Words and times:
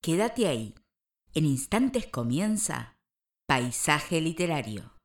Quédate 0.00 0.46
ahí. 0.46 0.74
En 1.34 1.44
instantes 1.44 2.06
comienza 2.06 2.96
Paisaje 3.46 4.20
Literario. 4.20 4.97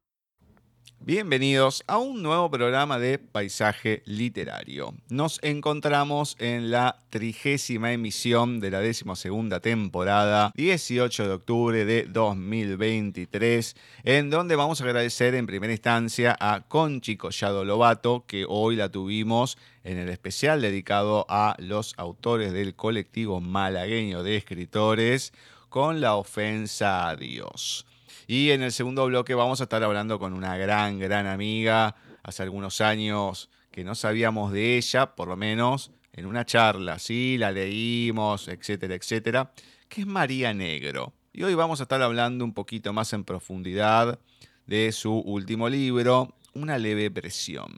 Bienvenidos 1.06 1.84
a 1.88 1.98
un 1.98 2.24
nuevo 2.24 2.50
programa 2.50 2.98
de 2.98 3.20
Paisaje 3.20 4.04
Literario. 4.06 4.94
Nos 5.10 5.38
encontramos 5.44 6.38
en 6.40 6.72
la 6.72 6.98
trigésima 7.10 7.92
emisión 7.92 8.62
de 8.62 8.72
la 8.72 8.80
decimosegunda 8.80 9.60
temporada, 9.60 10.54
18 10.56 11.28
de 11.28 11.34
octubre 11.34 11.84
de 11.84 12.04
2023, 12.04 13.76
en 14.06 14.30
donde 14.30 14.56
vamos 14.56 14.80
a 14.80 14.86
agradecer 14.86 15.36
en 15.36 15.46
primera 15.46 15.74
instancia 15.74 16.38
a 16.40 16.62
Conchi 16.70 17.18
Collado 17.18 17.66
Lobato, 17.66 18.24
que 18.26 18.46
hoy 18.48 18.78
la 18.78 18.88
tuvimos 18.88 19.58
en 19.84 19.98
el 19.98 20.08
especial 20.08 20.62
dedicado 20.62 21.26
a 21.28 21.58
los 21.60 21.96
autores 21.98 22.54
del 22.54 22.76
colectivo 22.76 23.42
malagueño 23.42 24.24
de 24.24 24.38
escritores 24.38 25.34
con 25.68 26.00
la 26.00 26.16
ofensa 26.16 27.10
a 27.10 27.18
Dios. 27.18 27.86
Y 28.28 28.52
en 28.52 28.62
el 28.62 28.72
segundo 28.72 29.06
bloque 29.06 29.34
vamos 29.34 29.60
a 29.60 29.64
estar 29.64 29.84
hablando 29.84 30.20
con 30.20 30.34
una 30.34 30.58
gran, 30.58 31.00
gran 31.00 31.28
amiga, 31.28 31.96
hace 32.24 32.44
algunos 32.44 32.82
años 32.82 33.50
que 33.72 33.84
no 33.84 33.96
sabíamos 33.96 34.54
de 34.54 34.78
ella, 34.78 35.16
por 35.16 35.28
lo 35.28 35.36
menos 35.36 35.92
en 36.14 36.26
una 36.26 36.46
charla, 36.46 37.00
sí, 37.00 37.38
la 37.38 37.52
leímos, 37.52 38.48
etcétera, 38.48 38.96
etcétera, 38.96 39.52
que 39.90 40.02
es 40.02 40.08
María 40.08 40.54
Negro. 40.54 41.14
Y 41.34 41.44
hoy 41.44 41.56
vamos 41.56 41.80
a 41.80 41.84
estar 41.84 42.02
hablando 42.02 42.46
un 42.46 42.54
poquito 42.54 42.94
más 42.94 43.12
en 43.14 43.24
profundidad 43.24 44.20
de 44.68 44.92
su 44.92 45.12
último 45.12 45.68
libro, 45.68 46.36
Una 46.54 46.78
leve 46.78 47.10
presión. 47.10 47.74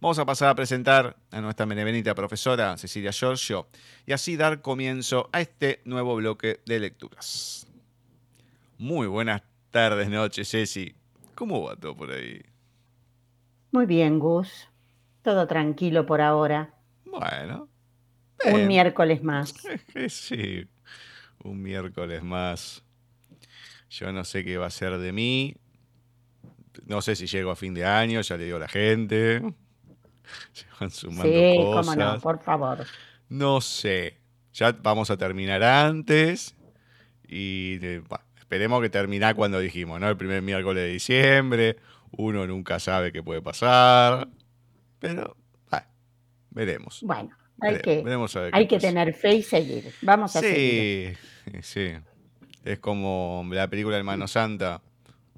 Vamos 0.00 0.18
a 0.18 0.26
pasar 0.26 0.50
a 0.50 0.54
presentar 0.54 1.16
a 1.30 1.40
nuestra 1.40 1.64
benevenita 1.64 2.14
profesora 2.14 2.76
Cecilia 2.76 3.12
Giorgio 3.12 3.66
y 4.04 4.12
así 4.12 4.36
dar 4.36 4.60
comienzo 4.60 5.30
a 5.32 5.40
este 5.40 5.80
nuevo 5.86 6.14
bloque 6.16 6.60
de 6.66 6.78
lecturas. 6.80 7.66
Muy 8.78 9.06
buenas 9.06 9.42
tardes, 9.70 10.10
noches, 10.10 10.50
Ceci. 10.50 10.94
¿Cómo 11.34 11.62
va 11.62 11.76
todo 11.76 11.96
por 11.96 12.12
ahí? 12.12 12.42
Muy 13.72 13.86
bien, 13.86 14.18
Gus. 14.18 14.68
Todo 15.22 15.46
tranquilo 15.46 16.04
por 16.04 16.20
ahora. 16.20 16.74
Bueno. 17.04 17.68
Un 18.44 18.66
miércoles 18.66 19.22
más. 19.22 19.54
sí, 20.08 20.68
un 21.42 21.62
miércoles 21.62 22.22
más. 22.22 22.85
Yo 23.90 24.12
no 24.12 24.24
sé 24.24 24.44
qué 24.44 24.56
va 24.56 24.66
a 24.66 24.70
ser 24.70 24.98
de 24.98 25.12
mí. 25.12 25.56
No 26.84 27.00
sé 27.02 27.16
si 27.16 27.26
llego 27.26 27.50
a 27.50 27.56
fin 27.56 27.74
de 27.74 27.84
año, 27.84 28.20
ya 28.20 28.36
le 28.36 28.44
digo 28.44 28.56
a 28.56 28.60
la 28.60 28.68
gente. 28.68 29.40
Se 30.52 30.66
van 30.78 30.90
sumando 30.90 31.24
sí, 31.24 31.56
cómo 31.56 31.94
no, 31.94 32.20
por 32.20 32.42
favor. 32.42 32.84
No 33.28 33.60
sé. 33.60 34.18
Ya 34.52 34.72
vamos 34.72 35.10
a 35.10 35.16
terminar 35.16 35.62
antes. 35.62 36.54
Y 37.28 37.78
esperemos 38.38 38.80
que 38.82 38.90
termine 38.90 39.34
cuando 39.34 39.58
dijimos, 39.58 40.00
¿no? 40.00 40.08
El 40.08 40.16
primer 40.16 40.42
miércoles 40.42 40.82
de 40.84 40.88
diciembre. 40.88 41.76
Uno 42.12 42.46
nunca 42.46 42.78
sabe 42.78 43.12
qué 43.12 43.22
puede 43.22 43.42
pasar. 43.42 44.28
Pero, 44.98 45.36
veremos. 46.50 47.00
Bueno, 47.02 47.36
hay, 47.60 47.78
que, 47.80 48.02
hay 48.52 48.66
que 48.66 48.78
tener 48.78 49.12
fe 49.14 49.34
y 49.34 49.42
seguir. 49.42 49.92
Vamos 50.02 50.34
a 50.36 50.40
seguir. 50.40 51.18
Sí, 51.44 51.62
sí. 51.62 51.92
Es 52.66 52.80
como 52.80 53.46
la 53.52 53.70
película 53.70 53.96
Hermano 53.96 54.26
Santa, 54.26 54.82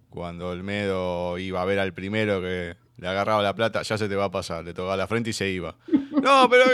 cuando 0.09 0.49
Olmedo 0.49 1.37
iba 1.37 1.61
a 1.61 1.65
ver 1.67 1.79
al 1.79 1.93
primero 1.93 2.41
que 2.41 2.75
le 2.97 3.07
agarraba 3.07 3.43
la 3.43 3.55
plata, 3.55 3.83
ya 3.83 3.99
se 3.99 4.09
te 4.09 4.17
va 4.17 4.25
a 4.25 4.31
pasar, 4.31 4.65
le 4.65 4.73
tocaba 4.73 4.97
la 4.97 5.07
frente 5.07 5.29
y 5.29 5.33
se 5.35 5.51
iba. 5.51 5.77
no, 6.23 6.49
pero 6.49 6.65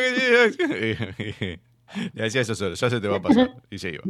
le 2.12 2.22
decía 2.22 2.42
eso 2.42 2.54
solo, 2.54 2.76
ya 2.76 2.88
se 2.88 3.00
te 3.00 3.08
va 3.08 3.16
a 3.16 3.20
pasar 3.22 3.56
y 3.68 3.78
se 3.78 3.90
iba. 3.90 4.04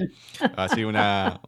Así 0.55 0.85
una, 0.85 1.41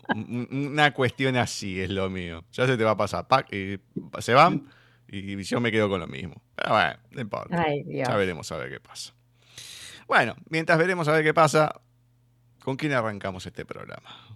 una 0.51 0.95
cuestión 0.95 1.37
así 1.37 1.78
es 1.78 1.91
lo 1.91 2.09
mío. 2.09 2.45
Ya 2.53 2.67
se 2.67 2.78
te 2.78 2.84
va 2.84 2.93
a 2.93 2.97
pasar, 2.97 3.27
y 3.53 3.78
se 4.21 4.33
van 4.33 4.67
y 5.09 5.43
yo 5.43 5.61
me 5.61 5.71
quedo 5.71 5.91
con 5.91 6.01
lo 6.01 6.07
mismo. 6.07 6.41
Pero 6.55 6.71
bueno, 6.71 6.97
no 7.11 7.21
importa. 7.21 7.67
ya 7.84 8.17
veremos 8.17 8.51
a 8.51 8.57
ver 8.57 8.71
qué 8.71 8.81
pasa. 8.81 9.13
Bueno, 10.09 10.37
mientras 10.49 10.78
veremos 10.78 11.07
a 11.09 11.13
ver 11.13 11.23
qué 11.23 11.34
pasa, 11.34 11.83
¿con 12.61 12.77
quién 12.77 12.93
arrancamos 12.93 13.45
este 13.45 13.67
programa? 13.67 14.36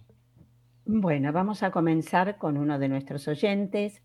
Bueno, 0.93 1.33
vamos 1.33 1.63
a 1.63 1.71
comenzar 1.71 2.37
con 2.37 2.57
uno 2.57 2.77
de 2.81 2.89
nuestros 2.89 3.29
oyentes, 3.29 4.03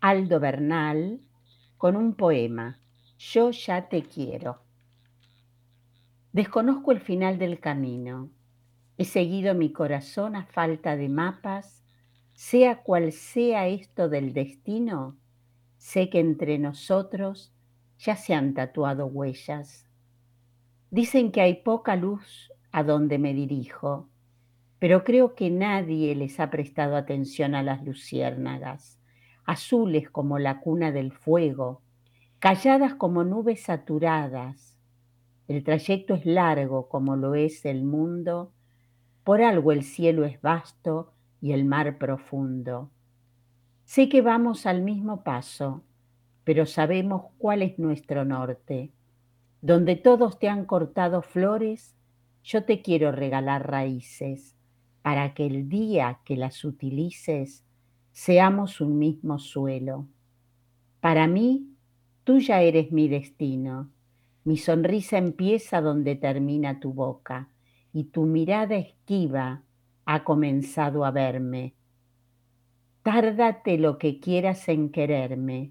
Aldo 0.00 0.38
Bernal, 0.38 1.22
con 1.78 1.96
un 1.96 2.12
poema, 2.12 2.78
Yo 3.16 3.52
ya 3.52 3.88
te 3.88 4.02
quiero. 4.02 4.60
Desconozco 6.32 6.92
el 6.92 7.00
final 7.00 7.38
del 7.38 7.58
camino. 7.58 8.28
He 8.98 9.06
seguido 9.06 9.54
mi 9.54 9.72
corazón 9.72 10.36
a 10.36 10.44
falta 10.44 10.94
de 10.94 11.08
mapas. 11.08 11.82
Sea 12.34 12.82
cual 12.82 13.12
sea 13.12 13.66
esto 13.68 14.10
del 14.10 14.34
destino, 14.34 15.16
sé 15.78 16.10
que 16.10 16.20
entre 16.20 16.58
nosotros 16.58 17.54
ya 17.98 18.14
se 18.14 18.34
han 18.34 18.52
tatuado 18.52 19.06
huellas. 19.06 19.88
Dicen 20.90 21.32
que 21.32 21.40
hay 21.40 21.62
poca 21.62 21.96
luz 21.96 22.52
a 22.72 22.82
donde 22.82 23.16
me 23.16 23.32
dirijo 23.32 24.10
pero 24.86 25.02
creo 25.02 25.34
que 25.34 25.50
nadie 25.50 26.14
les 26.14 26.38
ha 26.38 26.48
prestado 26.48 26.94
atención 26.94 27.56
a 27.56 27.64
las 27.64 27.84
luciérnagas, 27.84 29.00
azules 29.44 30.08
como 30.10 30.38
la 30.38 30.60
cuna 30.60 30.92
del 30.92 31.10
fuego, 31.10 31.82
calladas 32.38 32.94
como 32.94 33.24
nubes 33.24 33.64
saturadas. 33.64 34.78
El 35.48 35.64
trayecto 35.64 36.14
es 36.14 36.24
largo 36.24 36.88
como 36.88 37.16
lo 37.16 37.34
es 37.34 37.64
el 37.64 37.82
mundo, 37.82 38.52
por 39.24 39.42
algo 39.42 39.72
el 39.72 39.82
cielo 39.82 40.24
es 40.24 40.40
vasto 40.40 41.12
y 41.40 41.50
el 41.50 41.64
mar 41.64 41.98
profundo. 41.98 42.92
Sé 43.86 44.08
que 44.08 44.22
vamos 44.22 44.66
al 44.66 44.82
mismo 44.82 45.24
paso, 45.24 45.82
pero 46.44 46.64
sabemos 46.64 47.24
cuál 47.38 47.62
es 47.62 47.76
nuestro 47.80 48.24
norte. 48.24 48.92
Donde 49.60 49.96
todos 49.96 50.38
te 50.38 50.48
han 50.48 50.64
cortado 50.64 51.22
flores, 51.22 51.96
yo 52.44 52.62
te 52.62 52.82
quiero 52.82 53.10
regalar 53.10 53.68
raíces 53.68 54.55
para 55.06 55.34
que 55.34 55.46
el 55.46 55.68
día 55.68 56.18
que 56.24 56.34
las 56.34 56.64
utilices 56.64 57.64
seamos 58.10 58.80
un 58.80 58.98
mismo 58.98 59.38
suelo. 59.38 60.08
Para 60.98 61.28
mí, 61.28 61.68
tú 62.24 62.40
ya 62.40 62.60
eres 62.60 62.90
mi 62.90 63.06
destino. 63.06 63.88
Mi 64.42 64.56
sonrisa 64.56 65.16
empieza 65.16 65.80
donde 65.80 66.16
termina 66.16 66.80
tu 66.80 66.92
boca 66.92 67.50
y 67.92 68.06
tu 68.06 68.24
mirada 68.24 68.74
esquiva 68.74 69.62
ha 70.06 70.24
comenzado 70.24 71.04
a 71.04 71.12
verme. 71.12 71.76
Tárdate 73.04 73.78
lo 73.78 73.98
que 73.98 74.18
quieras 74.18 74.68
en 74.68 74.90
quererme. 74.90 75.70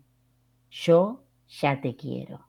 Yo 0.71 1.25
ya 1.49 1.81
te 1.81 1.97
quiero. 1.97 2.39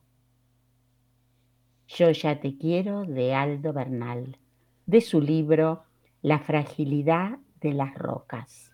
Yo 1.89 2.13
ya 2.13 2.39
te 2.39 2.57
quiero 2.57 3.05
de 3.05 3.35
Aldo 3.35 3.73
Bernal, 3.73 4.39
de 4.87 5.01
su 5.01 5.21
libro 5.21 5.86
la 6.27 6.41
fragilidad 6.41 7.39
de 7.61 7.73
las 7.73 7.95
rocas. 7.95 8.73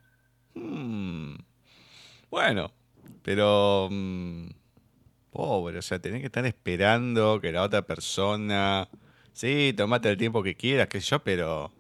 Hmm. 0.55 1.35
Bueno, 2.31 2.73
pero... 3.23 3.91
Mm, 3.91 4.47
pobre, 5.31 5.77
o 5.77 5.83
sea, 5.83 5.99
tenés 5.99 6.21
que 6.21 6.29
estar 6.29 6.47
esperando 6.47 7.43
que 7.43 7.53
la 7.53 7.63
otra 7.63 7.83
persona... 7.83 8.89
Sí, 9.35 9.75
tomate 9.77 10.09
el 10.09 10.17
tiempo 10.17 10.43
que 10.43 10.55
quieras, 10.55 10.89
qué 10.89 11.03
sé 11.03 11.11
yo, 11.11 11.19
pero... 11.19 11.71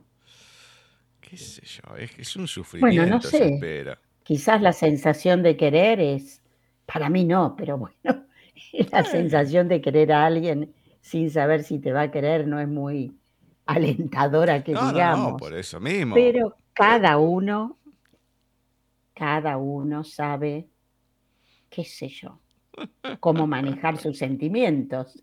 qué 1.22 1.38
sé 1.38 1.62
yo, 1.64 1.96
es, 1.96 2.36
un 2.36 2.46
sufrimiento. 2.46 3.00
Bueno, 3.00 3.16
no 3.16 3.22
sé. 3.22 3.58
Quizás 4.24 4.60
la 4.60 4.74
sensación 4.74 5.42
de 5.42 5.56
querer 5.56 6.00
es... 6.00 6.42
Para 6.84 7.08
mí 7.08 7.24
no, 7.24 7.56
pero 7.56 7.78
bueno, 7.78 7.94
la 8.92 9.04
sensación 9.04 9.68
de 9.68 9.80
querer 9.80 10.12
a 10.12 10.26
alguien 10.26 10.74
sin 11.00 11.30
saber 11.30 11.64
si 11.64 11.78
te 11.78 11.92
va 11.92 12.02
a 12.02 12.10
querer 12.10 12.46
no 12.46 12.60
es 12.60 12.68
muy 12.68 13.16
alentadora 13.66 14.62
que 14.62 14.72
digamos. 14.72 15.32
No, 15.32 15.36
por 15.36 15.54
eso 15.54 15.80
mismo. 15.80 16.14
Pero 16.14 16.56
cada 16.72 17.18
uno, 17.18 17.78
cada 19.14 19.56
uno 19.56 20.04
sabe, 20.04 20.68
qué 21.70 21.84
sé 21.84 22.08
yo, 22.08 22.40
cómo 23.20 23.46
manejar 23.46 23.98
sus 23.98 24.18
sentimientos. 24.18 25.22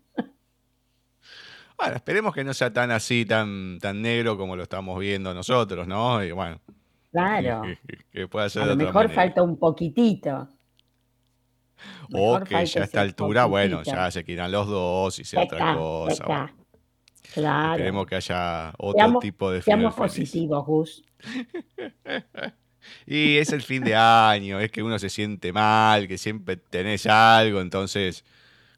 Bueno, 1.76 1.96
esperemos 1.96 2.34
que 2.34 2.44
no 2.44 2.52
sea 2.52 2.72
tan 2.72 2.90
así, 2.90 3.24
tan, 3.24 3.78
tan 3.80 4.02
negro 4.02 4.36
como 4.36 4.54
lo 4.54 4.62
estamos 4.64 4.98
viendo 4.98 5.32
nosotros, 5.32 5.86
¿no? 5.88 6.22
Y 6.22 6.30
bueno. 6.32 6.60
Claro. 7.10 7.62
Que, 8.12 8.26
pueda 8.28 8.48
ser 8.50 8.62
a 8.62 8.66
lo 8.66 8.76
mejor 8.76 9.04
manera. 9.06 9.14
falta 9.14 9.42
un 9.42 9.56
poquitito. 9.58 10.48
O 12.12 12.38
Mejor 12.38 12.44
que 12.44 12.66
ya 12.66 12.80
a 12.82 12.84
esta 12.84 13.00
altura, 13.00 13.46
bueno, 13.46 13.82
ya 13.82 14.10
se 14.10 14.24
quieran 14.24 14.52
los 14.52 14.66
dos 14.66 15.18
y 15.20 15.24
sea 15.24 15.40
Ya 15.40 15.44
otra 15.46 15.58
está, 15.58 15.74
cosa. 15.74 16.26
bueno. 16.26 16.59
Claro. 17.34 17.74
Esperemos 17.74 18.06
que 18.06 18.16
haya 18.16 18.72
otro 18.78 18.98
Seamos, 18.98 19.20
tipo 19.22 19.50
de 19.50 19.62
seamos 19.62 19.94
feliz. 19.94 20.10
positivos, 20.10 20.66
Gus. 20.66 21.04
Y 23.06 23.36
es 23.36 23.52
el 23.52 23.60
fin 23.62 23.84
de 23.84 23.94
año, 23.94 24.58
es 24.58 24.70
que 24.70 24.82
uno 24.82 24.98
se 24.98 25.10
siente 25.10 25.52
mal, 25.52 26.08
que 26.08 26.16
siempre 26.16 26.56
tenés 26.56 27.06
algo, 27.06 27.60
entonces 27.60 28.24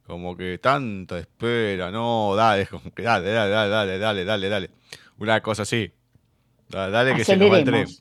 como 0.04 0.37
que 0.37 0.58
tanto 0.58 1.16
espera, 1.16 1.90
no, 1.93 2.34
dale, 2.34 2.66
como 2.70 2.93
que 2.93 3.02
dale, 3.02 3.31
dale, 3.31 3.50
dale, 3.50 3.70
dale, 3.70 3.99
dale, 3.99 4.25
dale, 4.25 4.49
dale. 4.49 4.70
Una 5.19 5.40
cosa 5.40 5.62
así. 5.62 5.93
Dale, 6.69 6.90
dale 6.93 7.14
que 7.14 7.25
se 7.25 7.37
nos 7.37 7.50
va 7.52 7.58
el 7.60 7.64
tren. 7.64 7.87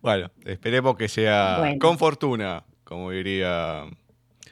Bueno, 0.00 0.30
esperemos 0.44 0.96
que 0.96 1.08
sea 1.08 1.58
Bueno. 1.58 1.78
con 1.78 1.98
fortuna, 1.98 2.64
como 2.82 3.10
diría 3.10 3.84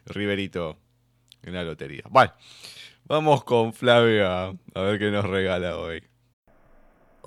Riverito 0.07 0.77
en 1.43 1.55
la 1.55 1.65
lotería. 1.65 2.03
Bueno, 2.09 2.33
vamos 3.05 3.45
con 3.45 3.73
Flavia 3.73 4.49
a 4.49 4.81
ver 4.81 4.99
qué 4.99 5.11
nos 5.11 5.25
regala 5.25 5.77
hoy. 5.77 6.03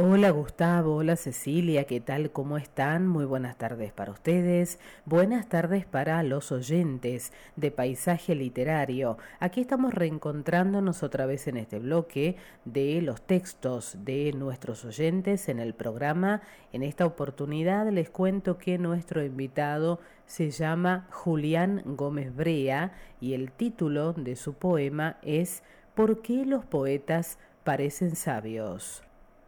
Hola 0.03 0.31
Gustavo, 0.31 0.95
hola 0.95 1.15
Cecilia, 1.15 1.83
¿qué 1.83 1.99
tal? 1.99 2.31
¿Cómo 2.31 2.57
están? 2.57 3.07
Muy 3.07 3.23
buenas 3.23 3.55
tardes 3.59 3.93
para 3.93 4.11
ustedes, 4.11 4.79
buenas 5.05 5.47
tardes 5.47 5.85
para 5.85 6.23
los 6.23 6.51
oyentes 6.51 7.31
de 7.55 7.69
Paisaje 7.69 8.33
Literario. 8.33 9.19
Aquí 9.39 9.61
estamos 9.61 9.93
reencontrándonos 9.93 11.03
otra 11.03 11.27
vez 11.27 11.47
en 11.47 11.57
este 11.57 11.77
bloque 11.77 12.35
de 12.65 12.99
los 13.03 13.21
textos 13.21 13.95
de 14.03 14.33
nuestros 14.33 14.85
oyentes 14.85 15.47
en 15.49 15.59
el 15.59 15.75
programa. 15.75 16.41
En 16.73 16.81
esta 16.81 17.05
oportunidad 17.05 17.87
les 17.91 18.09
cuento 18.09 18.57
que 18.57 18.79
nuestro 18.79 19.23
invitado 19.23 19.99
se 20.25 20.49
llama 20.49 21.07
Julián 21.11 21.83
Gómez 21.85 22.35
Brea 22.35 22.93
y 23.19 23.35
el 23.35 23.51
título 23.51 24.13
de 24.13 24.35
su 24.35 24.55
poema 24.55 25.19
es 25.21 25.61
¿Por 25.93 26.23
qué 26.23 26.43
los 26.43 26.65
poetas 26.65 27.37
parecen 27.63 28.15
sabios? 28.15 29.03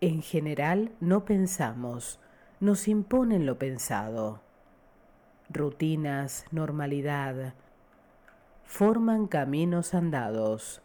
En 0.06 0.22
general 0.22 0.92
no 1.00 1.24
pensamos, 1.24 2.20
nos 2.60 2.90
imponen 2.90 3.46
lo 3.46 3.58
pensado. 3.58 4.42
Rutinas, 5.48 6.44
normalidad, 6.52 7.54
forman 8.66 9.28
caminos 9.28 9.94
andados, 9.94 10.82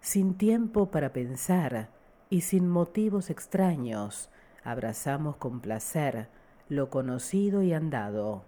sin 0.00 0.34
tiempo 0.34 0.90
para 0.90 1.12
pensar 1.12 1.88
y 2.28 2.40
sin 2.40 2.68
motivos 2.68 3.30
extraños, 3.30 4.28
abrazamos 4.64 5.36
con 5.36 5.60
placer 5.60 6.26
lo 6.68 6.90
conocido 6.90 7.62
y 7.62 7.74
andado. 7.74 8.42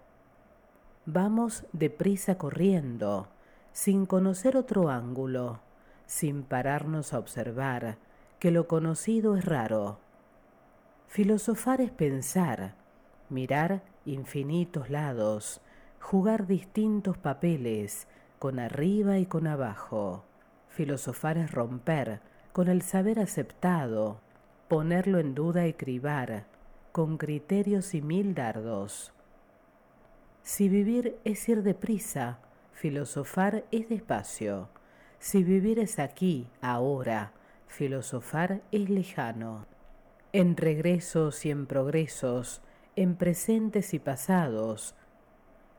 Vamos 1.05 1.63
deprisa 1.71 2.37
corriendo, 2.37 3.29
sin 3.71 4.05
conocer 4.05 4.57
otro 4.57 4.89
ángulo, 4.89 5.61
sin 6.05 6.43
pararnos 6.43 7.13
a 7.13 7.19
observar 7.19 8.08
que 8.39 8.51
lo 8.51 8.67
conocido 8.67 9.35
es 9.35 9.45
raro. 9.45 9.99
Filosofar 11.07 11.81
es 11.81 11.91
pensar, 11.91 12.75
mirar 13.29 13.83
infinitos 14.05 14.89
lados, 14.89 15.61
jugar 15.99 16.47
distintos 16.47 17.17
papeles, 17.17 18.07
con 18.39 18.59
arriba 18.59 19.17
y 19.17 19.25
con 19.25 19.47
abajo. 19.47 20.23
Filosofar 20.69 21.37
es 21.37 21.51
romper 21.51 22.21
con 22.53 22.69
el 22.69 22.81
saber 22.81 23.19
aceptado, 23.19 24.21
ponerlo 24.67 25.19
en 25.19 25.35
duda 25.35 25.67
y 25.67 25.73
cribar, 25.73 26.45
con 26.91 27.17
criterios 27.17 27.93
y 27.93 28.01
mil 28.01 28.33
dardos. 28.33 29.13
Si 30.41 30.69
vivir 30.69 31.19
es 31.25 31.47
ir 31.49 31.63
deprisa, 31.63 32.39
filosofar 32.73 33.65
es 33.71 33.89
despacio. 33.89 34.69
Si 35.19 35.43
vivir 35.43 35.79
es 35.79 35.99
aquí, 35.99 36.47
ahora, 36.61 37.33
filosofar 37.69 38.61
es 38.71 38.89
lejano. 38.89 39.65
En 40.33 40.57
regresos 40.57 41.45
y 41.45 41.51
en 41.51 41.65
progresos, 41.65 42.61
en 42.95 43.15
presentes 43.15 43.93
y 43.93 43.99
pasados, 43.99 44.95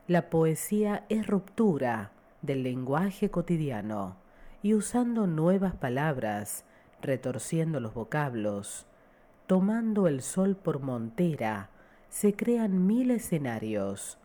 la 0.07 0.29
poesía 0.29 1.05
es 1.09 1.27
ruptura 1.27 2.11
del 2.41 2.63
lenguaje 2.63 3.29
cotidiano 3.29 4.15
y 4.63 4.73
usando 4.73 5.27
nuevas 5.27 5.75
palabras, 5.75 6.65
retorciendo 7.01 7.79
los 7.79 7.93
vocablos, 7.93 8.87
tomando 9.45 10.07
el 10.07 10.21
sol 10.21 10.55
por 10.55 10.79
montera, 10.79 11.69
se 12.09 12.33
crean 12.33 12.87
mil 12.87 13.11
escenarios 13.11 14.17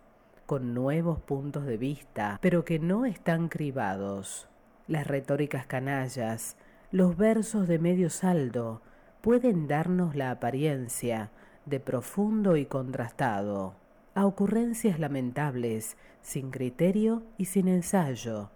con 0.46 0.74
nuevos 0.74 1.20
puntos 1.20 1.66
de 1.66 1.76
vista, 1.76 2.38
pero 2.40 2.64
que 2.64 2.78
no 2.78 3.04
están 3.04 3.48
cribados. 3.48 4.48
Las 4.86 5.06
retóricas 5.06 5.66
canallas, 5.66 6.56
los 6.92 7.16
versos 7.16 7.66
de 7.66 7.78
medio 7.78 8.10
saldo 8.10 8.80
pueden 9.20 9.66
darnos 9.66 10.14
la 10.14 10.30
apariencia 10.30 11.30
de 11.64 11.80
profundo 11.80 12.56
y 12.56 12.64
contrastado, 12.66 13.74
a 14.14 14.24
ocurrencias 14.24 15.00
lamentables, 15.00 15.96
sin 16.22 16.50
criterio 16.50 17.22
y 17.36 17.46
sin 17.46 17.68
ensayo, 17.68 18.50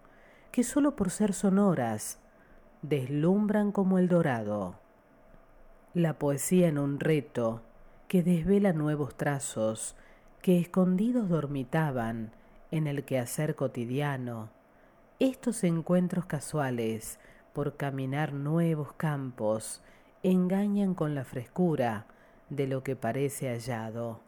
que 0.53 0.63
sólo 0.63 0.97
por 0.97 1.11
ser 1.11 1.33
sonoras 1.33 2.19
deslumbran 2.83 3.73
como 3.73 3.99
el 3.99 4.09
dorado. 4.09 4.77
La 5.93 6.19
poesía 6.19 6.69
en 6.69 6.79
un 6.79 7.01
reto 7.01 7.63
que 8.07 8.23
desvela 8.23 8.73
nuevos 8.73 9.17
trazos 9.17 9.97
que 10.41 10.59
escondidos 10.59 11.29
dormitaban 11.29 12.33
en 12.71 12.87
el 12.87 13.05
quehacer 13.05 13.57
cotidiano. 13.57 14.51
Estos 15.19 15.65
encuentros 15.65 16.25
casuales 16.27 17.19
por 17.53 17.77
caminar 17.77 18.33
nuevos 18.33 18.93
campos, 18.93 19.83
engañan 20.23 20.95
con 20.95 21.15
la 21.15 21.25
frescura 21.25 22.07
de 22.49 22.67
lo 22.67 22.83
que 22.83 22.97
parece 22.97 23.49
hallado. 23.49 24.21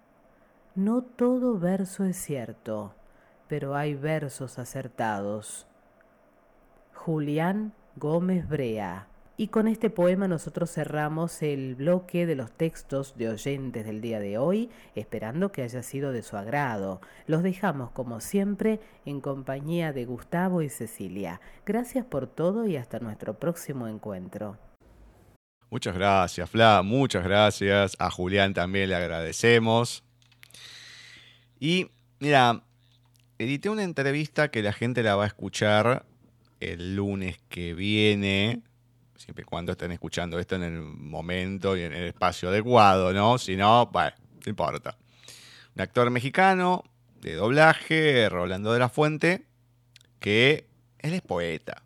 No 0.75 1.03
todo 1.03 1.59
verso 1.59 2.05
es 2.05 2.17
cierto, 2.17 2.95
pero 3.49 3.77
hay 3.77 3.95
versos 3.95 4.59
acertados. 4.59 5.67
Julián 6.95 7.73
Gómez 7.97 8.49
Brea. 8.49 9.09
Y 9.37 9.49
con 9.49 9.67
este 9.67 9.89
poema 9.89 10.29
nosotros 10.29 10.71
cerramos 10.71 11.43
el 11.43 11.75
bloque 11.75 12.27
de 12.27 12.35
los 12.35 12.53
textos 12.53 13.17
de 13.17 13.31
oyentes 13.31 13.85
del 13.87 14.01
día 14.03 14.21
de 14.21 14.37
hoy, 14.37 14.69
esperando 14.95 15.51
que 15.53 15.63
haya 15.63 15.83
sido 15.83 16.13
de 16.13 16.23
su 16.23 16.37
agrado. 16.37 17.01
Los 17.27 17.43
dejamos 17.43 17.91
como 17.91 18.21
siempre 18.21 18.79
en 19.07 19.21
compañía 19.21 19.93
de 19.93 20.05
Gustavo 20.05 20.61
y 20.61 20.69
Cecilia. 20.69 21.41
Gracias 21.65 22.05
por 22.05 22.27
todo 22.27 22.67
y 22.67 22.77
hasta 22.77 23.01
nuestro 23.01 23.39
próximo 23.39 23.89
encuentro. 23.89 24.59
Muchas 25.71 25.95
gracias, 25.95 26.51
Fla, 26.51 26.83
muchas 26.85 27.25
gracias. 27.25 27.97
A 27.99 28.11
Julián 28.11 28.53
también 28.53 28.91
le 28.91 28.97
agradecemos. 28.97 30.05
Y 31.59 31.91
mira, 32.21 32.65
edité 33.39 33.71
una 33.71 33.83
entrevista 33.83 34.51
que 34.51 34.63
la 34.63 34.75
gente 34.75 35.03
la 35.03 35.17
va 35.17 35.25
a 35.25 35.29
escuchar 35.29 36.05
el 36.61 36.97
lunes 36.97 37.39
que 37.49 37.73
viene, 37.73 38.61
siempre 39.23 39.43
y 39.43 39.45
cuando 39.45 39.73
estén 39.73 39.93
escuchando 39.93 40.39
esto 40.39 40.57
en 40.57 40.65
el 40.65 40.81
momento 40.81 41.77
y 41.77 41.83
en 41.83 41.93
el 41.93 42.05
espacio 42.05 42.49
adecuado, 42.49 43.13
¿no? 43.13 43.39
Si 43.39 43.55
no, 43.57 43.87
bueno, 43.87 44.13
no 44.45 44.51
importa. 44.51 44.97
Un 45.77 45.83
actor 45.83 46.11
mexicano 46.11 46.83
de 47.21 47.35
doblaje, 47.35 48.29
Rolando 48.29 48.73
de 48.73 48.81
la 48.81 48.89
Fuente, 48.89 49.47
que 50.19 50.67
él 50.99 51.15
es 51.15 51.23
poeta. 51.23 51.83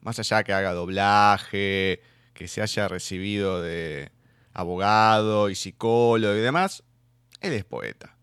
Más 0.00 0.18
allá 0.18 0.42
que 0.42 0.52
haga 0.52 0.72
doblaje, 0.72 2.02
que 2.34 2.48
se 2.48 2.60
haya 2.60 2.88
recibido 2.88 3.62
de 3.62 4.10
abogado 4.52 5.48
y 5.48 5.54
psicólogo 5.54 6.34
y 6.34 6.40
demás, 6.40 6.82
él 7.40 7.52
es 7.52 7.64
poeta. 7.64 8.16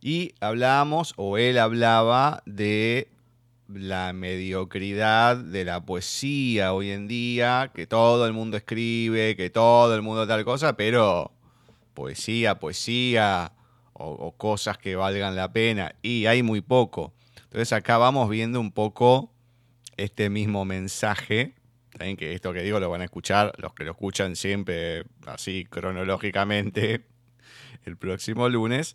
Y 0.00 0.34
hablamos, 0.38 1.14
o 1.16 1.36
él 1.36 1.58
hablaba, 1.58 2.44
de 2.46 3.08
la 3.68 4.12
mediocridad 4.12 5.36
de 5.36 5.64
la 5.64 5.84
poesía 5.84 6.72
hoy 6.72 6.90
en 6.90 7.08
día, 7.08 7.72
que 7.74 7.86
todo 7.86 8.26
el 8.26 8.32
mundo 8.32 8.56
escribe, 8.56 9.36
que 9.36 9.50
todo 9.50 9.94
el 9.94 10.02
mundo 10.02 10.26
tal 10.26 10.44
cosa, 10.44 10.76
pero 10.76 11.32
poesía, 11.94 12.58
poesía 12.58 13.52
o, 13.92 14.32
cosas 14.36 14.76
que 14.78 14.94
valgan 14.94 15.34
la 15.34 15.52
pena, 15.52 15.94
y 16.02 16.26
hay 16.26 16.42
muy 16.42 16.60
poco. 16.60 17.14
Entonces 17.44 17.72
acá 17.72 17.96
vamos 17.96 18.28
viendo 18.28 18.60
un 18.60 18.70
poco 18.70 19.32
este 19.96 20.28
mismo 20.28 20.64
mensaje, 20.64 21.54
también 21.90 22.16
que 22.18 22.34
esto 22.34 22.52
que 22.52 22.62
digo 22.62 22.78
lo 22.78 22.90
van 22.90 23.00
a 23.00 23.04
escuchar 23.04 23.52
los 23.56 23.72
que 23.72 23.84
lo 23.84 23.92
escuchan 23.92 24.36
siempre 24.36 25.04
así 25.24 25.64
cronológicamente 25.64 27.06
el 27.84 27.96
próximo 27.96 28.48
lunes, 28.50 28.94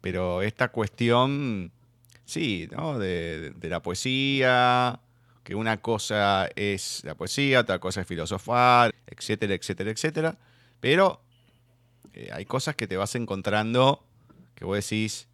pero 0.00 0.42
esta 0.42 0.68
cuestión, 0.68 1.72
sí, 2.26 2.68
¿no? 2.70 2.98
de, 2.98 3.52
de 3.56 3.68
la 3.70 3.80
poesía, 3.80 5.00
que 5.46 5.54
una 5.54 5.80
cosa 5.80 6.48
es 6.56 7.02
la 7.04 7.14
poesía, 7.14 7.60
otra 7.60 7.78
cosa 7.78 8.00
es 8.02 8.06
filosofar, 8.06 8.92
etcétera, 9.06 9.54
etcétera, 9.54 9.90
etcétera. 9.90 10.38
Pero 10.80 11.22
eh, 12.12 12.30
hay 12.32 12.44
cosas 12.46 12.74
que 12.74 12.86
te 12.86 12.96
vas 12.96 13.14
encontrando 13.14 14.02
que 14.56 14.64
vos 14.64 14.76
decís, 14.76 15.28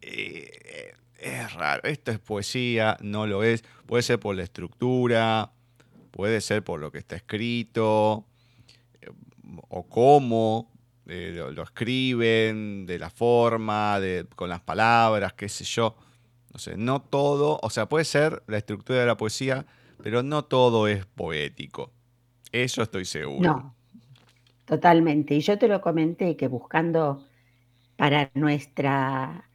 eh, 0.00 0.94
es 1.18 1.52
raro, 1.52 1.82
esto 1.84 2.12
es 2.12 2.18
poesía, 2.18 2.96
no 3.02 3.26
lo 3.26 3.42
es. 3.42 3.62
Puede 3.86 4.02
ser 4.02 4.18
por 4.20 4.36
la 4.36 4.44
estructura, 4.44 5.50
puede 6.12 6.40
ser 6.40 6.62
por 6.62 6.80
lo 6.80 6.90
que 6.90 6.98
está 6.98 7.16
escrito, 7.16 8.24
eh, 9.00 9.10
o 9.68 9.86
cómo 9.88 10.70
lo, 11.04 11.62
escriben, 11.62 12.86
de 12.86 12.98
la 12.98 13.10
forma, 13.10 14.00
de, 14.00 14.26
con 14.34 14.48
las 14.48 14.60
palabras, 14.60 15.34
qué 15.34 15.48
sé 15.48 15.64
yo. 15.64 15.96
No 16.52 16.58
sé, 16.58 16.76
no 16.76 17.00
todo, 17.00 17.58
o 17.62 17.70
sea, 17.70 17.88
puede 17.88 18.04
ser 18.04 18.42
la 18.46 18.58
estructura 18.58 19.00
de 19.00 19.06
la 19.06 19.16
poesía, 19.16 19.64
pero 20.02 20.22
no 20.22 20.44
todo 20.44 20.86
es 20.86 21.06
poético. 21.06 21.92
Eso 22.50 22.82
estoy 22.82 23.06
seguro. 23.06 23.40
No, 23.40 23.74
totalmente. 24.66 25.34
Y 25.34 25.40
yo 25.40 25.58
te 25.58 25.68
lo 25.68 25.80
comenté 25.80 26.36
que 26.36 26.48
buscando 26.48 27.24
para 27.96 28.30
nuestra, 28.34 29.48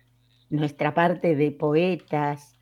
nuestra 0.50 0.94
parte 0.96 1.36
de 1.36 1.52
poetas 1.52 2.58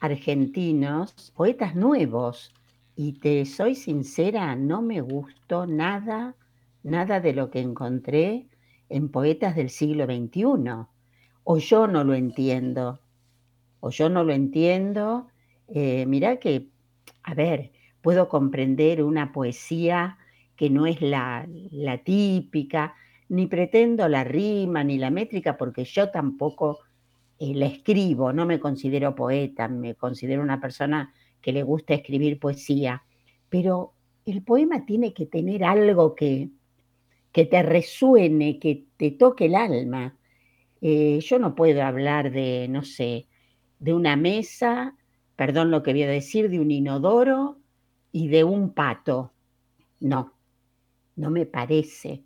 argentinos, 0.00 1.32
poetas 1.34 1.74
nuevos, 1.74 2.52
y 2.94 3.14
te 3.14 3.44
soy 3.46 3.74
sincera, 3.74 4.54
no 4.56 4.82
me 4.82 5.00
gustó 5.00 5.66
nada, 5.66 6.36
nada 6.82 7.20
de 7.20 7.32
lo 7.32 7.50
que 7.50 7.60
encontré 7.60 8.46
en 8.88 9.08
poetas 9.08 9.56
del 9.56 9.70
siglo 9.70 10.04
XXI. 10.04 10.86
O 11.44 11.58
yo 11.58 11.86
no 11.86 12.04
lo 12.04 12.14
entiendo 12.14 13.00
o 13.80 13.90
yo 13.90 14.08
no 14.08 14.24
lo 14.24 14.32
entiendo. 14.32 15.28
Eh, 15.68 16.06
mirá 16.06 16.38
que, 16.38 16.68
a 17.22 17.34
ver, 17.34 17.72
puedo 18.02 18.28
comprender 18.28 19.02
una 19.02 19.32
poesía 19.32 20.18
que 20.56 20.70
no 20.70 20.86
es 20.86 21.00
la, 21.00 21.48
típica, 22.04 22.94
ni 23.28 23.46
pretendo 23.46 24.08
la 24.08 24.24
rima 24.24 24.84
ni 24.84 24.98
la 24.98 25.10
métrica, 25.10 25.56
porque 25.56 25.84
yo 25.84 26.10
tampoco 26.10 26.80
eh, 27.38 27.54
la 27.54 27.66
escribo, 27.66 28.32
no 28.32 28.44
me 28.44 28.60
considero 28.60 29.14
poeta, 29.14 29.68
me 29.68 29.94
considero 29.94 30.42
una 30.42 30.60
persona 30.60 31.14
que 31.40 31.52
le 31.52 31.62
gusta 31.62 31.94
escribir 31.94 32.38
poesía, 32.38 33.02
pero 33.48 33.94
el 34.26 34.42
poema 34.42 34.84
tiene 34.84 35.14
que 35.14 35.26
tener 35.26 35.64
algo 35.64 36.14
que, 36.14 36.50
que 37.32 37.46
te 37.46 37.62
resuene, 37.62 38.58
que 38.58 38.84
te 38.96 39.12
toque 39.12 39.46
el 39.46 39.54
alma. 39.54 40.16
Eh, 40.82 41.20
yo 41.20 41.38
no 41.38 41.54
puedo 41.54 41.82
hablar 41.82 42.30
de, 42.30 42.66
no 42.68 42.82
sé, 42.82 43.28
de 43.80 43.94
una 43.94 44.14
mesa, 44.14 44.94
perdón 45.36 45.70
lo 45.70 45.82
que 45.82 45.92
voy 45.92 46.04
a 46.04 46.08
decir, 46.08 46.48
de 46.50 46.60
un 46.60 46.70
inodoro 46.70 47.58
y 48.12 48.28
de 48.28 48.44
un 48.44 48.72
pato. 48.72 49.32
No, 49.98 50.34
no 51.16 51.30
me 51.30 51.46
parece. 51.46 52.22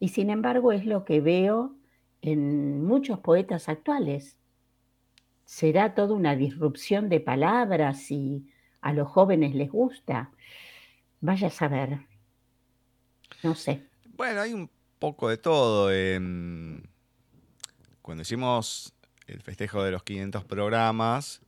Y 0.00 0.08
sin 0.08 0.30
embargo 0.30 0.72
es 0.72 0.84
lo 0.84 1.04
que 1.04 1.20
veo 1.20 1.76
en 2.22 2.84
muchos 2.84 3.20
poetas 3.20 3.68
actuales. 3.68 4.36
¿Será 5.44 5.94
toda 5.94 6.14
una 6.14 6.36
disrupción 6.36 7.08
de 7.08 7.20
palabras 7.20 8.10
y 8.10 8.46
a 8.80 8.92
los 8.92 9.08
jóvenes 9.08 9.54
les 9.54 9.70
gusta? 9.70 10.30
Vaya 11.20 11.48
a 11.48 11.50
saber. 11.50 12.00
No 13.42 13.54
sé. 13.54 13.86
Bueno, 14.16 14.40
hay 14.40 14.52
un 14.52 14.70
poco 14.98 15.28
de 15.28 15.36
todo. 15.36 15.90
cuando 18.02 18.22
hicimos 18.22 18.94
el 19.28 19.42
festejo 19.42 19.82
de 19.84 19.90
los 19.90 20.02
500 20.02 20.44
programas, 20.44 21.42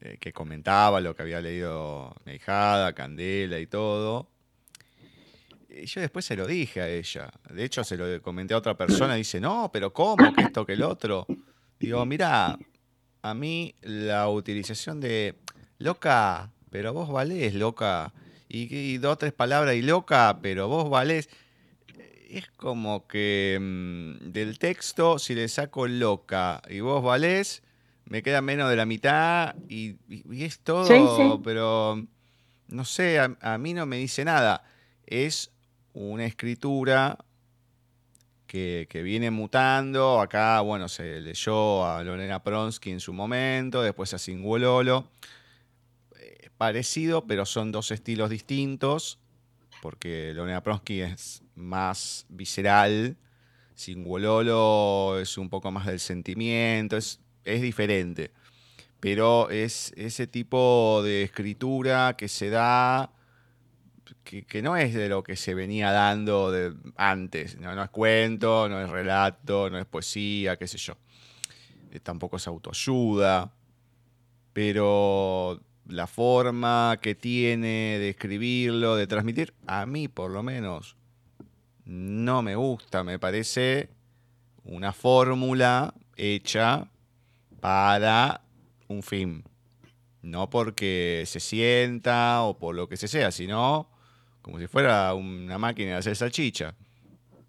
eh, 0.00 0.16
que 0.18 0.32
comentaba 0.32 1.00
lo 1.00 1.14
que 1.14 1.22
había 1.22 1.40
leído 1.40 2.14
Neijada, 2.24 2.94
Candela 2.94 3.58
y 3.58 3.66
todo. 3.66 4.28
Y 5.68 5.86
yo 5.86 6.00
después 6.00 6.24
se 6.24 6.36
lo 6.36 6.46
dije 6.46 6.80
a 6.80 6.88
ella. 6.88 7.30
De 7.50 7.64
hecho, 7.64 7.84
se 7.84 7.96
lo 7.96 8.20
comenté 8.22 8.54
a 8.54 8.58
otra 8.58 8.76
persona 8.76 9.14
dice, 9.14 9.40
no, 9.40 9.70
pero 9.72 9.92
¿cómo? 9.92 10.32
Que 10.34 10.42
esto, 10.42 10.64
que 10.66 10.72
el 10.72 10.82
otro. 10.82 11.26
Digo, 11.78 12.04
mira, 12.06 12.58
a 13.22 13.34
mí 13.34 13.74
la 13.82 14.28
utilización 14.28 15.00
de 15.00 15.36
loca, 15.78 16.50
pero 16.70 16.92
vos 16.92 17.10
valés, 17.10 17.54
loca. 17.54 18.12
Y, 18.48 18.74
y 18.74 18.98
dos, 18.98 19.18
tres 19.18 19.32
palabras 19.32 19.76
y 19.76 19.82
loca, 19.82 20.38
pero 20.42 20.66
vos 20.66 20.90
valés 20.90 21.28
es 22.30 22.48
como 22.56 23.06
que 23.06 23.58
mm, 23.60 24.30
del 24.30 24.58
texto, 24.58 25.18
si 25.18 25.34
le 25.34 25.48
saco 25.48 25.86
loca 25.86 26.62
y 26.68 26.80
vos 26.80 27.02
valés, 27.02 27.62
me 28.04 28.22
queda 28.22 28.40
menos 28.40 28.70
de 28.70 28.76
la 28.76 28.86
mitad 28.86 29.54
y, 29.68 29.96
es 30.30 30.60
todo, 30.60 31.42
pero 31.42 32.04
no 32.68 32.84
sé, 32.84 33.18
a, 33.18 33.58
mí 33.58 33.74
no 33.74 33.86
me 33.86 33.96
dice 33.96 34.24
nada. 34.24 34.64
Es 35.06 35.52
una 35.92 36.24
escritura 36.24 37.18
que, 38.46 38.86
viene 38.92 39.30
mutando. 39.30 40.20
Acá, 40.20 40.60
bueno, 40.60 40.88
se 40.88 41.20
leyó 41.20 41.86
a 41.86 42.02
Lorena 42.02 42.42
Pronsky 42.42 42.90
en 42.90 43.00
su 43.00 43.12
momento, 43.12 43.82
después 43.82 44.12
a 44.14 44.18
Singuololo. 44.18 45.08
Eh, 46.18 46.50
parecido, 46.56 47.26
pero 47.26 47.46
son 47.46 47.70
dos 47.72 47.90
estilos 47.90 48.30
distintos 48.30 49.18
porque 49.80 50.32
Lorena 50.34 50.62
Pronsky 50.62 51.00
es 51.00 51.42
más 51.54 52.26
visceral, 52.28 53.16
Singololo 53.74 55.18
es 55.18 55.38
un 55.38 55.48
poco 55.48 55.70
más 55.70 55.86
del 55.86 56.00
sentimiento, 56.00 56.96
es, 56.96 57.20
es 57.44 57.62
diferente. 57.62 58.30
Pero 59.00 59.48
es 59.48 59.94
ese 59.96 60.26
tipo 60.26 61.00
de 61.02 61.22
escritura 61.22 62.14
que 62.18 62.28
se 62.28 62.50
da, 62.50 63.10
que, 64.22 64.62
no 64.62 64.76
es 64.76 64.94
de 64.94 65.08
lo 65.08 65.22
que 65.22 65.36
se 65.36 65.54
venía 65.54 65.90
dando 65.90 66.50
de 66.50 66.74
antes. 66.96 67.58
No, 67.58 67.74
no, 67.74 67.82
es 67.82 67.90
cuento, 67.90 68.68
no 68.68 68.80
es 68.80 68.90
relato, 68.90 69.70
no 69.70 69.78
es 69.78 69.86
poesía, 69.86 70.56
qué 70.56 70.68
sé 70.68 70.76
yo. 70.76 70.94
Eh, 71.90 72.00
tampoco 72.00 72.36
es 72.36 72.46
autoayuda. 72.46 73.52
Pero 74.52 75.62
la 75.86 76.06
forma 76.06 76.98
que 77.00 77.14
tiene 77.14 77.98
de 77.98 78.10
escribirlo, 78.10 78.96
de 78.96 79.06
transmitir, 79.06 79.54
a 79.66 79.86
mí 79.86 80.08
por 80.08 80.30
lo 80.30 80.42
menos 80.42 80.96
no 81.84 82.42
me 82.42 82.54
gusta, 82.54 83.02
me 83.02 83.18
parece 83.18 83.90
una 84.64 84.92
fórmula 84.92 85.94
hecha 86.16 86.88
para 87.60 88.42
un 88.88 89.02
fin. 89.02 89.44
No 90.22 90.50
porque 90.50 91.24
se 91.26 91.40
sienta 91.40 92.42
o 92.42 92.58
por 92.58 92.74
lo 92.74 92.88
que 92.88 92.96
se 92.96 93.08
sea, 93.08 93.30
sino 93.32 93.90
como 94.42 94.58
si 94.58 94.66
fuera 94.66 95.14
una 95.14 95.58
máquina 95.58 95.92
de 95.92 95.96
hacer 95.96 96.14
salchicha. 96.14 96.74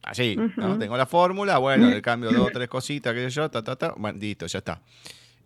Así, 0.01 0.35
¿no? 0.57 0.79
Tengo 0.79 0.97
la 0.97 1.05
fórmula, 1.05 1.59
bueno, 1.59 1.87
le 1.89 2.01
cambio 2.01 2.31
dos 2.31 2.47
o 2.47 2.49
tres 2.53 2.67
cositas, 2.67 3.13
qué 3.13 3.29
sé 3.29 3.29
yo, 3.29 3.51
ta, 3.51 3.63
ta, 3.63 3.75
ta, 3.75 3.93
bueno, 3.95 4.17
listo, 4.17 4.47
ya 4.47 4.59
está 4.59 4.81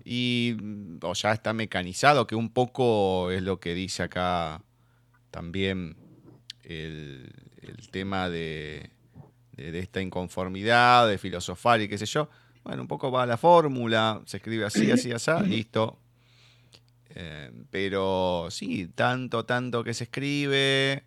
y 0.05 0.55
o 1.01 1.13
ya 1.13 1.33
está 1.33 1.51
mecanizado, 1.51 2.27
que 2.27 2.35
un 2.35 2.49
poco 2.49 3.31
es 3.31 3.41
lo 3.41 3.59
que 3.59 3.73
dice 3.73 4.03
acá 4.03 4.61
también 5.31 5.97
el, 6.63 7.33
tema 7.91 8.29
de, 8.29 8.91
esta 9.57 10.01
inconformidad, 10.01 11.07
de 11.07 11.17
filosofar 11.17 11.81
y 11.81 11.87
qué 11.87 11.97
sé 11.97 12.05
yo. 12.05 12.29
Bueno, 12.63 12.83
un 12.83 12.87
poco 12.87 13.11
va 13.11 13.25
la 13.25 13.37
fórmula, 13.37 14.21
se 14.25 14.37
escribe 14.37 14.65
así, 14.65 14.91
así, 14.91 15.11
así, 15.11 15.31
listo. 15.45 15.97
Eh, 17.09 17.51
pero 17.71 18.47
sí, 18.51 18.87
tanto, 18.93 19.45
tanto 19.45 19.83
que 19.83 19.93
se 19.93 20.03
escribe, 20.03 21.03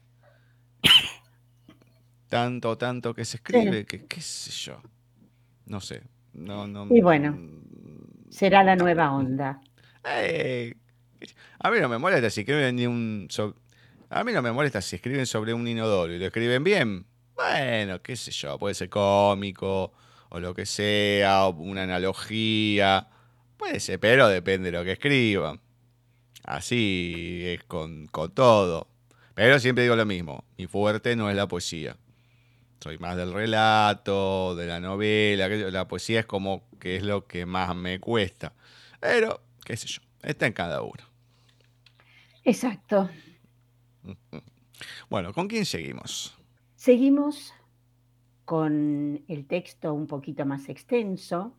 tanto, 2.28 2.76
tanto 2.76 3.14
que 3.14 3.24
se 3.24 3.36
escribe, 3.36 3.84
que 3.84 4.06
qué 4.06 4.20
sé 4.20 4.50
yo. 4.50 4.82
No 5.66 5.80
sé. 5.80 6.02
No, 6.32 6.66
no, 6.66 6.86
y 6.94 7.00
bueno, 7.00 7.36
Será 8.30 8.62
la 8.62 8.76
nueva 8.76 9.12
onda. 9.12 9.60
Eh, 10.04 10.74
a 11.58 11.70
mí 11.70 11.80
no 11.80 11.88
me 11.88 11.98
molesta 11.98 12.30
si 12.30 12.40
escriben 12.40 12.86
un. 12.86 13.28
a 14.10 14.24
mí 14.24 14.32
no 14.32 14.42
me 14.42 14.52
molesta 14.52 14.80
si 14.80 14.96
escriben 14.96 15.26
sobre 15.26 15.54
un 15.54 15.66
inodoro 15.66 16.12
y 16.12 16.18
lo 16.18 16.26
escriben 16.26 16.62
bien. 16.64 17.06
Bueno, 17.34 18.02
qué 18.02 18.16
sé 18.16 18.30
yo, 18.32 18.58
puede 18.58 18.74
ser 18.74 18.88
cómico 18.88 19.92
o 20.30 20.40
lo 20.40 20.54
que 20.54 20.66
sea, 20.66 21.46
o 21.46 21.50
una 21.50 21.84
analogía. 21.84 23.08
Puede 23.56 23.80
ser, 23.80 23.98
pero 24.00 24.28
depende 24.28 24.70
de 24.70 24.78
lo 24.78 24.84
que 24.84 24.92
escriban. 24.92 25.60
Así 26.44 27.42
es 27.44 27.64
con, 27.64 28.06
con 28.08 28.32
todo. 28.34 28.88
Pero 29.34 29.58
siempre 29.58 29.84
digo 29.84 29.96
lo 29.96 30.06
mismo, 30.06 30.44
mi 30.56 30.66
fuerte 30.66 31.14
no 31.16 31.30
es 31.30 31.36
la 31.36 31.46
poesía. 31.46 31.96
Soy 32.80 32.98
más 32.98 33.16
del 33.16 33.32
relato, 33.32 34.54
de 34.54 34.66
la 34.66 34.80
novela. 34.80 35.48
La 35.48 35.88
poesía 35.88 36.20
es 36.20 36.26
como 36.26 36.62
que 36.78 36.96
es 36.96 37.02
lo 37.02 37.26
que 37.26 37.46
más 37.46 37.74
me 37.74 37.98
cuesta. 37.98 38.52
Pero, 39.00 39.40
qué 39.64 39.76
sé 39.76 39.88
yo, 39.88 40.00
está 40.22 40.46
en 40.46 40.52
cada 40.52 40.82
uno. 40.82 41.02
Exacto. 42.44 43.10
Bueno, 45.10 45.32
¿con 45.32 45.48
quién 45.48 45.66
seguimos? 45.66 46.36
Seguimos 46.76 47.52
con 48.44 49.22
el 49.28 49.46
texto 49.46 49.92
un 49.92 50.06
poquito 50.06 50.46
más 50.46 50.68
extenso. 50.68 51.54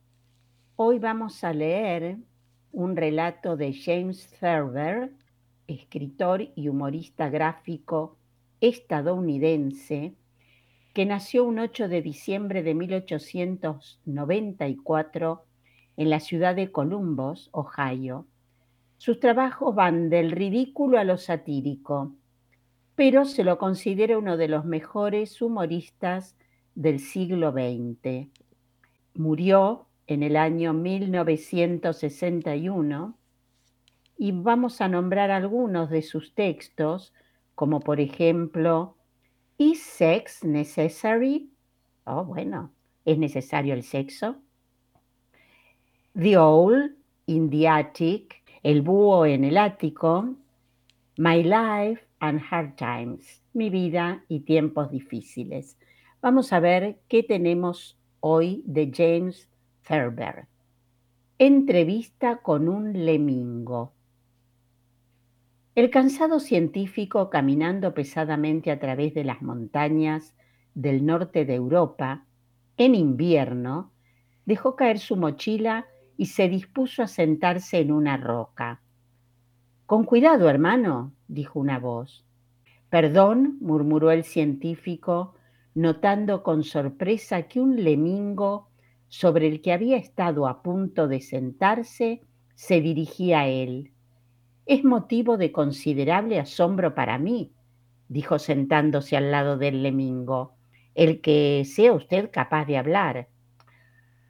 Hoy 0.78 1.00
vamos 1.00 1.44
a 1.44 1.54
leer 1.54 2.18
un 2.72 2.96
relato 2.96 3.58
de 3.58 3.74
James 3.74 4.30
Thurber 4.40 5.12
escritor 5.68 6.50
y 6.56 6.68
humorista 6.68 7.30
gráfico 7.30 8.18
estadounidense 8.62 10.16
que 10.94 11.06
nació 11.06 11.44
un 11.44 11.60
8 11.60 11.88
de 11.88 12.02
diciembre 12.02 12.64
de 12.64 12.74
1894 12.74 15.46
en 15.98 16.10
la 16.10 16.20
ciudad 16.20 16.56
de 16.56 16.72
Columbus, 16.72 17.50
Ohio. 17.52 18.26
Sus 18.98 19.20
trabajos 19.20 19.76
van 19.76 20.10
del 20.10 20.32
ridículo 20.32 20.98
a 21.00 21.04
lo 21.04 21.18
satírico, 21.18 22.16
pero 22.96 23.26
se 23.26 23.44
lo 23.44 23.58
considera 23.58 24.18
uno 24.18 24.38
de 24.38 24.48
los 24.48 24.64
mejores 24.66 25.42
humoristas 25.42 26.38
del 26.76 27.00
siglo 27.00 27.52
XX. 27.52 28.28
Murió 29.14 29.88
en 30.08 30.24
el 30.24 30.38
año 30.38 30.74
1961 30.74 33.16
y 34.18 34.32
vamos 34.34 34.82
a 34.82 34.90
nombrar 34.90 35.32
algunos 35.32 35.90
de 35.90 36.02
sus 36.02 36.34
textos, 36.34 37.14
como 37.56 37.80
por 37.80 38.02
ejemplo, 38.02 38.98
¿Is 39.62 39.84
sex 39.84 40.46
necessary? 40.46 41.52
Oh, 42.06 42.24
bueno, 42.24 42.72
¿es 43.04 43.18
necesario 43.18 43.74
el 43.74 43.84
sexo? 43.84 44.38
The 46.14 46.38
Owl 46.38 46.96
in 47.26 47.50
the 47.50 47.68
Attic, 47.68 48.42
El 48.64 48.82
búho 48.82 49.26
en 49.26 49.44
el 49.44 49.58
ático, 49.58 50.34
My 51.18 51.44
Life 51.44 52.08
and 52.22 52.42
Hard 52.50 52.78
Times, 52.78 53.44
Mi 53.52 53.70
vida 53.70 54.24
y 54.30 54.40
tiempos 54.40 54.92
difíciles. 54.92 55.78
Vamos 56.22 56.54
a 56.54 56.62
ver 56.62 57.02
qué 57.10 57.22
tenemos 57.22 57.98
hoy 58.22 58.64
de 58.66 58.90
James 58.96 59.50
Thurber. 59.86 60.48
Entrevista 61.38 62.38
con 62.38 62.70
un 62.70 62.94
lemingo. 63.06 63.92
El 65.80 65.92
cansado 65.92 66.42
científico 66.42 67.30
caminando 67.30 67.94
pesadamente 67.94 68.70
a 68.70 68.80
través 68.80 69.14
de 69.14 69.24
las 69.24 69.42
montañas 69.42 70.36
del 70.74 71.06
norte 71.06 71.46
de 71.46 71.56
Europa, 71.56 72.26
en 72.76 72.96
invierno, 72.96 73.94
dejó 74.46 74.76
caer 74.76 75.00
su 75.00 75.16
mochila 75.16 75.86
y 76.18 76.26
se 76.26 76.50
dispuso 76.50 77.02
a 77.02 77.08
sentarse 77.08 77.80
en 77.80 77.94
una 77.94 78.18
roca. 78.18 78.82
Con 79.86 80.04
cuidado, 80.04 80.50
hermano, 80.50 81.14
dijo 81.30 81.62
una 81.62 81.80
voz. 81.80 82.26
Perdón, 82.90 83.58
murmuró 83.62 84.12
el 84.12 84.26
científico, 84.26 85.36
notando 85.76 86.44
con 86.44 86.66
sorpresa 86.66 87.44
que 87.44 87.62
un 87.62 87.82
lemingo 87.82 88.68
sobre 89.08 89.48
el 89.48 89.62
que 89.62 89.72
había 89.72 89.96
estado 89.96 90.46
a 90.46 90.62
punto 90.62 91.08
de 91.08 91.22
sentarse 91.22 92.22
se 92.54 92.82
dirigía 92.82 93.40
a 93.40 93.48
él. 93.48 93.94
Es 94.70 94.84
motivo 94.84 95.38
de 95.38 95.52
considerable 95.52 96.40
asombro 96.40 96.94
para 96.94 97.18
mí, 97.18 97.52
dijo 98.08 98.38
sentándose 98.38 99.18
al 99.18 99.32
lado 99.32 99.58
del 99.58 99.82
lemingo, 99.82 100.54
el 100.94 101.22
que 101.22 101.64
sea 101.66 101.92
usted 101.92 102.30
capaz 102.32 102.66
de 102.66 102.78
hablar. 102.78 103.30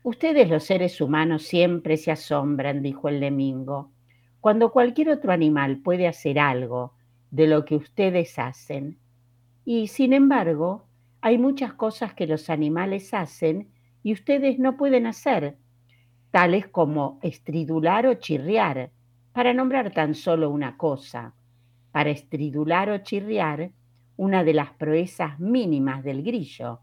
Ustedes 0.02 0.50
los 0.50 0.64
seres 0.64 1.02
humanos 1.02 1.44
siempre 1.44 1.98
se 1.98 2.12
asombran, 2.12 2.82
dijo 2.82 3.10
el 3.10 3.20
lemingo, 3.20 3.92
cuando 4.40 4.72
cualquier 4.72 5.10
otro 5.10 5.34
animal 5.34 5.80
puede 5.80 6.08
hacer 6.08 6.40
algo 6.40 6.94
de 7.32 7.46
lo 7.46 7.66
que 7.66 7.76
ustedes 7.76 8.40
hacen. 8.40 8.98
Y 9.66 9.88
sin 9.88 10.14
embargo, 10.14 10.86
hay 11.20 11.38
muchas 11.38 11.74
cosas 11.74 12.14
que 12.14 12.28
los 12.28 12.50
animales 12.50 13.14
hacen 13.14 13.68
y 14.04 14.14
ustedes 14.14 14.58
no 14.58 14.78
pueden 14.78 15.06
hacer, 15.06 15.58
tales 16.32 16.66
como 16.66 17.20
estridular 17.24 18.08
o 18.08 18.14
chirriar, 18.14 18.92
para 19.34 19.54
nombrar 19.54 19.92
tan 19.92 20.16
solo 20.16 20.50
una 20.50 20.78
cosa. 20.78 21.34
Para 21.92 22.10
estridular 22.10 22.90
o 22.90 22.98
chirriar, 23.00 23.72
una 24.18 24.44
de 24.44 24.54
las 24.54 24.72
proezas 24.72 25.40
mínimas 25.40 26.04
del 26.04 26.24
grillo, 26.24 26.82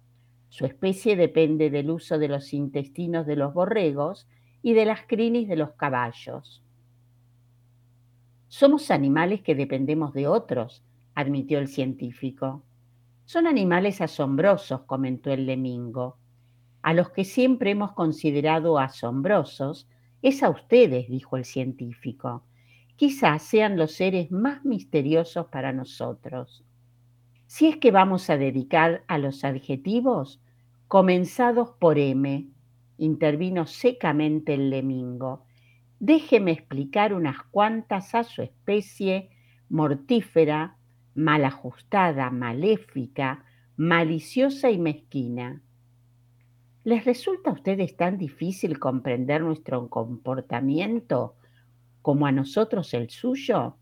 su 0.49 0.65
especie 0.65 1.17
depende 1.17 1.71
del 1.71 1.91
uso 1.91 2.19
de 2.19 2.29
los 2.29 2.53
intestinos 2.55 3.27
de 3.27 3.37
los 3.37 3.53
borregos 3.53 4.27
y 4.63 4.73
de 4.73 4.85
las 4.85 5.03
crinis 5.07 5.49
de 5.49 5.57
los 5.57 5.73
caballos. 5.73 6.63
Somos 8.49 8.91
animales 8.91 9.43
que 9.43 9.55
dependemos 9.55 10.15
de 10.15 10.29
otros, 10.29 10.83
admitió 11.15 11.59
el 11.59 11.69
científico. 11.69 12.63
Son 13.25 13.47
animales 13.47 14.01
asombrosos, 14.01 14.83
comentó 14.83 15.31
el 15.31 15.47
lemingo. 15.47 16.17
A 16.83 16.95
los 16.95 17.11
que 17.11 17.25
siempre 17.25 17.73
hemos 17.73 17.93
considerado 17.93 18.79
asombrosos 18.79 19.89
es 20.27 20.43
a 20.43 20.51
ustedes, 20.51 21.09
dijo 21.09 21.37
el 21.37 21.45
científico. 21.45 22.43
Quizás 22.97 23.43
sean 23.43 23.77
los 23.77 23.93
seres 23.93 24.33
más 24.33 24.65
misteriosos 24.65 25.47
para 25.47 25.73
nosotros. 25.73 26.65
Si 27.47 27.69
es 27.69 27.77
que 27.77 27.93
vamos 27.93 28.29
a 28.29 28.37
dedicar 28.37 29.05
a 29.07 29.19
los 29.19 29.45
adjetivos, 29.45 30.43
comenzados 30.89 31.71
por 31.79 31.97
M, 31.97 32.49
intervino 32.99 33.67
secamente 33.67 34.55
el 34.55 34.69
lemingo. 34.69 35.45
Déjeme 36.01 36.51
explicar 36.51 37.15
unas 37.15 37.45
cuantas 37.53 38.13
a 38.17 38.25
su 38.25 38.43
especie 38.43 39.31
mortífera, 39.69 40.77
mal 41.15 41.45
ajustada, 41.45 42.31
maléfica, 42.31 43.45
maliciosa 43.77 44.73
y 44.73 44.79
mezquina. 44.79 45.63
¿Les 46.87 47.05
resulta 47.05 47.51
a 47.51 47.55
ustedes 47.55 47.97
tan 47.97 48.17
difícil 48.17 48.79
comprender 48.79 49.43
nuestro 49.43 49.89
comportamiento 49.89 51.35
como 52.01 52.29
a 52.29 52.31
nosotros 52.31 52.95
el 52.95 53.11
suyo? 53.11 53.77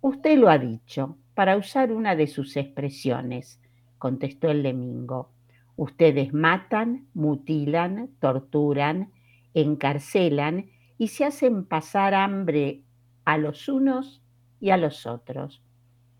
Usted 0.00 0.38
lo 0.38 0.48
ha 0.48 0.56
dicho, 0.56 1.18
para 1.34 1.58
usar 1.58 1.92
una 1.92 2.16
de 2.16 2.26
sus 2.26 2.56
expresiones, 2.56 3.60
contestó 3.98 4.50
el 4.50 4.62
lemingo. 4.62 5.32
Ustedes 5.76 6.32
matan, 6.32 7.08
mutilan, 7.12 8.08
torturan, 8.20 9.12
encarcelan 9.52 10.70
y 10.96 11.08
se 11.08 11.26
hacen 11.26 11.66
pasar 11.66 12.14
hambre 12.14 12.84
a 13.26 13.36
los 13.36 13.68
unos 13.68 14.22
y 14.60 14.70
a 14.70 14.78
los 14.78 15.04
otros. 15.04 15.62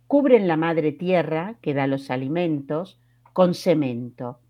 Cubren 0.06 0.48
la 0.48 0.58
madre 0.58 0.92
tierra, 0.92 1.56
que 1.62 1.72
da 1.72 1.86
los 1.86 2.10
alimentos, 2.10 3.00
con 3.32 3.54
cemento. 3.54 4.40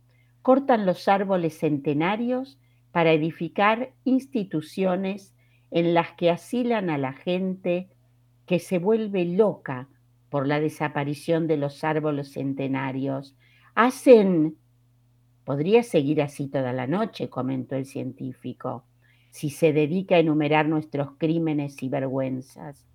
Cortan 0.45 0.85
los 0.85 1.09
árboles 1.09 1.59
centenarios 1.59 2.61
para 2.93 3.13
edificar 3.13 3.95
instituciones 4.05 5.35
en 5.71 5.95
las 5.95 6.13
que 6.13 6.31
asilan 6.31 6.91
a 6.91 6.99
la 6.99 7.15
gente 7.15 7.89
que 8.45 8.59
se 8.59 8.79
vuelve 8.79 9.25
loca 9.25 9.89
por 10.29 10.47
la 10.47 10.61
desaparición 10.61 11.47
de 11.47 11.57
los 11.57 11.83
árboles 11.83 12.35
centenarios. 12.35 13.35
Hacen 13.75 14.59
Podría 15.45 15.83
seguir 15.83 16.21
así 16.21 16.49
toda 16.49 16.75
la 16.75 16.87
noche, 16.87 17.31
comentó 17.31 17.77
el 17.77 17.87
científico, 17.87 18.85
si 19.31 19.49
se 19.49 19.73
dedica 19.73 20.17
a 20.17 20.19
enumerar 20.19 20.69
nuestros 20.69 21.13
crímenes 21.19 21.83
y 21.83 21.89
vergüenzas. 21.89 22.87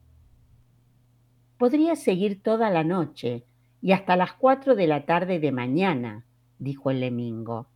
Podría 1.58 1.96
seguir 1.96 2.44
toda 2.44 2.70
la 2.70 2.84
noche 2.84 3.46
y 3.82 3.92
hasta 3.92 4.16
las 4.16 4.34
cuatro 4.34 4.76
de 4.76 4.86
la 4.86 5.06
tarde 5.06 5.40
de 5.40 5.52
mañana, 5.52 6.26
dijo 6.60 6.92
el 6.92 7.00
lemingo. 7.00 7.68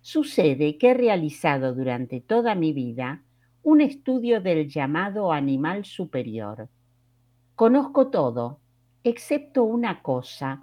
Sucede 0.00 0.78
que 0.78 0.90
he 0.90 0.94
realizado 0.94 1.74
durante 1.74 2.20
toda 2.20 2.54
mi 2.54 2.72
vida 2.72 3.22
un 3.62 3.80
estudio 3.80 4.40
del 4.40 4.68
llamado 4.68 5.32
animal 5.32 5.84
superior. 5.84 6.68
Conozco 7.54 8.08
todo, 8.08 8.60
excepto 9.04 9.64
una 9.64 10.02
cosa, 10.02 10.62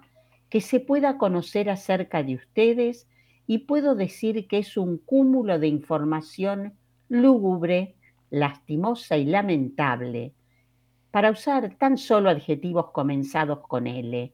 que 0.50 0.60
se 0.60 0.80
pueda 0.80 1.18
conocer 1.18 1.70
acerca 1.70 2.22
de 2.22 2.34
ustedes 2.34 3.08
y 3.46 3.58
puedo 3.58 3.94
decir 3.94 4.48
que 4.48 4.58
es 4.58 4.76
un 4.76 4.98
cúmulo 4.98 5.58
de 5.58 5.68
información 5.68 6.74
lúgubre, 7.08 7.96
lastimosa 8.30 9.16
y 9.16 9.24
lamentable, 9.24 10.34
para 11.10 11.30
usar 11.30 11.76
tan 11.76 11.96
solo 11.96 12.28
adjetivos 12.28 12.90
comenzados 12.90 13.60
con 13.60 13.86
L. 13.86 14.32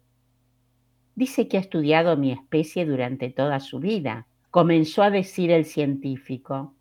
Dice 1.14 1.48
que 1.48 1.56
ha 1.56 1.60
estudiado 1.60 2.16
mi 2.16 2.32
especie 2.32 2.86
durante 2.86 3.30
toda 3.30 3.60
su 3.60 3.78
vida, 3.78 4.26
comenzó 4.50 5.02
a 5.02 5.10
decir 5.10 5.50
el 5.50 5.64
científico. 5.64 6.74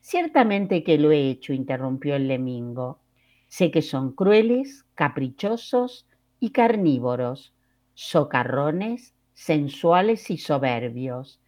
Ciertamente 0.00 0.82
que 0.82 0.98
lo 0.98 1.12
he 1.12 1.30
hecho, 1.30 1.52
interrumpió 1.52 2.16
el 2.16 2.28
lemingo. 2.28 3.00
Sé 3.48 3.70
que 3.70 3.82
son 3.82 4.12
crueles, 4.12 4.84
caprichosos 4.94 6.06
y 6.40 6.50
carnívoros, 6.50 7.54
socarrones, 7.94 9.14
sensuales 9.34 10.30
y 10.30 10.38
soberbios 10.38 11.40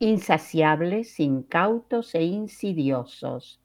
insaciables, 0.00 1.20
incautos 1.20 2.14
e 2.14 2.22
insidiosos. 2.24 3.60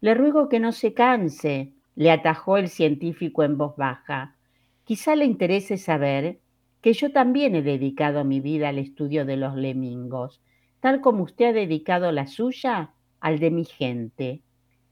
Le 0.00 0.14
ruego 0.14 0.48
que 0.48 0.58
no 0.58 0.72
se 0.72 0.94
canse, 0.94 1.72
le 1.94 2.10
atajó 2.10 2.56
el 2.58 2.68
científico 2.68 3.44
en 3.44 3.56
voz 3.56 3.76
baja. 3.76 4.36
Quizá 4.82 5.14
le 5.14 5.24
interese 5.24 5.78
saber 5.78 6.40
que 6.84 6.92
yo 6.92 7.12
también 7.12 7.54
he 7.54 7.62
dedicado 7.62 8.24
mi 8.24 8.40
vida 8.40 8.68
al 8.68 8.76
estudio 8.76 9.24
de 9.24 9.38
los 9.38 9.56
lemingos, 9.56 10.42
tal 10.80 11.00
como 11.00 11.22
usted 11.22 11.46
ha 11.46 11.52
dedicado 11.54 12.12
la 12.12 12.26
suya 12.26 12.92
al 13.20 13.38
de 13.38 13.50
mi 13.50 13.64
gente, 13.64 14.42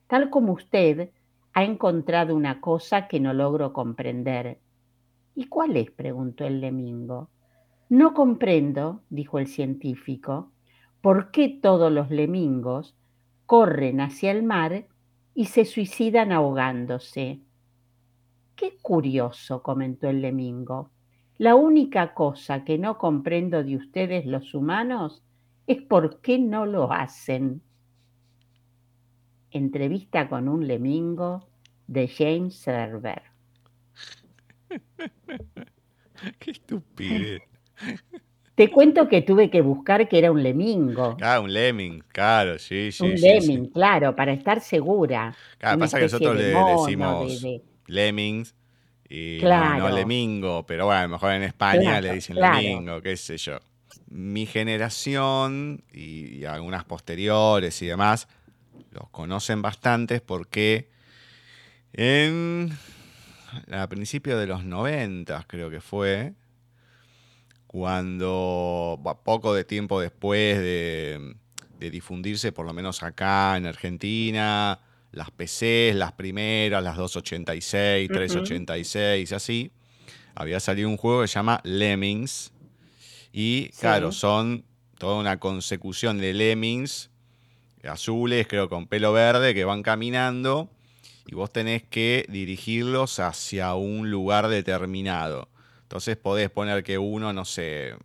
tal 0.06 0.30
como 0.30 0.54
usted 0.54 1.10
ha 1.52 1.64
encontrado 1.64 2.34
una 2.34 2.62
cosa 2.62 3.08
que 3.08 3.20
no 3.20 3.34
logro 3.34 3.74
comprender. 3.74 4.58
¿Y 5.34 5.48
cuál 5.48 5.76
es? 5.76 5.90
preguntó 5.90 6.46
el 6.46 6.62
lemingo. 6.62 7.28
No 7.90 8.14
comprendo, 8.14 9.02
dijo 9.10 9.38
el 9.38 9.46
científico, 9.46 10.50
por 11.02 11.30
qué 11.30 11.50
todos 11.50 11.92
los 11.92 12.10
lemingos 12.10 12.96
corren 13.44 14.00
hacia 14.00 14.30
el 14.30 14.42
mar 14.42 14.86
y 15.34 15.44
se 15.44 15.66
suicidan 15.66 16.32
ahogándose. 16.32 17.42
Qué 18.56 18.78
curioso, 18.80 19.62
comentó 19.62 20.08
el 20.08 20.22
lemingo. 20.22 20.88
La 21.42 21.56
única 21.56 22.14
cosa 22.14 22.62
que 22.62 22.78
no 22.78 22.98
comprendo 22.98 23.64
de 23.64 23.74
ustedes 23.74 24.26
los 24.26 24.54
humanos 24.54 25.24
es 25.66 25.82
por 25.82 26.20
qué 26.20 26.38
no 26.38 26.66
lo 26.66 26.92
hacen. 26.92 27.60
Entrevista 29.50 30.28
con 30.28 30.48
un 30.48 30.68
lemingo 30.68 31.48
de 31.88 32.06
James 32.06 32.54
Server. 32.54 33.22
Qué 36.38 36.52
estupidez. 36.52 37.42
Te 38.54 38.70
cuento 38.70 39.08
que 39.08 39.22
tuve 39.22 39.50
que 39.50 39.62
buscar 39.62 40.08
que 40.08 40.18
era 40.18 40.30
un 40.30 40.44
lemingo. 40.44 41.16
Ah, 41.20 41.40
un 41.40 41.52
lemming, 41.52 42.04
claro, 42.06 42.56
sí, 42.60 42.92
sí. 42.92 43.02
un 43.02 43.18
sí, 43.18 43.26
lemming, 43.26 43.64
sí. 43.64 43.70
claro, 43.72 44.14
para 44.14 44.32
estar 44.32 44.60
segura. 44.60 45.34
Claro, 45.58 45.78
Una 45.78 45.86
pasa 45.86 45.98
que 45.98 46.04
nosotros 46.04 46.36
le 46.36 46.44
decimos 46.54 47.42
de- 47.42 47.48
de- 47.48 47.62
lemmings 47.88 48.54
y 49.14 49.38
no- 49.42 49.46
Claro. 49.48 49.78
no, 49.90 49.90
lemingo, 49.96 50.64
pero 50.66 50.86
bueno, 50.86 51.00
a 51.00 51.02
lo 51.02 51.08
mejor 51.10 51.32
en 51.32 51.42
España 51.42 51.80
Claro, 51.82 52.00
le 52.08 52.12
dicen 52.14 52.36
claro. 52.36 52.56
lemingo, 52.60 53.02
qué 53.02 53.16
sé 53.16 53.36
yo. 53.36 53.58
Mi 54.08 54.46
generación 54.46 55.84
y, 55.92 56.38
y 56.38 56.44
algunas 56.46 56.84
posteriores 56.84 57.80
y 57.82 57.86
demás 57.86 58.26
los 58.90 59.08
conocen 59.10 59.60
bastantes 59.62 60.20
porque 60.22 60.90
en 61.92 62.72
a 63.70 63.86
principios 63.88 64.40
de 64.40 64.46
los 64.46 64.64
90 64.64 65.44
creo 65.46 65.68
que 65.68 65.80
fue 65.82 66.32
cuando 67.66 69.00
poco 69.24 69.54
de 69.54 69.64
tiempo 69.64 70.00
después 70.00 70.58
de, 70.58 71.36
de 71.78 71.90
difundirse, 71.90 72.52
por 72.52 72.66
lo 72.66 72.72
menos 72.72 73.02
acá 73.02 73.56
en 73.56 73.66
Argentina, 73.66 74.78
las 75.12 75.30
PCs, 75.30 75.94
las 75.94 76.12
primeras, 76.12 76.82
las 76.82 76.96
286, 76.96 78.08
Ujú. 78.08 78.14
386, 78.14 79.32
así, 79.32 79.70
había 80.34 80.58
salido 80.60 80.88
un 80.88 80.96
juego 80.96 81.22
que 81.22 81.28
se 81.28 81.34
llama 81.34 81.60
Lemmings. 81.64 82.52
Y 83.32 83.70
Sí. 83.72 83.80
claro, 83.80 84.12
son 84.12 84.64
toda 84.98 85.16
una 85.18 85.38
consecución 85.38 86.18
de 86.18 86.32
lemmings 86.34 87.10
azules, 87.84 88.46
creo, 88.46 88.68
con 88.68 88.86
pelo 88.86 89.12
verde, 89.12 89.54
que 89.54 89.64
van 89.64 89.82
caminando 89.82 90.70
y 91.26 91.34
vos 91.34 91.52
tenés 91.52 91.82
que 91.82 92.24
dirigirlos 92.28 93.18
hacia 93.18 93.74
un 93.74 94.10
lugar 94.10 94.48
determinado. 94.48 95.48
Entonces 95.82 96.16
podés 96.16 96.50
poner 96.50 96.84
que 96.84 96.98
uno, 96.98 97.32
no 97.32 97.44
sé, 97.44 97.88
eh, 97.90 97.96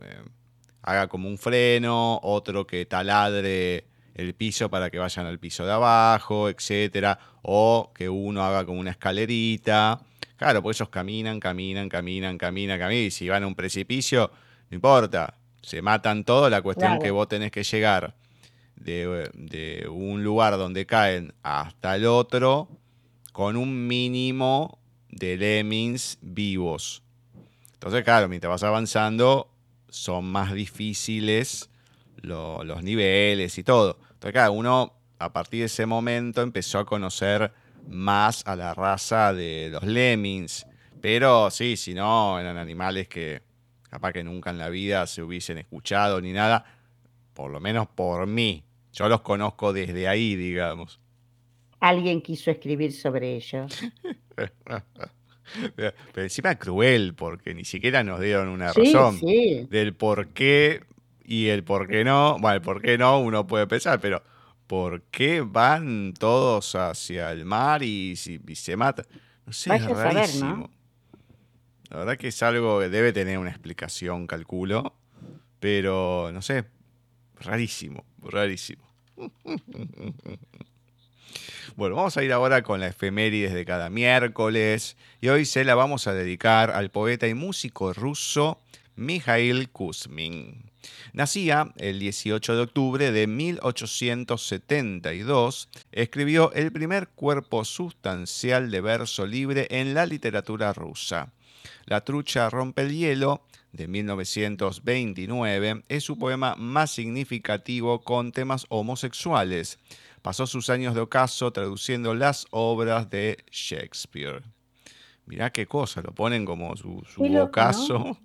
haga 0.81 1.07
como 1.07 1.29
un 1.29 1.37
freno, 1.37 2.19
otro 2.23 2.65
que 2.67 2.85
taladre 2.85 3.85
el 4.17 4.33
piso 4.33 4.69
para 4.69 4.89
que 4.89 4.97
vayan 4.99 5.25
al 5.25 5.39
piso 5.39 5.65
de 5.65 5.71
abajo, 5.71 6.49
etcétera, 6.49 7.17
o 7.43 7.91
que 7.95 8.09
uno 8.09 8.43
haga 8.43 8.65
como 8.65 8.79
una 8.79 8.91
escalerita. 8.91 10.01
Claro, 10.35 10.61
pues 10.61 10.77
ellos 10.77 10.89
caminan, 10.89 11.39
caminan, 11.39 11.87
caminan, 11.87 12.37
caminan, 12.37 12.77
caminan, 12.79 13.05
y 13.05 13.11
si 13.11 13.29
van 13.29 13.43
a 13.43 13.47
un 13.47 13.55
precipicio, 13.55 14.31
no 14.69 14.75
importa, 14.75 15.35
se 15.61 15.81
matan 15.81 16.23
todos, 16.23 16.51
la 16.51 16.61
cuestión 16.61 16.91
Claro. 16.93 17.01
que 17.01 17.11
vos 17.11 17.27
tenés 17.27 17.51
que 17.51 17.63
llegar 17.63 18.15
de, 18.75 19.29
de 19.33 19.87
un 19.89 20.23
lugar 20.23 20.57
donde 20.57 20.85
caen 20.85 21.33
hasta 21.43 21.95
el 21.95 22.05
otro 22.05 22.69
con 23.33 23.55
un 23.57 23.87
mínimo 23.87 24.79
de 25.09 25.37
lemmings 25.37 26.17
vivos. 26.21 27.01
Entonces, 27.73 28.03
claro, 28.03 28.27
mientras 28.27 28.49
vas 28.49 28.63
avanzando, 28.63 29.49
son 29.89 30.25
más 30.25 30.53
difíciles 30.53 31.69
lo- 32.21 32.63
los 32.63 32.83
niveles 32.83 33.57
y 33.57 33.63
todo. 33.63 33.99
Entonces, 34.19 34.49
uno 34.51 34.93
a 35.19 35.31
partir 35.31 35.59
de 35.61 35.65
ese 35.67 35.85
momento 35.85 36.41
empezó 36.41 36.79
a 36.79 36.85
conocer 36.85 37.51
más 37.87 38.45
a 38.45 38.55
la 38.55 38.73
raza 38.73 39.33
de 39.33 39.69
los 39.71 39.83
lemmings. 39.83 40.65
Pero 41.01 41.49
sí, 41.51 41.77
si 41.77 41.93
no, 41.93 42.39
eran 42.39 42.57
animales 42.57 43.07
que 43.07 43.41
capaz 43.89 44.13
que 44.13 44.23
nunca 44.23 44.49
en 44.49 44.57
la 44.57 44.69
vida 44.69 45.05
se 45.07 45.21
hubiesen 45.21 45.57
escuchado 45.59 46.19
ni 46.21 46.33
nada. 46.33 46.65
Por 47.33 47.51
lo 47.51 47.59
menos 47.59 47.87
por 47.87 48.25
mí. 48.27 48.63
Yo 48.91 49.07
los 49.07 49.21
conozco 49.21 49.73
desde 49.73 50.07
ahí, 50.07 50.35
digamos. 50.35 50.99
Alguien 51.79 52.21
quiso 52.21 52.49
escribir 52.49 52.91
sobre 52.91 53.35
ellos. 53.35 53.71
Pero 55.75 55.93
encima 56.15 56.55
cruel, 56.55 57.13
porque 57.15 57.53
ni 57.53 57.63
siquiera 57.63 58.03
nos 58.03 58.19
dieron 58.19 58.49
una 58.49 58.73
Sí, 58.73 58.93
razón 58.93 59.19
sí. 59.19 59.67
del 59.69 59.93
por 59.93 60.29
qué 60.29 60.81
y 61.27 61.49
el 61.49 61.63
por 61.63 61.87
qué 61.87 62.03
no. 62.03 62.37
Bueno, 62.39 62.55
el 62.55 62.61
por 62.61 62.81
qué 62.81 62.97
no 62.97 63.19
uno 63.19 63.45
puede 63.45 63.67
pensar, 63.67 63.99
pero 63.99 64.23
¿por 64.65 65.03
qué 65.03 65.41
van 65.41 66.13
todos 66.17 66.73
hacia 66.73 67.31
el 67.31 67.45
mar 67.45 67.83
y, 67.83 68.15
se 68.15 68.75
matan? 68.77 69.05
No 69.45 69.53
sé, 69.53 69.69
Vaya 69.69 69.85
es 69.85 69.91
a 69.91 69.95
saber, 69.95 70.13
¿no? 70.13 70.19
rarísimo. 70.19 70.71
La 71.89 71.97
verdad 71.97 72.17
que 72.17 72.29
es 72.29 72.43
algo 72.43 72.79
que 72.79 72.89
debe 72.89 73.13
tener 73.13 73.37
una 73.37 73.49
explicación, 73.49 74.25
calculo, 74.25 74.93
pero 75.59 76.31
no 76.33 76.41
sé, 76.41 76.65
rarísimo, 77.39 78.05
rarísimo. 78.23 78.87
Bueno, 81.75 81.95
vamos 81.95 82.17
a 82.17 82.23
ir 82.23 82.33
ahora 82.33 82.63
con 82.63 82.79
la 82.79 82.87
efemérides 82.87 83.53
de 83.53 83.63
cada 83.63 83.91
miércoles 83.91 84.97
y 85.21 85.27
hoy 85.27 85.45
se 85.45 85.63
la 85.63 85.75
vamos 85.75 86.07
a 86.07 86.13
dedicar 86.15 86.71
al 86.71 86.89
poeta 86.89 87.27
y 87.27 87.35
músico 87.35 87.93
ruso 87.93 88.63
Mikhail 88.95 89.69
Kuzmin. 89.69 90.66
Nacía 91.13 91.73
el 91.77 91.99
18 91.99 92.55
de 92.55 92.61
octubre 92.61 93.11
de 93.11 93.27
1872, 93.27 95.69
escribió 95.91 96.51
el 96.53 96.71
primer 96.71 97.09
cuerpo 97.09 97.65
sustancial 97.65 98.71
de 98.71 98.81
verso 98.81 99.25
libre 99.25 99.67
en 99.69 99.93
la 99.93 100.05
literatura 100.05 100.71
rusa. 100.73 101.33
La 101.85 102.01
trucha 102.01 102.49
rompe 102.49 102.81
el 102.83 102.95
hielo 102.95 103.43
de 103.71 103.87
1929 103.87 105.83
es 105.87 106.03
su 106.03 106.17
poema 106.17 106.55
más 106.55 106.91
significativo 106.91 108.01
con 108.01 108.31
temas 108.31 108.65
homosexuales. 108.69 109.79
Pasó 110.21 110.47
sus 110.47 110.69
años 110.69 110.95
de 110.95 111.01
ocaso 111.01 111.51
traduciendo 111.51 112.15
las 112.15 112.47
obras 112.49 113.09
de 113.09 113.43
Shakespeare. 113.51 114.43
Mirá 115.25 115.51
qué 115.51 115.67
cosa, 115.67 116.01
lo 116.01 116.13
ponen 116.13 116.45
como 116.45 116.75
su, 116.75 117.03
su 117.07 117.21
Qué 117.21 117.29
loco, 117.29 117.47
ocaso, 117.47 118.17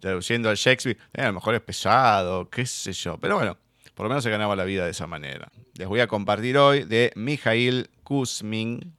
traduciendo 0.00 0.50
a 0.50 0.54
Shakespeare. 0.54 0.98
Eh, 1.12 1.22
a 1.22 1.26
lo 1.26 1.34
mejor 1.34 1.54
es 1.54 1.60
pesado, 1.60 2.48
qué 2.50 2.66
sé 2.66 2.92
yo, 2.92 3.18
pero 3.18 3.36
bueno, 3.36 3.56
por 3.94 4.04
lo 4.04 4.10
menos 4.10 4.24
se 4.24 4.30
ganaba 4.30 4.56
la 4.56 4.64
vida 4.64 4.84
de 4.84 4.90
esa 4.90 5.06
manera. 5.06 5.50
Les 5.74 5.88
voy 5.88 6.00
a 6.00 6.06
compartir 6.06 6.58
hoy 6.58 6.84
de 6.84 7.12
Mikhail 7.14 7.90
Kuzmin, 8.02 8.94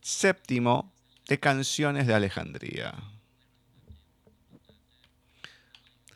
séptimo 0.00 0.92
de 1.26 1.38
Canciones 1.38 2.06
de 2.06 2.14
Alejandría. 2.14 2.94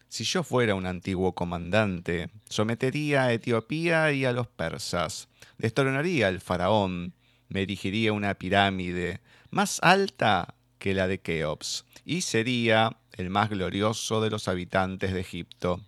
Si 0.09 0.25
yo 0.25 0.43
fuera 0.43 0.75
un 0.75 0.85
antiguo 0.85 1.35
comandante, 1.35 2.29
sometería 2.49 3.25
a 3.25 3.33
Etiopía 3.33 4.13
y 4.13 4.27
a 4.27 4.33
los 4.33 4.47
persas, 4.47 5.29
destronaría 5.57 6.29
al 6.29 6.41
faraón, 6.41 7.15
me 7.49 7.63
erigiría 7.63 8.13
una 8.13 8.35
pirámide 8.35 9.21
más 9.51 9.79
alta 9.83 10.55
que 10.79 10.93
la 10.93 11.07
de 11.07 11.21
Keops, 11.21 11.87
y 12.05 12.23
sería 12.23 12.99
el 13.13 13.31
más 13.31 13.51
glorioso 13.51 14.21
de 14.21 14.31
los 14.31 14.49
habitantes 14.49 15.13
de 15.13 15.21
Egipto. 15.21 15.81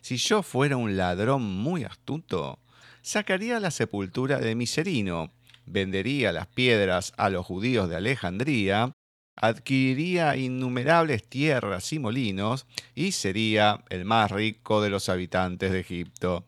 Si 0.00 0.16
yo 0.16 0.42
fuera 0.42 0.76
un 0.76 0.96
ladrón 0.96 1.42
muy 1.42 1.84
astuto, 1.84 2.58
sacaría 3.02 3.60
la 3.60 3.70
sepultura 3.70 4.38
de 4.38 4.54
Miserino, 4.54 5.32
vendería 5.66 6.32
las 6.32 6.46
piedras 6.46 7.12
a 7.16 7.30
los 7.30 7.46
judíos 7.46 7.88
de 7.88 7.96
Alejandría, 7.96 8.92
adquiriría 9.36 10.36
innumerables 10.36 11.26
tierras 11.26 11.92
y 11.92 11.98
molinos 11.98 12.66
y 12.94 13.12
sería 13.12 13.84
el 13.88 14.04
más 14.04 14.30
rico 14.30 14.82
de 14.82 14.90
los 14.90 15.08
habitantes 15.08 15.72
de 15.72 15.80
Egipto. 15.80 16.44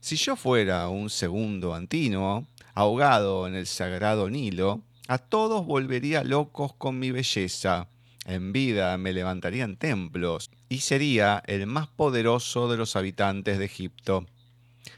Si 0.00 0.16
yo 0.16 0.36
fuera 0.36 0.88
un 0.88 1.10
segundo 1.10 1.74
Antínoo, 1.74 2.46
ahogado 2.74 3.46
en 3.46 3.54
el 3.54 3.66
sagrado 3.66 4.30
Nilo, 4.30 4.82
a 5.08 5.18
todos 5.18 5.66
volvería 5.66 6.22
locos 6.22 6.72
con 6.74 6.98
mi 6.98 7.10
belleza. 7.10 7.88
En 8.26 8.52
vida 8.52 8.96
me 8.98 9.12
levantarían 9.12 9.76
templos 9.76 10.50
y 10.68 10.78
sería 10.78 11.42
el 11.46 11.66
más 11.66 11.88
poderoso 11.88 12.70
de 12.70 12.76
los 12.76 12.96
habitantes 12.96 13.58
de 13.58 13.64
Egipto. 13.64 14.26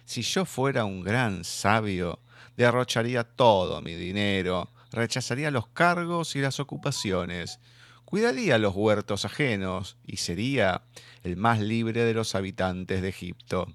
Si 0.04 0.22
yo 0.22 0.44
fuera 0.44 0.84
un 0.84 1.02
gran 1.02 1.44
sabio, 1.44 2.18
derrocharía 2.56 3.24
todo 3.24 3.80
mi 3.80 3.94
dinero, 3.94 4.70
rechazaría 4.90 5.50
los 5.50 5.68
cargos 5.68 6.36
y 6.36 6.40
las 6.40 6.60
ocupaciones, 6.60 7.60
cuidaría 8.04 8.58
los 8.58 8.74
huertos 8.74 9.24
ajenos 9.24 9.96
y 10.06 10.18
sería 10.18 10.82
el 11.22 11.36
más 11.36 11.60
libre 11.60 12.04
de 12.04 12.14
los 12.14 12.34
habitantes 12.34 13.00
de 13.00 13.08
Egipto. 13.08 13.68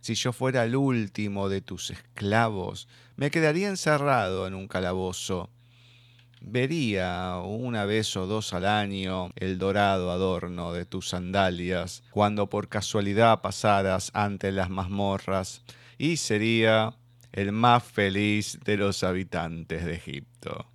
Si 0.00 0.14
yo 0.14 0.32
fuera 0.32 0.64
el 0.64 0.76
último 0.76 1.48
de 1.48 1.60
tus 1.60 1.90
esclavos, 1.90 2.88
me 3.16 3.30
quedaría 3.30 3.68
encerrado 3.68 4.46
en 4.46 4.54
un 4.54 4.68
calabozo. 4.68 5.50
Vería 6.46 7.38
una 7.38 7.84
vez 7.84 8.16
o 8.16 8.26
dos 8.26 8.52
al 8.52 8.66
año 8.66 9.30
el 9.36 9.58
dorado 9.58 10.10
adorno 10.10 10.72
de 10.72 10.84
tus 10.84 11.08
sandalias 11.08 12.02
cuando 12.10 12.48
por 12.48 12.68
casualidad 12.68 13.40
pasaras 13.40 14.10
ante 14.14 14.52
las 14.52 14.70
mazmorras 14.70 15.62
y 15.98 16.16
sería 16.16 16.94
el 17.32 17.52
más 17.52 17.82
feliz 17.82 18.58
de 18.64 18.76
los 18.76 19.02
habitantes 19.02 19.84
de 19.84 19.94
Egipto. 19.94 20.66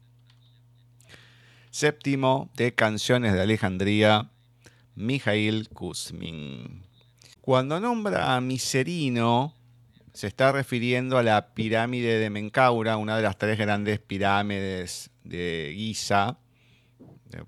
Séptimo 1.70 2.50
de 2.56 2.74
Canciones 2.74 3.34
de 3.34 3.42
Alejandría, 3.42 4.32
Mijail 4.96 5.70
Kuzmin. 5.70 6.84
Cuando 7.42 7.80
nombra 7.80 8.36
a 8.36 8.42
Miserino, 8.42 9.54
se 10.14 10.28
está 10.28 10.52
refiriendo 10.52 11.18
a 11.18 11.24
la 11.24 11.54
pirámide 11.54 12.18
de 12.18 12.30
Menkaura, 12.30 12.98
una 12.98 13.16
de 13.16 13.24
las 13.24 13.38
tres 13.38 13.58
grandes 13.58 14.00
pirámides 14.00 15.09
de 15.30 15.74
Giza. 15.76 16.38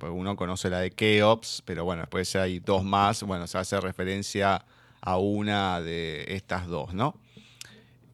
Uno 0.02 0.36
conoce 0.36 0.70
la 0.70 0.80
de 0.80 0.92
Keops, 0.92 1.64
pero 1.66 1.84
bueno, 1.84 2.04
después 2.04 2.36
hay 2.36 2.60
dos 2.60 2.84
más. 2.84 3.24
Bueno, 3.24 3.48
se 3.48 3.58
hace 3.58 3.80
referencia 3.82 4.64
a 5.02 5.18
una 5.18 5.82
de 5.82 6.26
estas 6.28 6.68
dos, 6.68 6.94
¿no? 6.94 7.20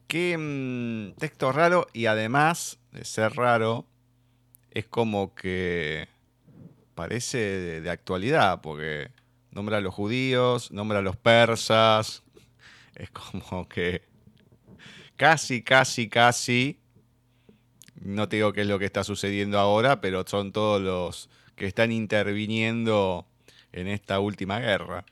Qué 0.06 0.36
mm, 0.38 1.18
texto 1.18 1.52
raro 1.52 1.86
y 1.92 2.06
además 2.06 2.78
de 2.92 3.04
ser 3.04 3.34
raro, 3.34 3.86
es 4.70 4.86
como 4.86 5.34
que 5.34 6.08
parece 6.94 7.80
de, 7.80 7.90
actualidad, 7.90 8.60
porque 8.62 9.10
nombra 9.50 9.78
a 9.78 9.80
los 9.80 9.94
judíos, 9.94 10.72
nombra 10.72 11.00
a 11.00 11.02
los 11.02 11.16
persas, 11.16 12.22
es 12.94 13.10
como 13.10 13.68
que 13.68 14.02
casi, 15.16 15.62
casi, 15.62 16.08
casi, 16.08 16.80
no 18.08 18.28
te 18.28 18.36
digo 18.36 18.52
qué 18.52 18.62
es 18.62 18.66
lo 18.66 18.78
que 18.78 18.86
está 18.86 19.04
sucediendo 19.04 19.58
ahora, 19.58 20.00
pero 20.00 20.24
son 20.26 20.52
todos 20.52 20.80
los 20.80 21.30
que 21.54 21.66
están 21.66 21.92
interviniendo 21.92 23.26
en 23.72 23.88
esta 23.88 24.20
última 24.20 24.58
guerra. 24.60 25.04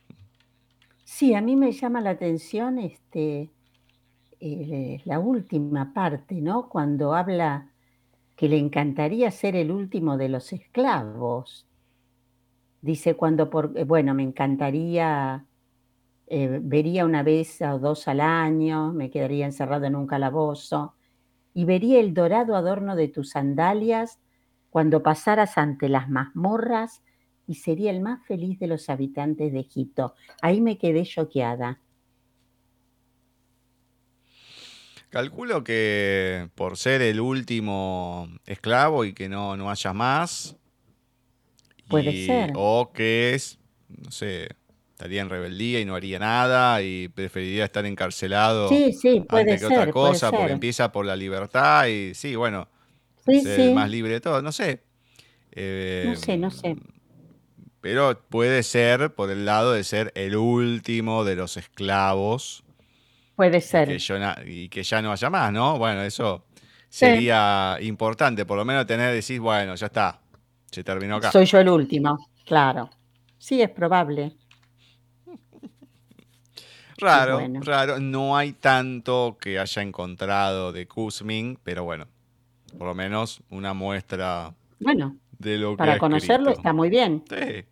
Sí, 1.04 1.35
a 1.35 1.40
mí 1.40 1.56
me 1.56 1.72
llama 1.72 2.00
la 2.00 2.11
atención 2.11 2.78
este, 2.78 3.50
eh, 4.40 5.00
la 5.04 5.18
última 5.18 5.92
parte, 5.92 6.40
¿no? 6.40 6.68
Cuando 6.68 7.14
habla 7.14 7.70
que 8.35 8.48
le 8.48 8.59
encantaría 8.59 9.30
ser 9.30 9.56
el 9.56 9.70
último 9.70 10.16
de 10.16 10.28
los 10.28 10.52
esclavos. 10.52 11.66
Dice 12.82 13.14
cuando 13.14 13.48
por, 13.50 13.72
eh, 13.76 13.85
bueno, 13.85 14.14
me 14.14 14.22
encantaría 14.22 15.46
eh, 16.28 16.59
vería 16.61 17.04
una 17.04 17.22
vez 17.22 17.62
o 17.62 17.78
dos 17.78 18.09
al 18.09 18.20
año, 18.20 18.92
me 18.92 19.11
quedaría 19.11 19.46
encerrado 19.46 19.85
en 19.87 19.94
un 19.94 20.06
calabozo, 20.09 20.95
y 21.57 21.64
vería 21.64 22.01
el 22.01 22.12
dorado 22.12 22.55
adorno 22.55 22.97
de 22.97 23.09
tus 23.09 23.31
sandalias 23.31 24.19
cuando 24.69 25.03
pasaras 25.03 25.57
ante 25.57 25.88
las 25.88 26.11
mazmorras 26.11 27.03
y 27.47 27.55
sería 27.55 27.90
el 27.90 28.03
más 28.03 28.23
feliz 28.27 28.59
de 28.59 28.66
los 28.66 28.90
habitantes 28.90 29.55
de 29.55 29.61
Egipto. 29.61 30.14
Ahí 30.42 30.61
me 30.61 30.77
quedé 30.77 31.05
choqueada. 31.05 31.81
Calculo 35.09 35.64
que 35.64 36.51
por 36.55 36.77
ser 36.77 37.01
el 37.01 37.21
último 37.21 38.29
esclavo 38.45 39.07
y 39.07 39.14
que 39.14 39.31
no, 39.31 39.57
no 39.57 39.71
haya 39.71 39.95
más. 39.95 40.59
Puede 41.88 42.27
ser. 42.27 42.53
O 42.55 42.92
que 42.92 43.33
es, 43.33 43.59
no 43.88 44.11
sé, 44.11 44.49
estaría 44.96 45.20
en 45.20 45.28
rebeldía 45.28 45.78
y 45.78 45.85
no 45.85 45.94
haría 45.94 46.18
nada 46.18 46.80
y 46.80 47.09
preferiría 47.09 47.66
estar 47.66 47.85
encarcelado 47.85 48.70
sí, 48.70 48.94
sí, 48.94 49.20
puede 49.28 49.42
antes 49.42 49.61
que 49.61 49.66
otra 49.66 49.92
cosa 49.92 50.32
porque 50.32 50.52
empieza 50.52 50.90
por 50.90 51.04
la 51.04 51.14
libertad 51.14 51.87
y 51.87 52.14
sí, 52.14 52.35
bueno, 52.35 52.66
ser 53.26 53.72
más 53.72 53.90
libre 53.90 54.14
de 54.14 54.20
todo, 54.22 54.40
no 54.40 54.52
sé. 54.52 54.80
no 55.54 56.16
sé, 56.16 56.38
no 56.38 56.50
sé. 56.50 56.76
Pero 57.82 58.18
puede 58.30 58.62
ser 58.62 59.14
por 59.14 59.30
el 59.30 59.44
lado 59.44 59.72
de 59.72 59.85
ser 59.85 60.12
el 60.14 60.35
último 60.35 61.24
de 61.24 61.37
los 61.37 61.59
esclavos. 61.59 62.64
Puede 63.37 63.61
ser. 63.61 63.94
Y 64.46 64.70
que, 64.70 64.82
ya 64.82 65.02
no 65.02 65.12
haya 65.12 65.28
más, 65.28 65.52
¿no? 65.52 65.76
Bueno, 65.76 66.02
eso 66.02 66.46
sería 66.88 67.76
importante, 67.82 68.46
por 68.46 68.56
lo 68.56 68.64
menos 68.64 68.87
tener, 68.87 69.12
decir, 69.12 69.40
bueno, 69.40 69.74
ya 69.74 69.87
está, 69.87 70.20
se 70.70 70.82
terminó 70.82 71.16
acá. 71.16 71.32
Soy 71.32 71.44
yo 71.44 71.59
el 71.59 71.68
último, 71.68 72.30
claro. 72.46 72.88
Sí, 73.37 73.61
es 73.61 73.68
probable. 73.68 74.32
Raro, 76.98 77.40
raro. 77.61 78.00
No 78.00 78.37
hay 78.37 78.52
tanto 78.52 79.37
que 79.40 79.59
haya 79.59 79.82
encontrado 79.82 80.72
de 80.72 80.87
Kuzmin, 80.87 81.59
pero 81.62 81.85
bueno, 81.85 82.06
por 82.78 82.88
lo 82.88 82.94
menos 82.94 83.42
una 83.50 83.74
muestra 83.74 84.54
bueno, 84.80 85.16
de 85.38 85.59
lo 85.59 85.72
que 85.72 85.76
Para 85.78 85.98
conocerlo 85.98 86.50
está 86.50 86.72
muy 86.72 86.88
bien. 86.88 87.24
Sí. 87.28 87.64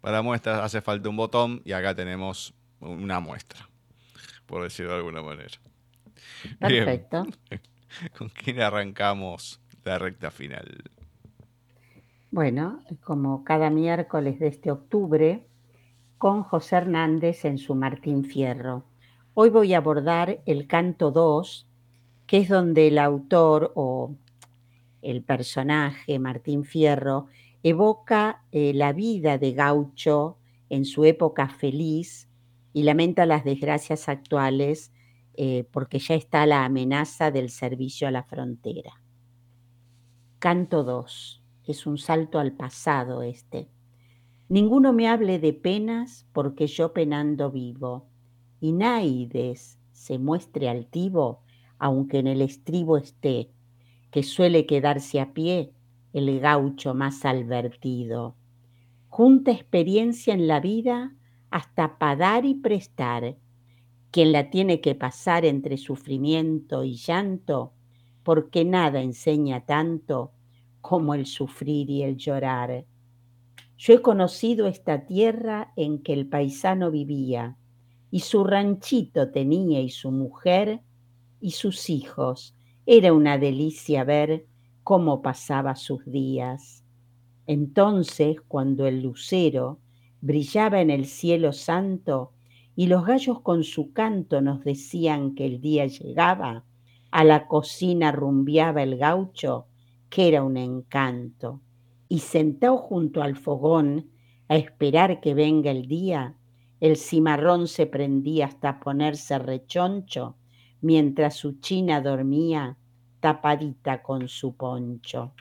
Para 0.00 0.22
muestras 0.22 0.60
hace 0.60 0.80
falta 0.80 1.08
un 1.08 1.16
botón 1.16 1.62
y 1.64 1.72
acá 1.72 1.94
tenemos 1.94 2.54
una 2.80 3.20
muestra, 3.20 3.68
por 4.46 4.62
decirlo 4.62 4.92
de 4.92 4.98
alguna 4.98 5.22
manera. 5.22 5.58
Perfecto. 6.58 7.26
¿Con 8.18 8.28
quién 8.28 8.60
arrancamos 8.60 9.60
la 9.84 9.98
recta 9.98 10.30
final? 10.30 10.84
Bueno, 12.30 12.82
como 13.02 13.42
cada 13.42 13.70
miércoles 13.70 14.38
de 14.38 14.48
este 14.48 14.70
octubre, 14.70 15.46
con 16.18 16.42
José 16.42 16.76
Hernández 16.76 17.44
en 17.44 17.58
su 17.58 17.76
Martín 17.76 18.24
Fierro. 18.24 18.84
Hoy 19.34 19.50
voy 19.50 19.72
a 19.72 19.78
abordar 19.78 20.42
el 20.46 20.66
canto 20.66 21.12
2, 21.12 21.68
que 22.26 22.38
es 22.38 22.48
donde 22.48 22.88
el 22.88 22.98
autor 22.98 23.72
o 23.76 24.16
el 25.00 25.22
personaje 25.22 26.18
Martín 26.18 26.64
Fierro 26.64 27.26
evoca 27.62 28.42
eh, 28.50 28.72
la 28.74 28.92
vida 28.92 29.38
de 29.38 29.52
Gaucho 29.52 30.38
en 30.68 30.84
su 30.84 31.04
época 31.04 31.48
feliz 31.48 32.28
y 32.72 32.82
lamenta 32.82 33.24
las 33.24 33.44
desgracias 33.44 34.08
actuales 34.08 34.92
eh, 35.34 35.68
porque 35.70 36.00
ya 36.00 36.16
está 36.16 36.46
la 36.46 36.64
amenaza 36.64 37.30
del 37.30 37.48
servicio 37.48 38.08
a 38.08 38.10
la 38.10 38.24
frontera. 38.24 39.00
Canto 40.40 40.82
2. 40.82 41.44
Es 41.64 41.86
un 41.86 41.96
salto 41.96 42.40
al 42.40 42.52
pasado 42.52 43.22
este. 43.22 43.68
Ninguno 44.50 44.94
me 44.94 45.08
hable 45.08 45.38
de 45.38 45.52
penas 45.52 46.26
porque 46.32 46.66
yo 46.66 46.94
penando 46.94 47.50
vivo, 47.50 48.08
y 48.60 48.72
naides 48.72 49.78
se 49.92 50.18
muestre 50.18 50.70
altivo, 50.70 51.42
aunque 51.78 52.18
en 52.18 52.26
el 52.28 52.40
estribo 52.40 52.96
esté, 52.96 53.50
que 54.10 54.22
suele 54.22 54.64
quedarse 54.64 55.20
a 55.20 55.34
pie 55.34 55.74
el 56.14 56.40
gaucho 56.40 56.94
más 56.94 57.26
alvertido. 57.26 58.36
Junta 59.08 59.52
experiencia 59.52 60.32
en 60.32 60.46
la 60.46 60.60
vida 60.60 61.14
hasta 61.50 61.98
para 61.98 62.16
dar 62.16 62.44
y 62.46 62.54
prestar. 62.54 63.36
Quien 64.10 64.32
la 64.32 64.48
tiene 64.48 64.80
que 64.80 64.94
pasar 64.94 65.44
entre 65.44 65.76
sufrimiento 65.76 66.84
y 66.84 66.94
llanto, 66.94 67.74
porque 68.22 68.64
nada 68.64 69.02
enseña 69.02 69.66
tanto 69.66 70.32
como 70.80 71.12
el 71.12 71.26
sufrir 71.26 71.90
y 71.90 72.02
el 72.02 72.16
llorar. 72.16 72.86
Yo 73.80 73.94
he 73.94 74.02
conocido 74.02 74.66
esta 74.66 75.06
tierra 75.06 75.72
en 75.76 76.02
que 76.02 76.12
el 76.12 76.26
paisano 76.26 76.90
vivía, 76.90 77.56
y 78.10 78.20
su 78.20 78.42
ranchito 78.42 79.30
tenía 79.30 79.80
y 79.80 79.90
su 79.90 80.10
mujer 80.10 80.82
y 81.40 81.52
sus 81.52 81.88
hijos. 81.88 82.56
Era 82.86 83.12
una 83.12 83.38
delicia 83.38 84.02
ver 84.02 84.46
cómo 84.82 85.22
pasaba 85.22 85.76
sus 85.76 86.04
días. 86.06 86.84
Entonces, 87.46 88.40
cuando 88.48 88.84
el 88.84 89.00
lucero 89.00 89.78
brillaba 90.20 90.80
en 90.80 90.90
el 90.90 91.06
cielo 91.06 91.52
santo 91.52 92.32
y 92.74 92.88
los 92.88 93.06
gallos 93.06 93.42
con 93.42 93.62
su 93.62 93.92
canto 93.92 94.40
nos 94.40 94.64
decían 94.64 95.36
que 95.36 95.46
el 95.46 95.60
día 95.60 95.86
llegaba, 95.86 96.64
a 97.12 97.22
la 97.22 97.46
cocina 97.46 98.10
rumbiaba 98.10 98.82
el 98.82 98.96
gaucho, 98.96 99.68
que 100.10 100.26
era 100.26 100.42
un 100.42 100.56
encanto 100.56 101.60
y 102.08 102.20
sentado 102.20 102.78
junto 102.78 103.22
al 103.22 103.36
fogón 103.36 104.10
a 104.48 104.56
esperar 104.56 105.20
que 105.20 105.34
venga 105.34 105.70
el 105.70 105.86
día, 105.86 106.34
el 106.80 106.96
cimarrón 106.96 107.68
se 107.68 107.86
prendía 107.86 108.46
hasta 108.46 108.80
ponerse 108.80 109.38
rechoncho, 109.38 110.36
mientras 110.80 111.34
su 111.34 111.60
china 111.60 112.00
dormía 112.00 112.76
tapadita 113.20 114.02
con 114.02 114.28
su 114.28 114.56
poncho. 114.56 115.34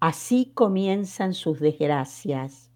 Así 0.00 0.52
comienzan 0.54 1.34
sus 1.34 1.60
desgracias, 1.60 2.70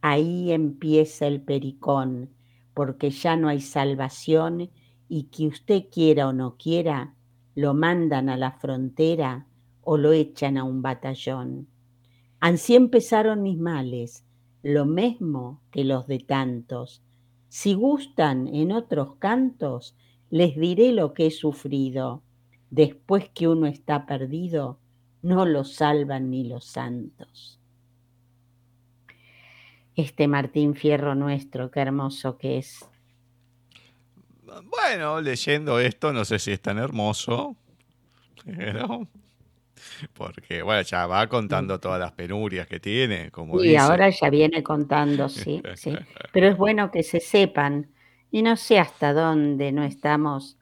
ahí 0.00 0.52
empieza 0.52 1.26
el 1.26 1.40
pericón, 1.40 2.30
porque 2.74 3.10
ya 3.10 3.36
no 3.36 3.48
hay 3.48 3.60
salvación 3.60 4.70
y 5.08 5.24
que 5.24 5.46
usted 5.46 5.84
quiera 5.90 6.28
o 6.28 6.32
no 6.32 6.56
quiera, 6.56 7.14
lo 7.54 7.72
mandan 7.72 8.28
a 8.28 8.36
la 8.36 8.52
frontera 8.52 9.46
o 9.80 9.96
lo 9.96 10.12
echan 10.12 10.58
a 10.58 10.64
un 10.64 10.82
batallón. 10.82 11.68
Ansí 12.46 12.76
empezaron 12.76 13.42
mis 13.42 13.58
males, 13.58 14.24
lo 14.62 14.84
mismo 14.86 15.60
que 15.72 15.82
los 15.82 16.06
de 16.06 16.20
tantos. 16.20 17.02
Si 17.48 17.74
gustan 17.74 18.46
en 18.46 18.70
otros 18.70 19.16
cantos, 19.16 19.96
les 20.30 20.54
diré 20.54 20.92
lo 20.92 21.12
que 21.12 21.26
he 21.26 21.30
sufrido. 21.32 22.22
Después 22.70 23.28
que 23.30 23.48
uno 23.48 23.66
está 23.66 24.06
perdido, 24.06 24.78
no 25.22 25.44
lo 25.44 25.64
salvan 25.64 26.30
ni 26.30 26.44
los 26.44 26.66
santos. 26.66 27.58
Este 29.96 30.28
Martín 30.28 30.76
Fierro 30.76 31.16
nuestro, 31.16 31.72
qué 31.72 31.80
hermoso 31.80 32.38
que 32.38 32.58
es. 32.58 32.88
Bueno, 34.70 35.20
leyendo 35.20 35.80
esto, 35.80 36.12
no 36.12 36.24
sé 36.24 36.38
si 36.38 36.52
es 36.52 36.62
tan 36.62 36.78
hermoso, 36.78 37.56
pero 38.44 39.08
porque 40.12 40.62
bueno, 40.62 40.82
ya 40.82 41.06
va 41.06 41.26
contando 41.28 41.78
todas 41.80 42.00
las 42.00 42.12
penurias 42.12 42.66
que 42.66 42.80
tiene, 42.80 43.30
como 43.30 43.62
Y 43.62 43.76
ahora 43.76 44.10
ya 44.10 44.30
viene 44.30 44.62
contando, 44.62 45.28
sí, 45.28 45.62
sí. 45.74 45.94
Pero 46.32 46.48
es 46.48 46.56
bueno 46.56 46.90
que 46.90 47.02
se 47.02 47.20
sepan, 47.20 47.90
y 48.30 48.42
no 48.42 48.56
sé 48.56 48.78
hasta 48.78 49.12
dónde 49.12 49.72
no 49.72 49.84
estamos, 49.84 50.58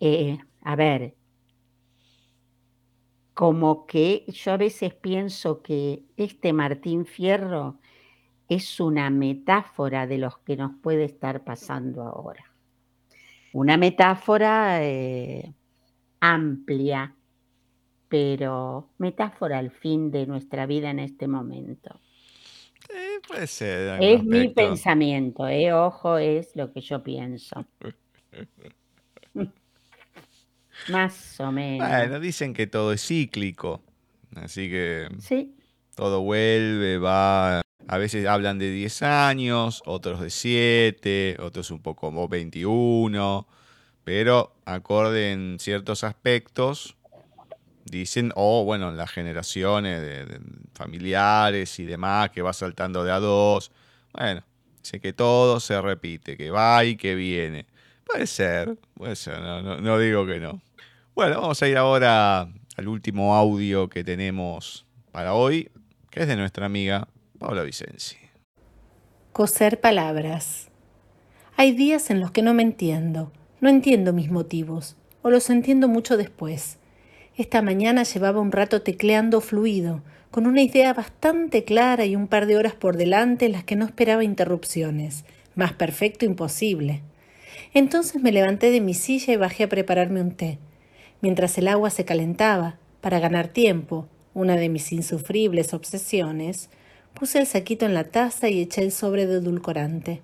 eh, 0.00 0.38
a 0.62 0.76
ver, 0.76 1.14
como 3.34 3.86
que 3.86 4.24
yo 4.28 4.52
a 4.52 4.56
veces 4.56 4.94
pienso 4.94 5.62
que 5.62 6.04
este 6.16 6.52
Martín 6.52 7.06
Fierro 7.06 7.78
es 8.48 8.80
una 8.80 9.08
metáfora 9.10 10.06
de 10.06 10.18
lo 10.18 10.30
que 10.44 10.56
nos 10.56 10.72
puede 10.82 11.04
estar 11.04 11.44
pasando 11.44 12.02
ahora. 12.02 12.44
Una 13.52 13.76
metáfora 13.76 14.84
eh, 14.84 15.54
amplia, 16.20 17.14
pero 18.10 18.90
metáfora 18.98 19.58
al 19.58 19.70
fin 19.70 20.10
de 20.10 20.26
nuestra 20.26 20.66
vida 20.66 20.90
en 20.90 20.98
este 20.98 21.28
momento. 21.28 21.98
puede 23.26 23.46
ser. 23.46 24.02
Es 24.02 24.24
mi 24.24 24.48
pensamiento, 24.48 25.46
¿eh? 25.46 25.72
ojo, 25.72 26.18
es 26.18 26.54
lo 26.56 26.72
que 26.72 26.80
yo 26.80 27.02
pienso. 27.02 27.64
Más 30.90 31.38
o 31.38 31.52
menos. 31.52 31.88
Bueno, 31.88 32.18
dicen 32.20 32.52
que 32.52 32.66
todo 32.66 32.92
es 32.92 33.06
cíclico, 33.06 33.80
así 34.34 34.68
que 34.68 35.06
sí. 35.20 35.54
todo 35.94 36.22
vuelve, 36.22 36.98
va. 36.98 37.60
A 37.86 37.98
veces 37.98 38.26
hablan 38.26 38.58
de 38.58 38.72
10 38.72 39.02
años, 39.02 39.82
otros 39.86 40.20
de 40.20 40.30
7, 40.30 41.36
otros 41.40 41.70
un 41.70 41.80
poco 41.80 42.08
como 42.08 42.28
21, 42.28 43.46
pero 44.02 44.56
acorde 44.64 45.32
en 45.32 45.58
ciertos 45.60 46.02
aspectos 46.02 46.96
Dicen, 47.84 48.32
o 48.36 48.64
bueno, 48.64 48.90
las 48.90 49.10
generaciones 49.10 50.00
de, 50.00 50.40
familiares 50.74 51.78
y 51.78 51.84
demás, 51.84 52.30
que 52.30 52.42
va 52.42 52.52
saltando 52.52 53.04
de 53.04 53.12
a 53.12 53.20
dos. 53.20 53.72
Bueno, 54.12 54.42
sé 54.82 55.00
que 55.00 55.12
todo 55.12 55.60
se 55.60 55.80
repite, 55.80 56.36
que 56.36 56.50
va 56.50 56.84
y 56.84 56.96
que 56.96 57.14
viene. 57.14 57.66
Puede 58.04 58.26
ser, 58.26 58.76
puede 58.94 59.16
ser, 59.16 59.40
no, 59.40 59.98
digo 59.98 60.26
que 60.26 60.40
no. 60.40 60.60
Bueno, 61.14 61.40
vamos 61.40 61.62
a 61.62 61.68
ir 61.68 61.76
ahora 61.76 62.48
al 62.76 62.88
último 62.88 63.34
audio 63.34 63.88
que 63.88 64.04
tenemos 64.04 64.86
para 65.12 65.34
hoy, 65.34 65.70
que 66.10 66.20
es 66.20 66.28
de 66.28 66.36
nuestra 66.36 66.66
amiga 66.66 67.08
Paula 67.38 67.62
Vicenzi. 67.62 68.16
Coser 69.32 69.80
palabras. 69.80 70.68
Hay 71.56 71.72
días 71.72 72.10
en 72.10 72.20
los 72.20 72.30
que 72.30 72.42
no 72.42 72.54
me 72.54 72.62
entiendo, 72.62 73.32
no 73.60 73.68
entiendo 73.68 74.12
mis 74.12 74.30
motivos, 74.30 74.96
o 75.22 75.30
los 75.30 75.50
entiendo 75.50 75.88
mucho 75.88 76.16
después. 76.16 76.79
Esta 77.40 77.62
mañana 77.62 78.02
llevaba 78.02 78.38
un 78.38 78.52
rato 78.52 78.82
tecleando 78.82 79.40
fluido, 79.40 80.02
con 80.30 80.46
una 80.46 80.60
idea 80.60 80.92
bastante 80.92 81.64
clara 81.64 82.04
y 82.04 82.14
un 82.14 82.26
par 82.26 82.44
de 82.44 82.58
horas 82.58 82.74
por 82.74 82.98
delante 82.98 83.46
en 83.46 83.52
las 83.52 83.64
que 83.64 83.76
no 83.76 83.86
esperaba 83.86 84.22
interrupciones. 84.22 85.24
Más 85.54 85.72
perfecto 85.72 86.26
imposible. 86.26 87.00
Entonces 87.72 88.20
me 88.20 88.30
levanté 88.30 88.70
de 88.70 88.82
mi 88.82 88.92
silla 88.92 89.32
y 89.32 89.36
bajé 89.36 89.64
a 89.64 89.68
prepararme 89.70 90.20
un 90.20 90.32
té. 90.32 90.58
Mientras 91.22 91.56
el 91.56 91.68
agua 91.68 91.88
se 91.88 92.04
calentaba, 92.04 92.76
para 93.00 93.20
ganar 93.20 93.48
tiempo, 93.48 94.06
una 94.34 94.56
de 94.56 94.68
mis 94.68 94.92
insufribles 94.92 95.72
obsesiones, 95.72 96.68
puse 97.14 97.38
el 97.38 97.46
saquito 97.46 97.86
en 97.86 97.94
la 97.94 98.04
taza 98.04 98.50
y 98.50 98.60
eché 98.60 98.82
el 98.82 98.92
sobre 98.92 99.26
de 99.26 99.36
edulcorante. 99.36 100.20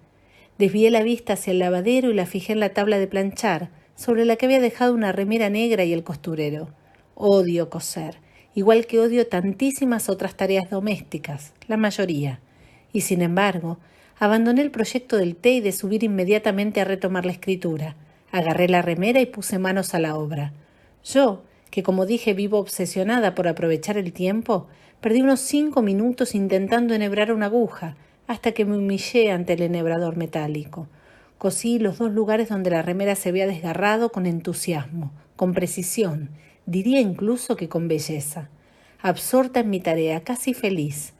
Desvié 0.59 0.91
la 0.91 1.03
vista 1.03 1.33
hacia 1.33 1.53
el 1.53 1.61
lavadero 1.61 2.11
y 2.11 2.15
la 2.15 2.27
fijé 2.27 2.53
en 2.53 2.61
la 2.61 2.75
tabla 2.75 2.99
de 2.99 3.07
planchar, 3.07 3.71
sobre 3.95 4.27
la 4.27 4.37
que 4.37 4.45
había 4.45 4.61
dejado 4.61 4.93
una 4.93 5.13
remera 5.13 5.49
negra 5.49 5.83
y 5.85 5.95
el 5.95 6.05
costurero. 6.05 6.69
Odio 7.19 7.71
coser, 7.71 8.19
igual 8.55 8.87
que 8.87 9.01
odio 9.01 9.27
tantísimas 9.27 10.11
otras 10.11 10.37
tareas 10.37 10.69
domésticas, 10.69 11.55
la 11.67 11.79
mayoría. 11.79 12.41
Y 12.93 13.01
sin 13.01 13.23
embargo, 13.23 13.79
abandoné 14.19 14.61
el 14.61 14.71
proyecto 14.71 15.17
del 15.17 15.35
té 15.35 15.53
y 15.53 15.61
de 15.63 15.73
subir 15.73 16.05
inmediatamente 16.05 16.83
a 16.83 16.85
retomar 16.85 17.25
la 17.25 17.33
escritura. 17.33 17.97
Agarré 18.33 18.69
la 18.69 18.83
remera 18.83 19.19
y 19.23 19.27
puse 19.27 19.59
manos 19.59 19.95
a 19.95 19.99
la 19.99 20.15
obra. 20.15 20.53
Yo, 21.05 21.43
que 21.71 21.83
como 21.83 22.05
dije 22.05 22.35
vivo 22.35 22.59
obsesionada 22.59 23.35
por 23.35 23.49
aprovechar 23.49 23.97
el 23.97 24.13
tiempo, 24.13 24.67
perdí 25.01 25.23
unos 25.23 25.41
cinco 25.41 25.81
minutos 25.81 26.35
intentando 26.35 26.93
enhebrar 26.93 27.33
una 27.33 27.47
aguja, 27.47 27.97
hasta 28.27 28.53
que 28.53 28.67
me 28.67 28.77
humillé 28.77 29.31
ante 29.31 29.55
el 29.55 29.63
enhebrador 29.63 30.19
metálico. 30.19 30.87
Cosí 31.39 31.79
los 31.79 31.97
dos 31.97 32.13
lugares 32.13 32.51
donde 32.51 32.69
la 32.69 32.83
remera 32.83 33.15
se 33.15 33.31
había 33.31 33.47
desgarrado 33.47 34.13
con 34.13 34.27
entusiasmo, 34.27 35.13
con 35.35 35.55
precisión, 35.55 36.29
diría 36.67 37.01
incluso 37.01 37.57
que 37.57 37.69
con 37.69 37.89
belleza, 37.89 38.51
absorta 39.01 39.61
en 39.61 39.71
mi 39.71 39.81
tarea, 39.81 40.21
casi 40.25 40.53
feliz. 40.53 41.15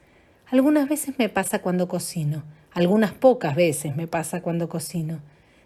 Algunas 0.47 0.89
veces 0.89 1.15
me 1.17 1.29
pasa 1.29 1.59
cuando 1.59 1.87
cocino, 1.87 2.43
algunas 2.73 3.13
pocas 3.13 3.55
veces 3.55 3.95
me 3.95 4.07
pasa 4.07 4.41
cuando 4.41 4.69
cocino. 4.69 5.19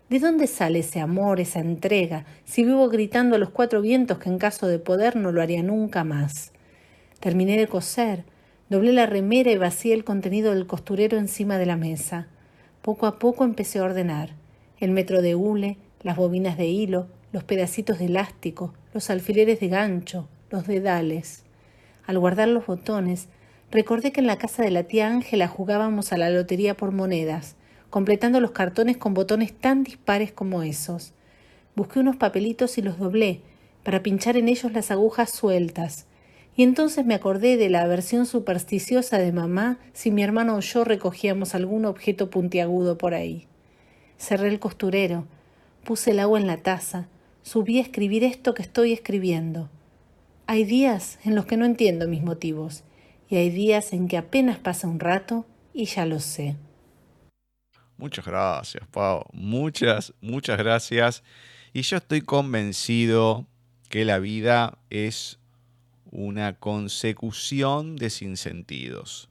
¿De 0.10 0.20
dónde 0.20 0.48
sale 0.48 0.80
ese 0.80 1.00
amor, 1.00 1.40
esa 1.40 1.60
entrega, 1.60 2.26
si 2.46 2.64
vivo 2.64 2.90
gritando 2.90 3.36
a 3.36 3.40
los 3.40 3.50
cuatro 3.50 3.82
vientos 3.82 4.20
que 4.20 4.30
en 4.30 4.38
caso 4.38 4.68
de 4.68 4.78
poder 4.78 5.16
no 5.16 5.32
lo 5.32 5.42
haría 5.42 5.64
nunca 5.64 6.04
más? 6.04 6.52
Terminé 7.20 7.58
de 7.58 7.68
coser, 7.68 8.26
doblé 8.70 8.92
la 8.92 9.06
remera 9.06 9.52
y 9.52 9.58
vacié 9.58 9.94
el 9.94 10.04
contenido 10.04 10.54
del 10.54 10.68
costurero 10.68 11.18
encima 11.18 11.58
de 11.58 11.66
la 11.66 11.78
mesa. 11.78 12.28
Poco 12.82 13.06
a 13.08 13.20
poco 13.20 13.46
empecé 13.46 13.80
a 13.80 13.84
ordenar. 13.84 14.32
El 14.80 14.92
metro 14.92 15.22
de 15.22 15.36
hule, 15.36 15.78
las 16.02 16.18
bobinas 16.18 16.58
de 16.58 16.66
hilo, 16.66 17.08
los 17.32 17.44
pedacitos 17.44 18.00
de 18.00 18.06
elástico, 18.06 18.74
los 18.94 19.10
alfileres 19.10 19.60
de 19.60 19.70
gancho, 19.70 20.28
los 20.50 20.68
dedales. 20.68 21.44
Al 22.06 22.20
guardar 22.20 22.48
los 22.48 22.66
botones, 22.66 23.30
recordé 23.72 24.12
que 24.12 24.20
en 24.20 24.28
la 24.28 24.38
casa 24.38 24.64
de 24.64 24.72
la 24.72 24.84
tía 24.84 25.08
Ángela 25.08 25.48
jugábamos 25.48 26.12
a 26.12 26.18
la 26.18 26.30
lotería 26.30 26.76
por 26.76 26.92
monedas, 26.92 27.56
completando 27.90 28.40
los 28.40 28.52
cartones 28.52 28.98
con 28.98 29.14
botones 29.14 29.54
tan 29.54 29.84
dispares 29.84 30.32
como 30.32 30.64
esos. 30.64 31.14
Busqué 31.76 32.00
unos 32.00 32.18
papelitos 32.18 32.78
y 32.78 32.82
los 32.82 32.98
doblé, 33.00 33.42
para 33.84 34.04
pinchar 34.04 34.38
en 34.38 34.50
ellos 34.50 34.72
las 34.74 34.92
agujas 34.92 35.30
sueltas, 35.30 36.06
y 36.56 36.64
entonces 36.64 37.06
me 37.06 37.16
acordé 37.16 37.56
de 37.58 37.70
la 37.70 37.82
aversión 37.82 38.26
supersticiosa 38.26 39.18
de 39.18 39.32
mamá 39.32 39.80
si 39.94 40.12
mi 40.12 40.22
hermano 40.22 40.58
o 40.58 40.60
yo 40.60 40.84
recogíamos 40.84 41.56
algún 41.56 41.86
objeto 41.86 42.30
puntiagudo 42.30 42.98
por 42.98 43.14
ahí. 43.14 43.48
Cerré 44.18 44.50
el 44.50 44.60
costurero, 44.60 45.26
puse 45.86 46.12
el 46.12 46.20
agua 46.20 46.40
en 46.40 46.48
la 46.48 46.58
taza, 46.58 47.08
subí 47.44 47.80
a 47.80 47.82
escribir 47.82 48.24
esto 48.24 48.54
que 48.54 48.62
estoy 48.62 48.94
escribiendo. 48.94 49.70
Hay 50.48 50.64
días 50.64 51.20
en 51.24 51.36
los 51.36 51.46
que 51.46 51.58
no 51.58 51.66
entiendo 51.66 52.08
mis 52.08 52.24
motivos 52.24 52.84
y 53.30 53.38
hay 53.38 53.50
días 53.50 53.94
en 53.94 54.08
que 54.08 54.18
apenas 54.18 54.60
pasa 54.60 54.88
un 54.88 55.00
rato 55.00 55.46
y 55.74 55.86
ya 55.86 56.06
lo 56.06 56.20
sé. 56.20 56.58
Muchas 57.98 58.26
gracias, 58.26 58.86
Pau. 58.88 59.26
Muchas, 59.32 60.14
muchas 60.22 60.58
gracias. 60.58 61.24
Y 61.72 61.84
yo 61.84 61.98
estoy 61.98 62.22
convencido 62.22 63.46
que 63.90 64.06
la 64.06 64.20
vida 64.20 64.80
es 64.90 65.40
una 66.12 66.58
consecución 66.58 67.96
de 67.96 68.10
sinsentidos. 68.10 69.30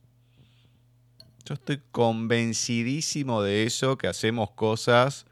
Yo 1.44 1.54
estoy 1.54 1.82
convencidísimo 1.90 3.42
de 3.42 3.64
eso, 3.64 3.98
que 3.98 4.06
hacemos 4.06 4.52
cosas 4.52 5.26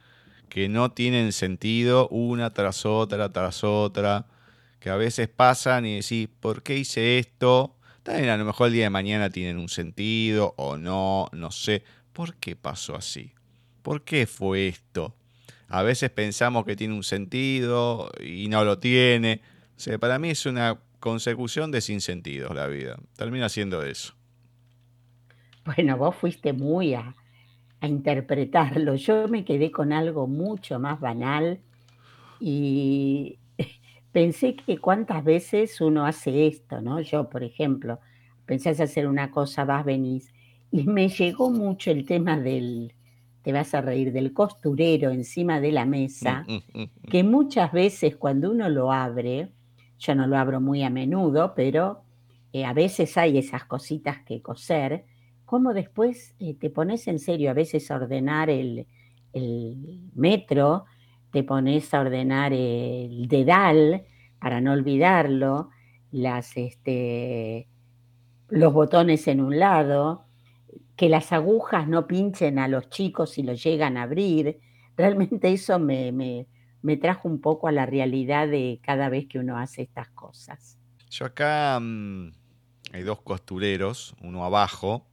que 0.48 0.68
no 0.68 0.92
tienen 0.92 1.32
sentido 1.32 2.08
una 2.08 2.52
tras 2.52 2.86
otra, 2.86 3.30
tras 3.30 3.64
otra, 3.64 4.26
que 4.80 4.90
a 4.90 4.96
veces 4.96 5.28
pasan 5.28 5.86
y 5.86 5.96
decís, 5.96 6.28
¿por 6.40 6.62
qué 6.62 6.78
hice 6.78 7.18
esto? 7.18 7.76
También 8.02 8.30
a 8.30 8.36
lo 8.36 8.44
mejor 8.44 8.68
el 8.68 8.74
día 8.74 8.84
de 8.84 8.90
mañana 8.90 9.30
tienen 9.30 9.58
un 9.58 9.68
sentido 9.68 10.54
o 10.56 10.76
no, 10.76 11.28
no 11.32 11.50
sé. 11.50 11.84
¿Por 12.12 12.36
qué 12.36 12.56
pasó 12.56 12.96
así? 12.96 13.32
¿Por 13.82 14.02
qué 14.02 14.26
fue 14.26 14.68
esto? 14.68 15.14
A 15.68 15.82
veces 15.82 16.10
pensamos 16.10 16.64
que 16.64 16.76
tiene 16.76 16.94
un 16.94 17.04
sentido 17.04 18.10
y 18.24 18.48
no 18.48 18.64
lo 18.64 18.78
tiene. 18.78 19.42
Para 20.00 20.18
mí 20.18 20.30
es 20.30 20.46
una 20.46 20.80
consecución 21.00 21.70
de 21.70 21.80
sinsentidos 21.80 22.54
la 22.54 22.66
vida. 22.66 22.98
Termina 23.16 23.48
siendo 23.48 23.82
eso. 23.82 24.14
Bueno, 25.64 25.98
vos 25.98 26.16
fuiste 26.16 26.54
muy 26.54 26.94
a, 26.94 27.14
a 27.80 27.86
interpretarlo. 27.86 28.94
Yo 28.96 29.28
me 29.28 29.44
quedé 29.44 29.70
con 29.70 29.92
algo 29.92 30.26
mucho 30.26 30.78
más 30.78 31.00
banal 31.00 31.60
y 32.40 33.38
pensé 34.12 34.56
que 34.56 34.78
cuántas 34.78 35.24
veces 35.24 35.80
uno 35.80 36.06
hace 36.06 36.46
esto, 36.46 36.80
¿no? 36.80 37.00
Yo, 37.00 37.28
por 37.28 37.42
ejemplo, 37.42 38.00
pensás 38.46 38.80
hacer 38.80 39.06
una 39.06 39.30
cosa, 39.30 39.64
vas, 39.64 39.84
venís, 39.84 40.32
y 40.70 40.84
me 40.84 41.08
llegó 41.08 41.50
mucho 41.50 41.90
el 41.90 42.04
tema 42.04 42.38
del, 42.38 42.94
te 43.42 43.52
vas 43.52 43.74
a 43.74 43.80
reír, 43.80 44.12
del 44.12 44.32
costurero 44.32 45.10
encima 45.10 45.60
de 45.60 45.72
la 45.72 45.86
mesa, 45.86 46.46
que 47.10 47.22
muchas 47.24 47.72
veces 47.72 48.16
cuando 48.16 48.50
uno 48.50 48.68
lo 48.68 48.92
abre, 48.92 49.50
yo 49.98 50.14
no 50.14 50.26
lo 50.26 50.36
abro 50.36 50.60
muy 50.60 50.82
a 50.82 50.90
menudo, 50.90 51.54
pero 51.54 52.02
eh, 52.52 52.64
a 52.64 52.72
veces 52.72 53.16
hay 53.16 53.38
esas 53.38 53.64
cositas 53.64 54.18
que 54.24 54.42
coser, 54.42 55.04
como 55.48 55.72
después 55.72 56.34
eh, 56.40 56.52
te 56.52 56.68
pones 56.68 57.08
en 57.08 57.18
serio 57.18 57.50
a 57.50 57.54
veces 57.54 57.90
a 57.90 57.96
ordenar 57.96 58.50
el, 58.50 58.86
metro, 60.14 60.84
te 61.32 61.42
pones 61.42 61.94
a 61.94 62.00
ordenar 62.00 62.52
el 62.52 63.28
dedal 63.28 64.04
para 64.38 64.60
no 64.60 64.72
olvidarlo, 64.72 65.70
este, 66.12 67.66
los 68.50 68.72
botones 68.74 69.26
en 69.26 69.40
un 69.40 69.58
lado, 69.58 70.26
que 70.96 71.08
las 71.08 71.32
agujas 71.32 71.88
no 71.88 72.06
pinchen 72.06 72.58
a 72.58 72.68
los 72.68 72.90
chicos 72.90 73.30
si 73.30 73.42
lo 73.42 73.54
llegan 73.54 73.96
a 73.96 74.02
abrir. 74.02 74.60
Realmente 74.98 75.50
eso 75.50 75.78
me, 75.78 76.12
me 76.82 76.96
trajo 76.98 77.26
un 77.26 77.40
poco 77.40 77.68
a 77.68 77.72
la 77.72 77.86
realidad 77.86 78.48
de 78.48 78.80
cada 78.82 79.08
vez 79.08 79.26
que 79.26 79.38
uno 79.38 79.56
hace 79.56 79.80
estas 79.80 80.10
cosas. 80.10 80.78
Yo 81.08 81.24
acá 81.24 81.78
mm, 81.80 82.32
hay 82.92 83.02
dos 83.02 83.22
costureros, 83.22 84.14
uno 84.20 84.44
abajo, 84.44 85.06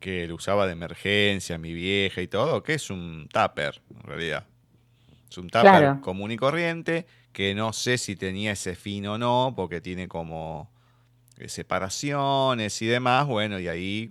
que 0.00 0.26
lo 0.26 0.34
usaba 0.34 0.66
de 0.66 0.72
emergencia, 0.72 1.58
mi 1.58 1.72
vieja 1.74 2.22
y 2.22 2.26
todo, 2.26 2.62
que 2.62 2.74
es 2.74 2.90
un 2.90 3.28
tupper, 3.32 3.80
en 3.94 4.02
realidad. 4.02 4.46
Es 5.30 5.38
un 5.38 5.48
tupper 5.48 6.00
común 6.00 6.32
y 6.32 6.36
corriente, 6.36 7.06
que 7.32 7.54
no 7.54 7.72
sé 7.72 7.98
si 7.98 8.16
tenía 8.16 8.52
ese 8.52 8.74
fin 8.74 9.06
o 9.06 9.18
no, 9.18 9.52
porque 9.54 9.80
tiene 9.80 10.08
como 10.08 10.70
eh, 11.38 11.48
separaciones 11.48 12.80
y 12.82 12.86
demás. 12.86 13.26
Bueno, 13.26 13.60
y 13.60 13.68
ahí 13.68 14.10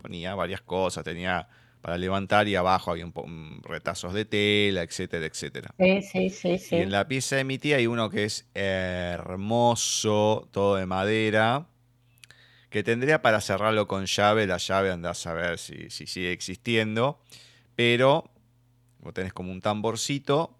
ponía 0.00 0.34
varias 0.34 0.60
cosas, 0.60 1.02
tenía 1.02 1.48
para 1.80 1.98
levantar 1.98 2.46
y 2.46 2.54
abajo 2.54 2.92
había 2.92 3.06
un, 3.06 3.60
retazos 3.64 4.12
de 4.14 4.24
tela, 4.24 4.82
etcétera, 4.82 5.26
etcétera. 5.26 5.74
Sí, 5.78 6.02
sí, 6.02 6.30
sí, 6.30 6.58
sí. 6.58 6.76
Y 6.76 6.80
en 6.80 6.92
la 6.92 7.08
pieza 7.08 7.36
de 7.36 7.44
mi 7.44 7.58
tía 7.58 7.78
hay 7.78 7.88
uno 7.88 8.08
que 8.08 8.24
es 8.24 8.46
hermoso, 8.54 10.48
todo 10.52 10.76
de 10.76 10.86
madera, 10.86 11.66
que 12.72 12.82
tendría 12.82 13.20
para 13.20 13.42
cerrarlo 13.42 13.86
con 13.86 14.06
llave, 14.06 14.46
la 14.46 14.56
llave 14.56 14.90
andás 14.90 15.26
a 15.26 15.34
ver 15.34 15.58
si, 15.58 15.90
si 15.90 16.06
sigue 16.06 16.32
existiendo, 16.32 17.20
pero 17.76 18.30
vos 19.00 19.12
tenés 19.12 19.34
como 19.34 19.52
un 19.52 19.60
tamborcito 19.60 20.56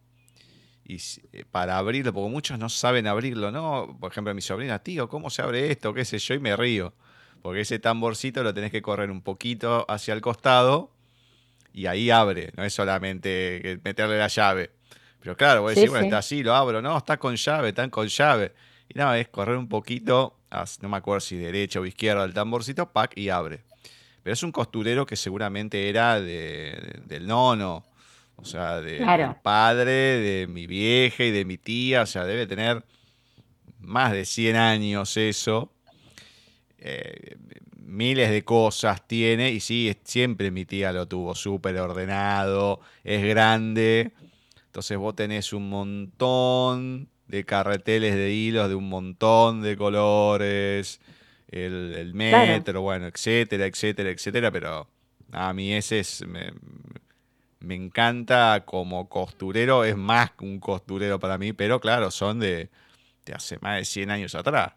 y 0.84 0.96
eh, 1.32 1.46
para 1.50 1.78
abrirlo, 1.78 2.12
porque 2.12 2.30
muchos 2.30 2.58
no 2.58 2.68
saben 2.68 3.06
abrirlo, 3.06 3.50
¿no? 3.50 3.96
Por 3.98 4.12
ejemplo, 4.12 4.34
mi 4.34 4.42
sobrina, 4.42 4.80
tío, 4.80 5.08
¿cómo 5.08 5.30
se 5.30 5.40
abre 5.40 5.70
esto? 5.70 5.94
¿Qué 5.94 6.04
sé 6.04 6.18
yo? 6.18 6.34
Y 6.34 6.38
me 6.38 6.54
río. 6.54 6.92
Porque 7.40 7.62
ese 7.62 7.78
tamborcito 7.78 8.42
lo 8.42 8.52
tenés 8.52 8.70
que 8.70 8.82
correr 8.82 9.10
un 9.10 9.22
poquito 9.22 9.86
hacia 9.88 10.12
el 10.12 10.20
costado 10.20 10.92
y 11.72 11.86
ahí 11.86 12.10
abre, 12.10 12.52
no 12.56 12.62
es 12.62 12.74
solamente 12.74 13.80
meterle 13.82 14.18
la 14.18 14.28
llave. 14.28 14.70
Pero 15.18 15.34
claro, 15.34 15.62
voy 15.62 15.72
a 15.72 15.74
decir, 15.76 15.88
bueno, 15.88 16.04
está 16.04 16.18
así, 16.18 16.42
lo 16.42 16.54
abro, 16.54 16.82
no, 16.82 16.98
está 16.98 17.16
con 17.16 17.36
llave, 17.36 17.70
están 17.70 17.88
con 17.88 18.06
llave. 18.06 18.52
Y 18.90 18.98
nada, 18.98 19.18
es 19.18 19.28
correr 19.28 19.56
un 19.56 19.68
poquito, 19.68 20.36
no 20.80 20.88
me 20.88 20.96
acuerdo 20.96 21.20
si 21.20 21.36
derecha 21.36 21.80
o 21.80 21.86
izquierda 21.86 22.22
del 22.22 22.34
tamborcito, 22.34 22.90
pack 22.90 23.16
y 23.16 23.28
abre. 23.28 23.60
Pero 24.22 24.34
es 24.34 24.42
un 24.42 24.52
costurero 24.52 25.06
que 25.06 25.16
seguramente 25.16 25.88
era 25.88 26.20
de, 26.20 27.00
del 27.06 27.26
nono, 27.26 27.84
o 28.36 28.44
sea, 28.44 28.80
de, 28.80 29.34
padre, 29.42 29.92
de 29.92 30.46
mi 30.46 30.66
vieja 30.66 31.24
y 31.24 31.30
de 31.30 31.44
mi 31.44 31.58
tía, 31.58 32.02
o 32.02 32.06
sea, 32.06 32.24
debe 32.24 32.46
tener 32.46 32.84
más 33.80 34.12
de 34.12 34.24
100 34.24 34.56
años 34.56 35.16
eso. 35.16 35.72
Eh, 36.78 37.36
miles 37.76 38.30
de 38.30 38.42
cosas 38.42 39.06
tiene 39.06 39.50
y 39.50 39.60
sí, 39.60 39.94
siempre 40.04 40.50
mi 40.50 40.64
tía 40.64 40.92
lo 40.92 41.06
tuvo 41.06 41.34
súper 41.34 41.78
ordenado, 41.78 42.80
es 43.04 43.22
grande, 43.24 44.12
entonces 44.66 44.96
vos 44.96 45.14
tenés 45.14 45.52
un 45.52 45.68
montón 45.68 47.08
de 47.32 47.44
carreteles 47.44 48.14
de 48.14 48.30
hilos 48.30 48.68
de 48.68 48.74
un 48.74 48.90
montón 48.90 49.62
de 49.62 49.74
colores, 49.74 51.00
el, 51.48 52.12
metro, 52.12 52.82
bueno, 52.82 53.06
etcétera, 53.06 53.64
etcétera, 53.64 54.10
etcétera, 54.10 54.50
pero 54.50 54.86
a 55.32 55.54
mí 55.54 55.72
ese 55.72 56.00
es, 56.00 56.26
me, 56.26 56.52
encanta 57.74 58.64
como 58.66 59.08
costurero, 59.08 59.82
es 59.82 59.96
más 59.96 60.32
que 60.32 60.44
un 60.44 60.60
costurero 60.60 61.18
para 61.18 61.38
mí, 61.38 61.54
pero 61.54 61.80
claro, 61.80 62.10
son 62.10 62.38
de, 62.38 62.68
hace 63.34 63.58
más 63.62 63.78
de 63.78 63.86
100 63.86 64.10
años 64.10 64.34
atrás. 64.34 64.74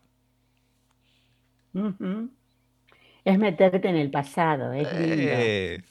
Es 3.26 3.38
meterte 3.38 3.90
en 3.90 3.98
el 3.98 4.10
pasado, 4.12 4.72
es 4.72 4.88
lindo. 4.98 5.86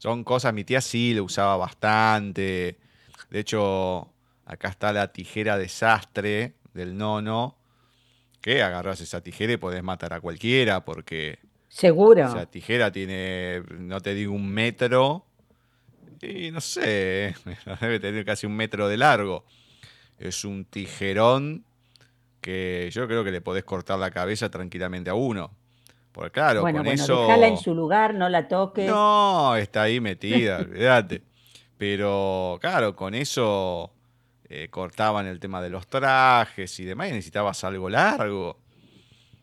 son 0.00 0.24
cosas, 0.24 0.52
mi 0.52 0.64
tía 0.64 0.80
sí 0.80 1.14
lo 1.14 1.22
usaba 1.22 1.56
bastante. 1.56 2.78
De 3.30 3.38
hecho, 3.38 4.11
acá 4.44 4.68
está 4.68 4.92
la 4.92 5.12
tijera 5.12 5.56
desastre 5.58 6.54
del 6.74 6.96
nono, 6.96 7.56
que 8.40 8.62
agarras 8.62 9.00
esa 9.00 9.20
tijera 9.20 9.52
y 9.52 9.56
podés 9.56 9.82
matar 9.82 10.12
a 10.12 10.20
cualquiera 10.20 10.84
porque... 10.84 11.38
Seguro. 11.68 12.26
Esa 12.26 12.46
tijera 12.46 12.92
tiene, 12.92 13.62
no 13.78 14.00
te 14.00 14.14
digo 14.14 14.34
un 14.34 14.48
metro, 14.48 15.24
y 16.22 16.50
no 16.52 16.60
sé, 16.60 17.34
debe 17.80 17.98
tener 17.98 18.24
casi 18.24 18.46
un 18.46 18.54
metro 18.54 18.88
de 18.88 18.96
largo. 18.96 19.44
Es 20.18 20.44
un 20.44 20.64
tijerón 20.64 21.64
que 22.40 22.88
yo 22.92 23.06
creo 23.08 23.24
que 23.24 23.32
le 23.32 23.40
podés 23.40 23.64
cortar 23.64 23.98
la 23.98 24.10
cabeza 24.10 24.50
tranquilamente 24.50 25.10
a 25.10 25.14
uno. 25.14 25.50
Porque 26.12 26.30
claro, 26.30 26.60
bueno, 26.60 26.78
con 26.78 26.86
bueno, 26.86 27.02
eso. 27.02 27.28
En 27.32 27.56
su 27.56 27.74
lugar, 27.74 28.14
no 28.14 28.28
la 28.28 28.46
toques. 28.46 28.88
No, 28.88 29.56
está 29.56 29.82
ahí 29.82 29.98
metida, 30.00 30.58
olvídate. 30.60 31.22
Pero 31.76 32.58
claro, 32.60 32.94
con 32.94 33.14
eso 33.14 33.92
eh, 34.52 34.68
cortaban 34.68 35.26
el 35.26 35.40
tema 35.40 35.62
de 35.62 35.70
los 35.70 35.86
trajes 35.86 36.78
y 36.80 36.84
demás, 36.84 37.08
y 37.08 37.12
necesitabas 37.12 37.64
algo 37.64 37.88
largo. 37.88 38.60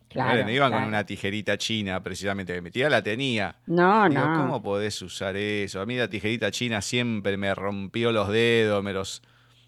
Claro, 0.07 0.43
no 0.43 0.49
iban 0.49 0.72
con 0.72 0.84
una 0.84 1.05
tijerita 1.05 1.57
china, 1.57 2.01
precisamente, 2.01 2.53
que 2.53 2.62
metida 2.62 2.89
la 2.89 3.03
tenía. 3.03 3.55
No, 3.68 4.10
Digo, 4.10 4.26
no. 4.26 4.38
¿Cómo 4.38 4.64
podés 4.64 4.99
usar 5.01 5.36
eso? 5.36 5.82
A 5.82 5.86
mí 5.86 5.95
la 5.95 6.10
tijerita 6.10 6.49
china 6.49 6.82
siempre 6.82 7.38
me 7.38 7.53
rompió 7.53 8.12
los 8.12 8.30
dedos, 8.30 8.84
me 8.84 8.93
los 8.93 9.22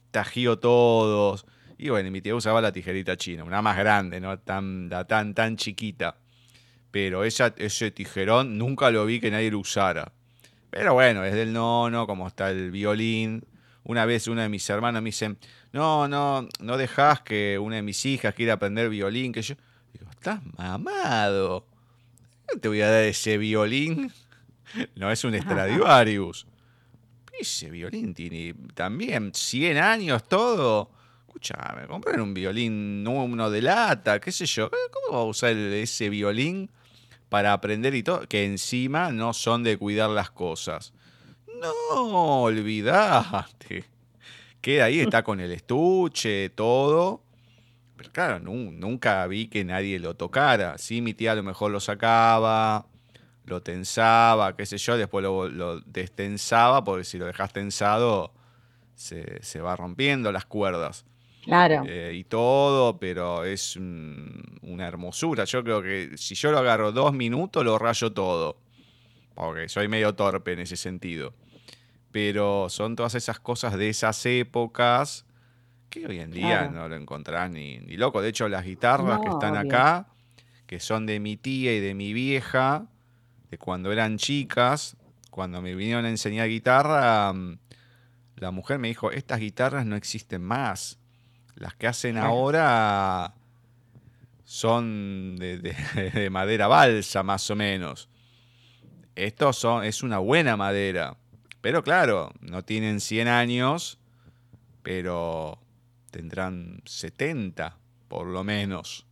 tajió 0.10 0.58
todos. 0.58 1.46
Y 1.78 1.90
bueno, 1.90 2.10
mi 2.10 2.22
tía 2.22 2.34
usaba 2.36 2.60
la 2.60 2.72
tijerita 2.72 3.18
china, 3.18 3.44
una 3.44 3.62
más 3.62 3.78
grande, 3.78 4.20
no 4.20 4.40
tan, 4.40 4.90
tan, 5.08 5.34
tan 5.34 5.58
chiquita 5.58 6.18
pero 6.92 7.24
ese 7.24 7.92
tijerón 7.92 8.58
nunca 8.58 8.92
lo 8.92 9.06
vi 9.06 9.20
que 9.20 9.32
nadie 9.32 9.50
lo 9.50 9.60
usara. 9.60 10.12
Pero 10.70 10.94
bueno, 10.94 11.24
es 11.24 11.34
del 11.34 11.54
nono, 11.54 12.06
como 12.06 12.28
está 12.28 12.52
el 12.52 12.70
violín. 12.70 13.44
Una 13.84 14.06
vez 14.06 14.28
una 14.28 14.44
de 14.44 14.50
mis 14.50 14.70
hermanas 14.70 15.02
me 15.02 15.08
dice, 15.08 15.36
no, 15.72 16.08
no, 16.08 16.48
no 16.60 16.78
dejas 16.78 17.22
que 17.22 17.58
una 17.60 17.78
de 17.78 17.82
mis 17.82 18.06
hijas 18.06 18.34
quiera 18.36 18.54
aprender 18.54 18.90
violín, 18.90 19.32
que 19.32 19.42
yo 19.42 19.56
digo, 19.94 20.10
estás 20.12 20.40
mamado. 20.58 21.66
te 22.62 22.68
voy 22.68 22.82
a 22.82 22.90
dar 22.90 23.04
ese 23.04 23.38
violín. 23.38 24.12
No 24.96 25.12
es 25.12 25.26
un 25.26 25.38
Stradivarius. 25.38 26.48
Ese 27.38 27.70
violín 27.70 28.14
tiene 28.14 28.56
también 28.74 29.34
100 29.36 29.78
años 29.78 30.24
todo. 30.30 30.90
Escuchame, 31.28 31.88
comprar 31.88 32.22
un 32.22 32.34
violín 32.34 33.06
uno 33.06 33.50
de 33.50 33.62
lata, 33.62 34.22
qué 34.22 34.32
sé 34.32 34.46
yo. 34.46 34.70
¿Cómo 34.70 35.18
va 35.18 35.24
a 35.24 35.26
usar 35.26 35.52
ese 35.58 36.08
violín 36.08 36.70
para 37.32 37.54
aprender 37.54 37.96
y 37.96 38.04
todo, 38.04 38.28
que 38.28 38.44
encima 38.44 39.14
no 39.14 39.32
son 39.32 39.64
de 39.64 39.78
cuidar 39.78 40.10
las 40.10 40.30
cosas. 40.32 40.92
No, 41.62 42.42
olvidate. 42.44 43.86
Queda 44.62 44.86
ahí, 44.86 45.00
está 45.00 45.24
con 45.24 45.40
el 45.40 45.52
estuche, 45.52 46.50
todo. 46.50 47.22
Pero 47.96 48.12
claro, 48.12 48.40
nunca 48.40 49.28
vi 49.28 49.48
que 49.48 49.64
nadie 49.64 50.00
lo 50.00 50.16
tocara. 50.16 50.78
Sí, 50.80 51.02
mi 51.02 51.14
tía 51.14 51.34
a 51.34 51.36
lo 51.36 51.44
mejor 51.44 51.72
lo 51.72 51.80
sacaba, 51.80 52.88
lo 53.46 53.62
tensaba, 53.62 54.56
qué 54.56 54.66
sé 54.66 54.78
yo, 54.78 54.98
después 54.98 55.24
lo, 55.24 55.80
destensaba, 55.82 56.84
porque 56.84 57.04
si 57.04 57.20
lo 57.20 57.26
dejas 57.26 57.54
tensado 57.54 58.34
se, 58.96 59.44
se 59.44 59.62
va 59.62 59.76
rompiendo 59.76 60.32
las 60.32 60.46
cuerdas. 60.46 61.06
Claro. 61.44 61.84
Eh, 61.88 62.14
y 62.16 62.24
todo, 62.24 62.98
pero 62.98 63.46
es 63.46 63.76
una 63.76 64.88
hermosura. 64.88 65.46
Yo 65.46 65.64
creo 65.64 65.82
que 65.82 66.18
si 66.18 66.34
yo 66.36 66.52
lo 66.52 66.60
agarro 66.60 66.92
dos 66.92 67.14
minutos, 67.14 67.64
lo 67.64 67.78
rayo 67.78 68.12
todo. 68.12 68.58
Porque 69.36 69.70
soy 69.70 69.88
medio 69.88 70.14
torpe 70.14 70.54
en 70.54 70.60
ese 70.60 70.76
sentido. 70.76 71.34
Pero 72.12 72.70
son 72.70 72.96
todas 72.96 73.16
esas 73.16 73.40
cosas 73.40 73.78
de 73.78 73.90
esas 73.90 74.26
épocas 74.26 75.26
que 75.90 76.06
hoy 76.08 76.20
en 76.20 76.32
día 76.32 76.70
no 76.70 76.88
lo 76.88 76.96
encontrás 76.96 77.52
ni, 77.52 77.80
ni, 77.80 77.98
loco. 77.98 78.22
De 78.22 78.30
hecho, 78.30 78.48
las 78.50 78.66
guitarras 78.66 79.20
que 79.20 79.30
están 79.30 79.56
acá, 79.58 80.08
que 80.66 80.80
son 80.80 81.06
de 81.06 81.20
mi 81.20 81.38
tía 81.38 81.74
y 81.76 81.80
de 81.80 81.94
mi 81.94 82.14
vieja, 82.14 82.88
de 83.50 83.58
cuando 83.58 83.92
eran 83.92 84.18
chicas, 84.18 84.96
cuando 85.30 85.62
me 85.62 85.76
vinieron 85.76 86.06
a 86.06 86.10
enseñar 86.10 86.48
guitarra, 86.48 87.32
mm, 87.34 87.58
la 88.38 88.52
mujer 88.52 88.80
me 88.80 88.88
dijo, 88.88 89.12
estas 89.12 89.40
guitarras 89.40 89.86
no 89.86 89.96
existen 89.96 90.42
más 90.42 91.02
las 91.62 91.76
que 91.76 91.88
hacen 91.88 92.18
ahora 92.18 93.34
son 94.44 95.36
de, 95.40 96.30
madera 96.32 96.68
balsa, 96.68 97.24
más 97.24 97.50
o 97.50 97.56
menos. 97.56 98.10
Esto 99.16 99.54
son, 99.54 99.84
es 99.84 100.04
una 100.04 100.18
buena 100.18 100.58
madera. 100.58 101.18
Pero 101.62 101.84
claro, 101.84 102.32
no 102.42 102.64
tienen 102.64 103.00
100 103.00 103.28
años, 103.28 104.00
pero 104.84 105.60
tendrán 106.10 106.82
70 106.86 107.78
por 108.08 108.28
lo 108.28 108.44
menos. 108.44 109.06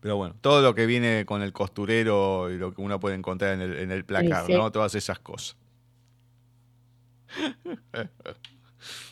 Pero 0.00 0.16
bueno, 0.16 0.34
todo 0.40 0.62
lo 0.62 0.74
que 0.74 0.86
viene 0.86 1.24
con 1.24 1.42
el 1.42 1.52
costurero 1.52 2.50
y 2.50 2.58
lo 2.58 2.74
que 2.74 2.80
uno 2.80 2.98
puede 2.98 3.14
encontrar 3.14 3.54
en 3.54 3.60
el, 3.60 3.78
en 3.78 3.92
el 3.92 4.04
placar, 4.04 4.50
¿no? 4.50 4.72
Todas 4.72 4.96
esas 4.96 5.20
cosas. 5.20 5.56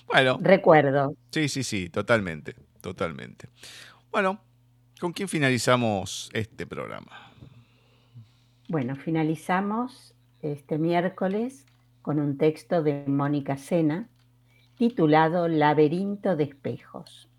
bueno. 0.08 0.38
Recuerdo. 0.40 1.14
Sí, 1.30 1.48
sí, 1.48 1.62
sí, 1.62 1.90
totalmente, 1.90 2.56
totalmente. 2.80 3.48
Bueno, 4.10 4.40
¿con 4.98 5.12
quién 5.12 5.28
finalizamos 5.28 6.28
este 6.32 6.66
programa? 6.66 7.32
Bueno, 8.68 8.96
finalizamos 8.96 10.14
este 10.42 10.76
miércoles 10.78 11.66
con 12.10 12.18
un 12.18 12.38
texto 12.38 12.82
de 12.82 13.04
Mónica 13.06 13.56
Sena 13.56 14.08
titulado 14.74 15.46
Laberinto 15.46 16.34
de 16.34 16.42
espejos. 16.42 17.30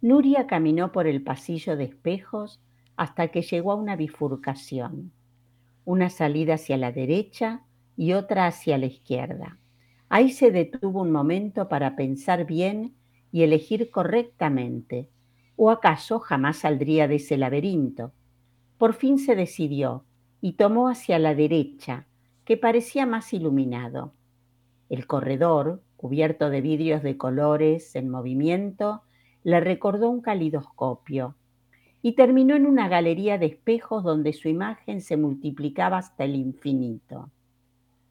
Nuria 0.00 0.48
caminó 0.48 0.90
por 0.90 1.06
el 1.06 1.22
pasillo 1.22 1.76
de 1.76 1.84
espejos 1.84 2.60
hasta 2.96 3.28
que 3.28 3.42
llegó 3.42 3.70
a 3.70 3.76
una 3.76 3.94
bifurcación, 3.94 5.12
una 5.84 6.10
salida 6.10 6.54
hacia 6.54 6.76
la 6.76 6.90
derecha 6.90 7.62
y 7.96 8.14
otra 8.14 8.48
hacia 8.48 8.76
la 8.76 8.86
izquierda. 8.86 9.56
Ahí 10.08 10.32
se 10.32 10.50
detuvo 10.50 11.02
un 11.02 11.12
momento 11.12 11.68
para 11.68 11.94
pensar 11.94 12.46
bien 12.46 12.96
y 13.30 13.44
elegir 13.44 13.88
correctamente, 13.92 15.10
o 15.54 15.70
acaso 15.70 16.18
jamás 16.18 16.56
saldría 16.56 17.06
de 17.06 17.14
ese 17.14 17.38
laberinto. 17.38 18.12
Por 18.78 18.94
fin 18.94 19.16
se 19.16 19.36
decidió 19.36 20.06
y 20.40 20.54
tomó 20.54 20.88
hacia 20.88 21.20
la 21.20 21.36
derecha, 21.36 22.08
que 22.44 22.56
parecía 22.56 23.06
más 23.06 23.32
iluminado. 23.32 24.12
El 24.88 25.06
corredor, 25.06 25.82
cubierto 25.96 26.50
de 26.50 26.60
vidrios 26.60 27.02
de 27.02 27.16
colores 27.16 27.96
en 27.96 28.10
movimiento, 28.10 29.02
le 29.42 29.60
recordó 29.60 30.10
un 30.10 30.20
calidoscopio 30.20 31.36
y 32.02 32.12
terminó 32.12 32.54
en 32.54 32.66
una 32.66 32.88
galería 32.88 33.38
de 33.38 33.46
espejos 33.46 34.04
donde 34.04 34.34
su 34.34 34.48
imagen 34.48 35.00
se 35.00 35.16
multiplicaba 35.16 35.98
hasta 35.98 36.24
el 36.24 36.34
infinito. 36.34 37.30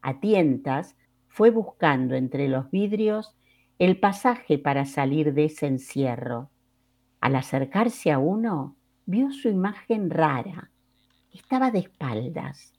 A 0.02 0.18
tientas 0.20 0.96
fue 1.28 1.50
buscando 1.50 2.14
entre 2.14 2.48
los 2.48 2.70
vidrios 2.70 3.36
el 3.78 3.98
pasaje 3.98 4.58
para 4.58 4.84
salir 4.84 5.32
de 5.32 5.46
ese 5.46 5.66
encierro. 5.66 6.50
Al 7.20 7.36
acercarse 7.36 8.12
a 8.12 8.18
uno, 8.18 8.76
vio 9.06 9.32
su 9.32 9.48
imagen 9.48 10.10
rara. 10.10 10.70
Estaba 11.32 11.70
de 11.70 11.78
espaldas. 11.78 12.73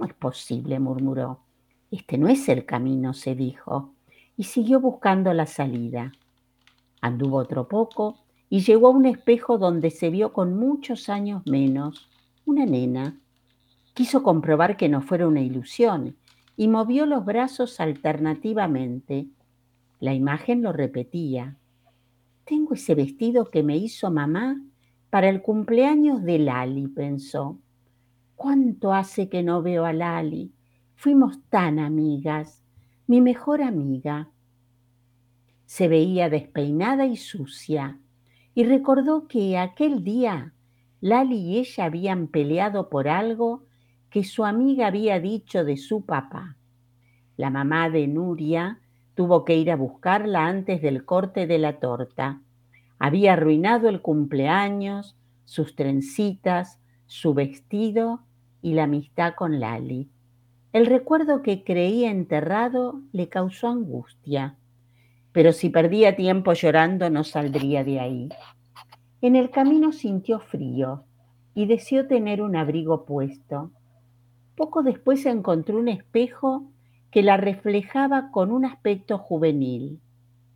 ¿Cómo 0.00 0.08
es 0.08 0.16
posible? 0.16 0.80
murmuró. 0.80 1.40
Este 1.90 2.16
no 2.16 2.28
es 2.28 2.48
el 2.48 2.64
camino, 2.64 3.12
se 3.12 3.34
dijo, 3.34 3.92
y 4.34 4.44
siguió 4.44 4.80
buscando 4.80 5.34
la 5.34 5.44
salida. 5.44 6.12
Anduvo 7.02 7.36
otro 7.36 7.68
poco 7.68 8.16
y 8.48 8.60
llegó 8.60 8.86
a 8.86 8.92
un 8.92 9.04
espejo 9.04 9.58
donde 9.58 9.90
se 9.90 10.08
vio 10.08 10.32
con 10.32 10.58
muchos 10.58 11.10
años 11.10 11.42
menos 11.44 12.08
una 12.46 12.64
nena. 12.64 13.20
Quiso 13.92 14.22
comprobar 14.22 14.78
que 14.78 14.88
no 14.88 15.02
fuera 15.02 15.28
una 15.28 15.42
ilusión 15.42 16.16
y 16.56 16.68
movió 16.68 17.04
los 17.04 17.26
brazos 17.26 17.78
alternativamente. 17.78 19.26
La 19.98 20.14
imagen 20.14 20.62
lo 20.62 20.72
repetía. 20.72 21.58
Tengo 22.46 22.72
ese 22.72 22.94
vestido 22.94 23.50
que 23.50 23.62
me 23.62 23.76
hizo 23.76 24.10
mamá 24.10 24.62
para 25.10 25.28
el 25.28 25.42
cumpleaños 25.42 26.22
de 26.22 26.38
Lali, 26.38 26.88
pensó. 26.88 27.58
¿Cuánto 28.42 28.94
hace 28.94 29.28
que 29.28 29.42
no 29.42 29.60
veo 29.60 29.84
a 29.84 29.92
Lali? 29.92 30.54
Fuimos 30.94 31.42
tan 31.50 31.78
amigas, 31.78 32.62
mi 33.06 33.20
mejor 33.20 33.60
amiga. 33.60 34.30
Se 35.66 35.88
veía 35.88 36.30
despeinada 36.30 37.04
y 37.04 37.18
sucia 37.18 38.00
y 38.54 38.64
recordó 38.64 39.28
que 39.28 39.58
aquel 39.58 40.04
día 40.04 40.54
Lali 41.02 41.36
y 41.36 41.58
ella 41.58 41.84
habían 41.84 42.28
peleado 42.28 42.88
por 42.88 43.08
algo 43.08 43.66
que 44.08 44.24
su 44.24 44.46
amiga 44.46 44.86
había 44.86 45.20
dicho 45.20 45.62
de 45.62 45.76
su 45.76 46.06
papá. 46.06 46.56
La 47.36 47.50
mamá 47.50 47.90
de 47.90 48.08
Nuria 48.08 48.80
tuvo 49.14 49.44
que 49.44 49.58
ir 49.58 49.70
a 49.70 49.76
buscarla 49.76 50.46
antes 50.46 50.80
del 50.80 51.04
corte 51.04 51.46
de 51.46 51.58
la 51.58 51.78
torta. 51.78 52.40
Había 52.98 53.34
arruinado 53.34 53.90
el 53.90 54.00
cumpleaños, 54.00 55.14
sus 55.44 55.76
trencitas, 55.76 56.80
su 57.04 57.34
vestido 57.34 58.24
y 58.62 58.74
la 58.74 58.84
amistad 58.84 59.34
con 59.34 59.60
Lali. 59.60 60.08
El 60.72 60.86
recuerdo 60.86 61.42
que 61.42 61.64
creía 61.64 62.10
enterrado 62.10 63.00
le 63.12 63.28
causó 63.28 63.68
angustia 63.68 64.56
pero 65.32 65.52
si 65.52 65.70
perdía 65.70 66.16
tiempo 66.16 66.52
llorando 66.52 67.08
no 67.10 67.24
saldría 67.24 67.84
de 67.84 68.00
ahí. 68.00 68.28
En 69.20 69.36
el 69.36 69.50
camino 69.50 69.92
sintió 69.92 70.40
frío 70.40 71.04
y 71.54 71.66
deseó 71.66 72.06
tener 72.06 72.42
un 72.42 72.56
abrigo 72.56 73.04
puesto. 73.04 73.70
Poco 74.56 74.82
después 74.82 75.24
encontró 75.26 75.78
un 75.78 75.88
espejo 75.88 76.70
que 77.10 77.22
la 77.22 77.36
reflejaba 77.36 78.30
con 78.30 78.50
un 78.50 78.64
aspecto 78.64 79.18
juvenil. 79.18 80.00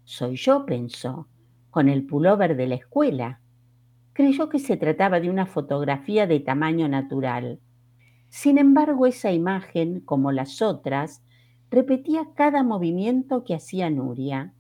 Soy 0.05 0.37
yo, 0.37 0.67
pensó, 0.67 1.29
con 1.71 1.89
el 1.89 2.07
pullover 2.07 2.57
de 2.57 2.67
la 2.67 2.75
escuela. 2.77 3.41
Creyó 4.13 4.49
que 4.49 4.59
se 4.59 4.77
trataba 4.77 5.21
de 5.21 5.31
una 5.31 5.47
fotografía 5.47 6.27
de 6.27 6.41
tamaño 6.41 6.89
natural. 6.89 7.59
Sin 8.35 8.59
embargo, 8.59 9.07
esa 9.07 9.31
imagen, 9.31 10.01
como 10.01 10.33
las 10.33 10.61
otras, 10.61 11.23
repetía 11.71 12.27
cada 12.35 12.65
movimiento 12.65 13.45
que 13.45 13.55
hacía 13.55 13.91
Nuria. 13.91 14.53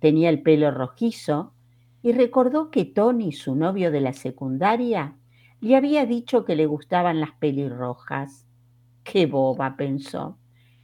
Tenía 0.00 0.28
el 0.28 0.42
pelo 0.42 0.70
rojizo 0.70 1.54
y 2.02 2.12
recordó 2.12 2.70
que 2.70 2.84
Tony, 2.84 3.32
su 3.32 3.56
novio 3.56 3.90
de 3.90 4.02
la 4.02 4.12
secundaria, 4.12 5.16
le 5.62 5.76
había 5.76 6.04
dicho 6.04 6.44
que 6.44 6.56
le 6.56 6.66
gustaban 6.66 7.18
las 7.20 7.30
pelirrojas. 7.40 8.46
Qué 9.02 9.24
boba, 9.24 9.78
pensó. 9.78 10.36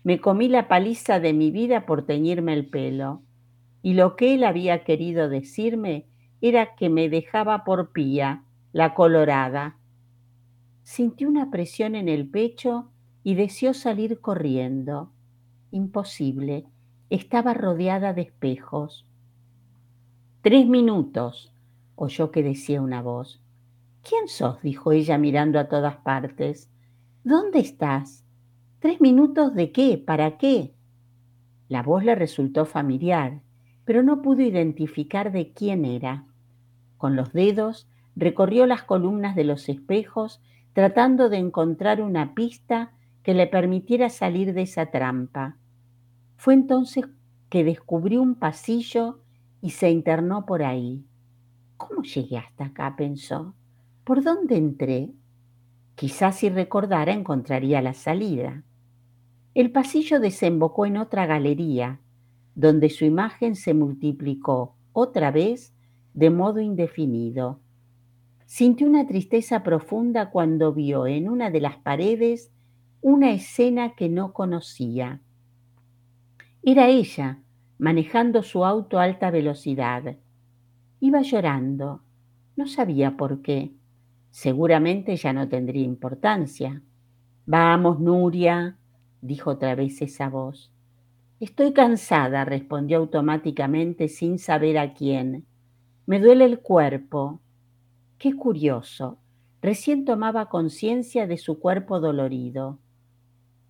Me 0.03 0.19
comí 0.19 0.49
la 0.49 0.69
paliza 0.69 1.21
de 1.21 1.35
mi 1.35 1.51
vida 1.51 1.85
por 1.85 2.07
teñirme 2.07 2.55
el 2.55 2.65
pelo. 2.65 3.21
Y 3.83 3.93
lo 3.93 4.17
que 4.17 4.37
él 4.37 4.45
había 4.45 4.85
querido 4.85 5.29
decirme 5.29 6.07
era 6.41 6.77
que 6.77 6.89
me 6.89 7.11
dejaba 7.11 7.63
por 7.65 7.93
pía, 7.93 8.43
la 8.73 8.95
colorada. 8.95 9.77
Sintió 10.83 11.29
una 11.29 11.51
presión 11.51 11.95
en 11.95 12.09
el 12.09 12.29
pecho 12.29 12.91
y 13.23 13.35
deseó 13.35 13.75
salir 13.75 14.21
corriendo. 14.21 15.13
Imposible. 15.71 16.67
Estaba 17.09 17.55
rodeada 17.55 18.13
de 18.13 18.23
espejos. 18.23 19.07
Tres 20.43 20.67
minutos, 20.67 21.53
oyó 21.95 22.31
que 22.31 22.43
decía 22.43 22.83
una 22.83 23.01
voz. 23.01 23.41
¿Quién 24.03 24.27
sos? 24.27 24.61
dijo 24.63 24.91
ella 24.93 25.19
mirando 25.19 25.61
a 25.61 25.69
todas 25.69 25.97
partes. 25.99 26.69
¿Dónde 27.23 27.61
estás? 27.61 28.25
¿Tres 28.81 29.01
minutos 29.01 29.55
de 29.55 29.71
qué? 29.71 29.97
¿Para 29.99 30.37
qué? 30.39 30.75
La 31.69 31.85
voz 31.85 32.03
le 32.05 32.17
resultó 32.17 32.67
familiar, 32.67 33.41
pero 33.85 34.03
no 34.03 34.21
pudo 34.21 34.43
identificar 34.43 35.31
de 35.31 35.53
quién 35.53 35.85
era. 35.85 36.27
Con 36.97 37.15
los 37.15 37.33
dedos 37.33 37.89
recorrió 38.17 38.67
las 38.67 38.83
columnas 38.83 39.37
de 39.37 39.45
los 39.45 39.69
espejos 39.69 40.43
tratando 40.73 41.29
de 41.29 41.39
encontrar 41.39 42.01
una 42.01 42.35
pista 42.35 42.93
que 43.23 43.35
le 43.35 43.47
permitiera 43.47 44.09
salir 44.09 44.53
de 44.55 44.63
esa 44.63 44.87
trampa. 44.87 45.57
Fue 46.37 46.55
entonces 46.55 47.05
que 47.49 47.65
descubrió 47.65 48.23
un 48.23 48.35
pasillo 48.35 49.21
y 49.61 49.71
se 49.71 49.91
internó 49.91 50.47
por 50.47 50.63
ahí. 50.63 51.05
¿Cómo 51.77 52.03
llegué 52.03 52.39
hasta 52.39 52.67
acá? 52.67 52.95
pensó. 52.97 53.55
¿Por 54.05 54.25
dónde 54.25 54.57
entré? 54.57 55.13
Quizás 55.95 56.37
si 56.37 56.49
recordara 56.49 57.13
encontraría 57.13 57.83
la 57.83 57.95
salida. 57.95 58.65
El 59.55 59.71
pasillo 59.71 60.19
desembocó 60.19 60.87
en 60.87 60.97
otra 60.97 61.27
galería, 61.27 62.01
donde 62.55 62.89
su 62.89 63.05
imagen 63.05 63.55
se 63.55 63.75
multiplicó 63.75 64.77
otra 64.93 65.31
vez 65.31 65.75
de 66.15 66.31
modo 66.31 66.61
indefinido. 66.61 67.61
Sintió 68.55 68.87
una 68.87 69.07
tristeza 69.07 69.63
profunda 69.63 70.29
cuando 70.29 70.75
vio 70.75 71.07
en 71.07 71.31
una 71.31 71.51
de 71.51 71.59
las 71.59 71.79
paredes 71.79 72.53
una 73.01 73.33
escena 73.33 73.95
que 73.95 74.11
no 74.11 74.35
conocía. 74.35 75.23
Era 76.63 76.89
ella, 76.89 77.39
manejando 77.79 78.43
su 78.43 78.67
auto 78.67 78.99
a 78.99 79.05
alta 79.05 79.31
velocidad. 79.31 80.19
Iba 81.01 81.23
llorando. 81.23 82.03
No 82.55 82.67
sabía 82.67 83.17
por 83.17 83.41
qué. 83.41 83.73
Seguramente 84.29 85.17
ya 85.17 85.33
no 85.33 85.49
tendría 85.49 85.85
importancia. 85.85 86.83
Vamos, 87.47 88.01
Nuria, 88.01 88.77
dijo 89.23 89.53
otra 89.53 89.75
vez 89.75 90.03
esa 90.03 90.29
voz. 90.29 90.71
Estoy 91.41 91.73
cansada, 91.73 92.45
respondió 92.45 92.99
automáticamente 92.99 94.09
sin 94.09 94.39
saber 94.39 94.77
a 94.77 94.93
quién. 94.93 95.47
Me 96.05 96.21
duele 96.21 96.45
el 96.45 96.61
cuerpo. 96.61 97.42
Qué 98.23 98.37
curioso. 98.37 99.19
Recién 99.61 100.05
tomaba 100.05 100.49
conciencia 100.49 101.27
de 101.27 101.39
su 101.39 101.59
cuerpo 101.59 101.99
dolorido 101.99 102.79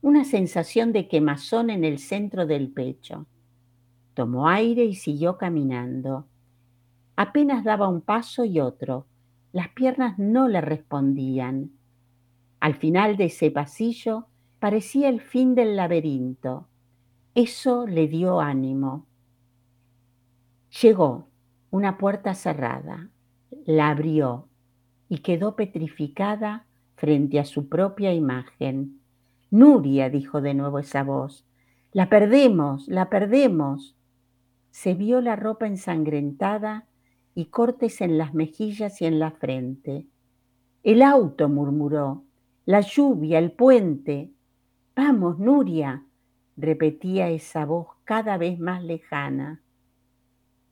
una 0.03 0.25
sensación 0.25 0.93
de 0.93 1.07
quemazón 1.07 1.71
en 1.71 1.85
el 1.85 1.99
centro 1.99 2.45
del 2.45 2.71
pecho. 2.71 3.27
tomó 4.15 4.49
aire 4.49 4.85
y 4.85 4.95
siguió 4.95 5.39
caminando. 5.39 6.27
Apenas 7.17 7.65
daba 7.65 7.89
un 7.89 8.03
paso 8.03 8.45
y 8.45 8.61
otro. 8.61 9.07
Las 9.53 9.69
piernas 9.69 10.19
no 10.19 10.49
le 10.49 10.61
respondían. 10.61 11.71
Al 12.61 12.75
final 12.75 13.17
de 13.17 13.27
ese 13.27 13.51
pasillo 13.51 14.27
parecía 14.59 15.09
el 15.09 15.23
fin 15.23 15.55
del 15.55 15.77
laberinto. 15.77 16.69
Eso 17.35 17.87
le 17.87 18.07
dio 18.07 18.41
ánimo. 18.41 19.07
Llegó, 20.83 21.29
una 21.71 21.97
puerta 21.97 22.35
cerrada, 22.35 23.09
la 23.67 23.91
abrió 23.91 24.49
y 25.09 25.19
quedó 25.19 25.57
petrificada 25.57 26.67
frente 26.97 27.39
a 27.39 27.45
su 27.45 27.69
propia 27.69 28.15
imagen. 28.15 29.01
Nuria, 29.51 30.09
dijo 30.09 30.41
de 30.41 30.55
nuevo 30.55 30.79
esa 30.79 31.03
voz, 31.03 31.45
la 31.93 32.09
perdemos, 32.09 32.89
la 32.89 33.11
perdemos. 33.11 33.97
Se 34.71 34.95
vio 34.95 35.21
la 35.21 35.37
ropa 35.37 35.67
ensangrentada 35.67 36.87
y 37.35 37.47
cortes 37.47 38.01
en 38.01 38.17
las 38.19 38.35
mejillas 38.35 39.03
y 39.03 39.05
en 39.05 39.19
la 39.19 39.33
frente. 39.33 40.07
El 40.83 41.03
auto, 41.03 41.49
murmuró, 41.49 42.25
la 42.65 42.81
lluvia, 42.81 43.39
el 43.39 43.53
puente. 43.53 44.33
Vamos, 44.97 45.39
Nuria, 45.39 46.05
repetía 46.57 47.29
esa 47.29 47.67
voz 47.67 47.89
cada 48.05 48.39
vez 48.39 48.59
más 48.59 48.83
lejana. 48.83 49.61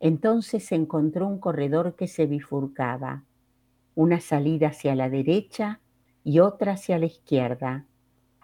Entonces 0.00 0.72
encontró 0.72 1.28
un 1.28 1.38
corredor 1.38 1.94
que 1.94 2.08
se 2.08 2.26
bifurcaba, 2.26 3.24
una 3.94 4.20
salida 4.20 4.68
hacia 4.68 4.94
la 4.94 5.10
derecha 5.10 5.80
y 6.24 6.40
otra 6.40 6.72
hacia 6.72 6.98
la 6.98 7.06
izquierda. 7.06 7.86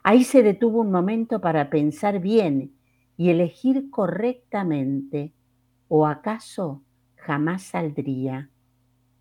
Ahí 0.03 0.23
se 0.23 0.43
detuvo 0.43 0.83
un 0.83 0.91
momento 0.91 1.41
para 1.41 1.71
pensar 1.71 2.21
bien 2.21 2.75
y 3.17 3.31
elegir 3.31 3.91
correctamente, 3.91 5.33
o 5.89 6.07
acaso 6.07 6.83
jamás 7.17 7.63
saldría. 7.63 8.51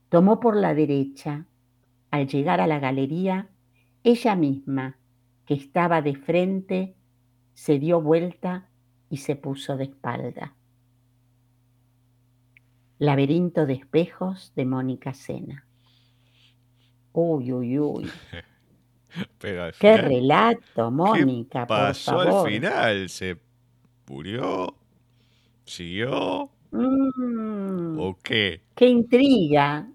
Tomó 0.10 0.40
por 0.40 0.56
la 0.56 0.76
derecha. 0.76 1.46
Al 2.12 2.28
llegar 2.28 2.62
a 2.62 2.68
la 2.68 2.80
galería, 2.80 3.50
ella 4.04 4.36
misma, 4.36 4.98
que 5.46 5.54
estaba 5.54 6.02
de 6.02 6.16
frente, 6.16 6.96
se 7.54 7.80
dio 7.80 8.02
vuelta 8.02 8.70
y 9.10 9.18
se 9.18 9.36
puso 9.36 9.78
de 9.78 9.86
espalda. 9.86 10.56
Laberinto 13.00 13.66
de 13.66 13.74
espejos 13.74 14.54
de 14.56 14.66
Mónica 14.66 15.14
Sena. 15.14 15.66
Uy, 17.14 17.52
uy, 17.52 17.80
uy. 17.80 18.12
Qué 19.80 19.98
relato, 19.98 20.92
Mónica, 20.92 21.62
¿qué 21.62 21.68
pasó 21.68 22.14
por 22.14 22.26
favor. 22.26 22.48
al 22.48 22.54
final? 22.54 23.10
¿Se 23.10 23.38
murió? 24.08 24.76
¿Siguió? 25.66 26.50
Mm, 26.72 27.98
¿O 28.00 28.18
qué? 28.22 28.62
qué 28.76 28.88
intriga, 28.88 29.88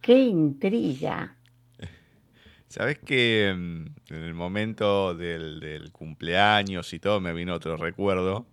qué 0.00 0.18
intriga. 0.18 1.36
¿Sabes 2.68 2.98
que 3.00 3.52
mm, 3.56 4.14
en 4.14 4.22
el 4.22 4.34
momento 4.34 5.14
del, 5.14 5.58
del 5.60 5.90
cumpleaños 5.92 6.92
y 6.92 7.00
todo 7.00 7.20
me 7.20 7.32
vino 7.32 7.54
otro 7.54 7.76
recuerdo? 7.76 8.46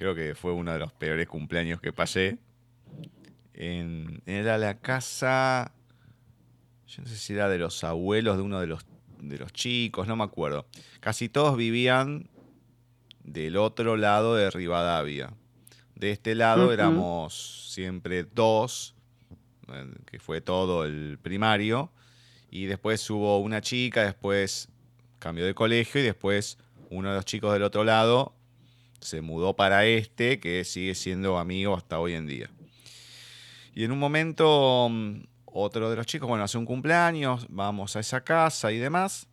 Creo 0.00 0.14
que 0.14 0.34
fue 0.34 0.52
uno 0.54 0.72
de 0.72 0.78
los 0.78 0.94
peores 0.94 1.28
cumpleaños 1.28 1.78
que 1.78 1.92
pasé. 1.92 2.38
En, 3.52 4.22
era 4.24 4.56
la 4.56 4.78
casa, 4.78 5.74
yo 6.86 7.02
no 7.02 7.08
sé 7.10 7.16
si 7.16 7.34
era 7.34 7.50
de 7.50 7.58
los 7.58 7.84
abuelos 7.84 8.38
de 8.38 8.42
uno 8.42 8.60
de 8.60 8.66
los, 8.66 8.86
de 9.18 9.36
los 9.36 9.52
chicos, 9.52 10.08
no 10.08 10.16
me 10.16 10.24
acuerdo. 10.24 10.64
Casi 11.00 11.28
todos 11.28 11.54
vivían 11.54 12.30
del 13.24 13.58
otro 13.58 13.98
lado 13.98 14.36
de 14.36 14.50
Rivadavia. 14.50 15.34
De 15.96 16.12
este 16.12 16.34
lado 16.34 16.72
éramos 16.72 17.68
siempre 17.70 18.24
dos, 18.24 18.94
eh, 19.68 19.84
que 20.06 20.18
fue 20.18 20.40
todo 20.40 20.86
el 20.86 21.18
primario. 21.20 21.92
Y 22.50 22.64
después 22.64 23.10
hubo 23.10 23.38
una 23.40 23.60
chica, 23.60 24.04
después 24.04 24.70
cambió 25.18 25.44
de 25.44 25.52
colegio 25.52 26.00
y 26.00 26.04
después 26.04 26.56
uno 26.88 27.10
de 27.10 27.16
los 27.16 27.26
chicos 27.26 27.52
del 27.52 27.64
otro 27.64 27.84
lado 27.84 28.39
se 29.00 29.20
mudó 29.20 29.56
para 29.56 29.84
este, 29.86 30.40
que 30.40 30.64
sigue 30.64 30.94
siendo 30.94 31.38
amigo 31.38 31.76
hasta 31.76 31.98
hoy 31.98 32.14
en 32.14 32.26
día. 32.26 32.50
Y 33.74 33.84
en 33.84 33.92
un 33.92 33.98
momento, 33.98 34.88
mm, 34.90 35.22
otro 35.46 35.90
de 35.90 35.96
los 35.96 36.06
chicos, 36.06 36.28
bueno, 36.28 36.44
hace 36.44 36.58
un 36.58 36.66
cumpleaños, 36.66 37.46
vamos 37.48 37.96
a 37.96 38.00
esa 38.00 38.22
casa 38.22 38.72
y 38.72 38.78
demás. 38.78 39.26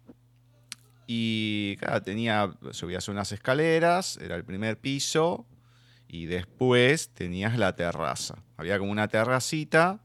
Y 1.05 1.77
claro, 1.77 2.01
tenía, 2.01 2.51
subías 2.71 3.07
unas 3.07 3.31
escaleras, 3.31 4.17
era 4.17 4.35
el 4.35 4.43
primer 4.43 4.77
piso, 4.77 5.45
y 6.07 6.25
después 6.25 7.09
tenías 7.09 7.57
la 7.57 7.75
terraza. 7.75 8.35
Había 8.57 8.79
como 8.79 8.91
una 8.91 9.07
terracita, 9.07 9.99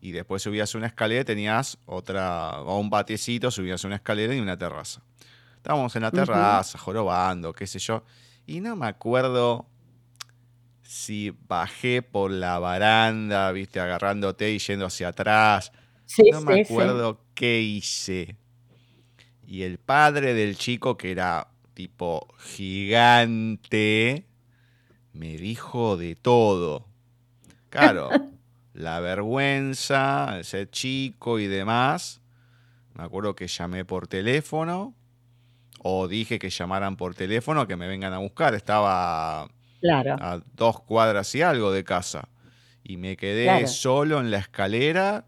y 0.00 0.12
después 0.12 0.42
subías 0.42 0.74
una 0.74 0.86
escalera 0.86 1.22
y 1.22 1.24
tenías 1.24 1.78
otra, 1.84 2.60
o 2.62 2.78
un 2.78 2.90
patiecito, 2.90 3.50
subías 3.50 3.84
una 3.84 3.96
escalera 3.96 4.34
y 4.34 4.40
una 4.40 4.56
terraza. 4.56 5.02
Estábamos 5.56 5.94
en 5.96 6.02
la 6.02 6.10
terraza, 6.10 6.78
jorobando, 6.78 7.52
qué 7.52 7.66
sé 7.66 7.78
yo, 7.78 8.02
y 8.50 8.60
no 8.60 8.74
me 8.74 8.86
acuerdo 8.86 9.66
si 10.82 11.32
bajé 11.46 12.02
por 12.02 12.32
la 12.32 12.58
baranda, 12.58 13.52
viste, 13.52 13.78
agarrándote 13.78 14.50
y 14.52 14.58
yendo 14.58 14.86
hacia 14.86 15.08
atrás. 15.08 15.70
Sí, 16.04 16.28
No 16.32 16.40
me 16.40 16.54
sí. 16.56 16.60
acuerdo 16.62 17.20
qué 17.34 17.60
hice. 17.60 18.36
Y 19.46 19.62
el 19.62 19.78
padre 19.78 20.34
del 20.34 20.56
chico, 20.56 20.96
que 20.96 21.12
era 21.12 21.48
tipo 21.74 22.26
gigante, 22.40 24.26
me 25.12 25.36
dijo 25.36 25.96
de 25.96 26.16
todo. 26.16 26.86
Claro, 27.70 28.10
la 28.74 29.00
vergüenza, 29.00 30.38
el 30.38 30.44
ser 30.44 30.70
chico 30.70 31.38
y 31.38 31.46
demás. 31.46 32.20
Me 32.94 33.04
acuerdo 33.04 33.34
que 33.36 33.48
llamé 33.48 33.84
por 33.84 34.08
teléfono. 34.08 34.94
O 35.82 36.08
dije 36.08 36.38
que 36.38 36.50
llamaran 36.50 36.96
por 36.96 37.14
teléfono, 37.14 37.66
que 37.66 37.76
me 37.76 37.88
vengan 37.88 38.12
a 38.12 38.18
buscar. 38.18 38.54
Estaba 38.54 39.48
Claro, 39.80 40.16
a 40.20 40.40
dos 40.54 40.80
cuadras 40.80 41.34
y 41.34 41.42
algo 41.42 41.72
de 41.72 41.84
casa. 41.84 42.28
Y 42.84 42.96
me 42.98 43.16
quedé 43.16 43.44
Claro. 43.44 43.66
solo 43.66 44.20
en 44.20 44.30
la 44.30 44.38
escalera 44.38 45.24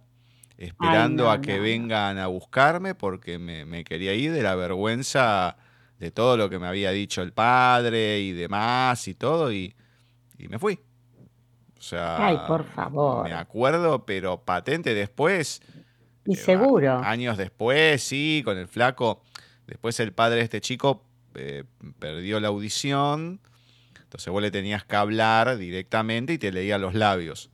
esperando 0.58 1.24
no, 1.24 1.30
a 1.30 1.40
que 1.40 1.56
no, 1.56 1.62
vengan 1.62 2.18
a 2.18 2.26
buscarme 2.26 2.94
porque 2.94 3.38
me, 3.38 3.64
me 3.64 3.82
quería 3.84 4.14
ir 4.14 4.32
de 4.32 4.42
la 4.42 4.54
vergüenza 4.54 5.56
de 5.98 6.10
todo 6.10 6.36
lo 6.36 6.50
que 6.50 6.58
me 6.58 6.66
había 6.66 6.90
dicho 6.90 7.22
el 7.22 7.32
padre 7.32 8.20
y 8.20 8.32
demás 8.32 9.08
y 9.08 9.14
todo 9.14 9.52
y, 9.52 9.74
y 10.38 10.48
me 10.48 10.58
fui. 10.58 10.78
O 11.78 11.82
sea, 11.82 12.26
Ay, 12.26 12.38
por 12.46 12.64
favor. 12.64 13.24
me 13.24 13.32
acuerdo, 13.34 14.04
pero 14.04 14.44
patente 14.44 14.94
después, 14.94 15.62
y 16.24 16.34
eh, 16.34 16.36
seguro. 16.36 16.98
años 17.02 17.36
después, 17.36 18.02
sí, 18.02 18.42
con 18.44 18.56
el 18.58 18.68
flaco. 18.68 19.22
Después 19.66 19.98
el 20.00 20.12
padre 20.12 20.36
de 20.38 20.42
este 20.42 20.60
chico 20.60 21.04
eh, 21.34 21.64
perdió 21.98 22.40
la 22.40 22.48
audición. 22.48 23.40
Entonces 24.02 24.30
vos 24.30 24.42
le 24.42 24.50
tenías 24.50 24.84
que 24.84 24.96
hablar 24.96 25.56
directamente 25.56 26.34
y 26.34 26.38
te 26.38 26.52
leía 26.52 26.78
los 26.78 26.94
labios. 26.94 27.50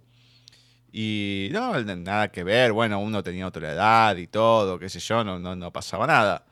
Y 0.93 1.49
no, 1.53 1.79
nada 1.83 2.29
que 2.33 2.43
ver. 2.45 2.73
Bueno, 2.73 2.99
uno 2.99 3.23
tenía 3.23 3.47
otra 3.47 3.73
edad 3.73 4.17
y 4.17 4.27
todo, 4.27 4.79
qué 4.79 4.89
sé 4.89 5.01
yo, 5.01 5.23
no, 5.25 5.39
no, 5.39 5.55
no 5.55 5.73
pasaba 5.73 6.07
nada. 6.07 6.47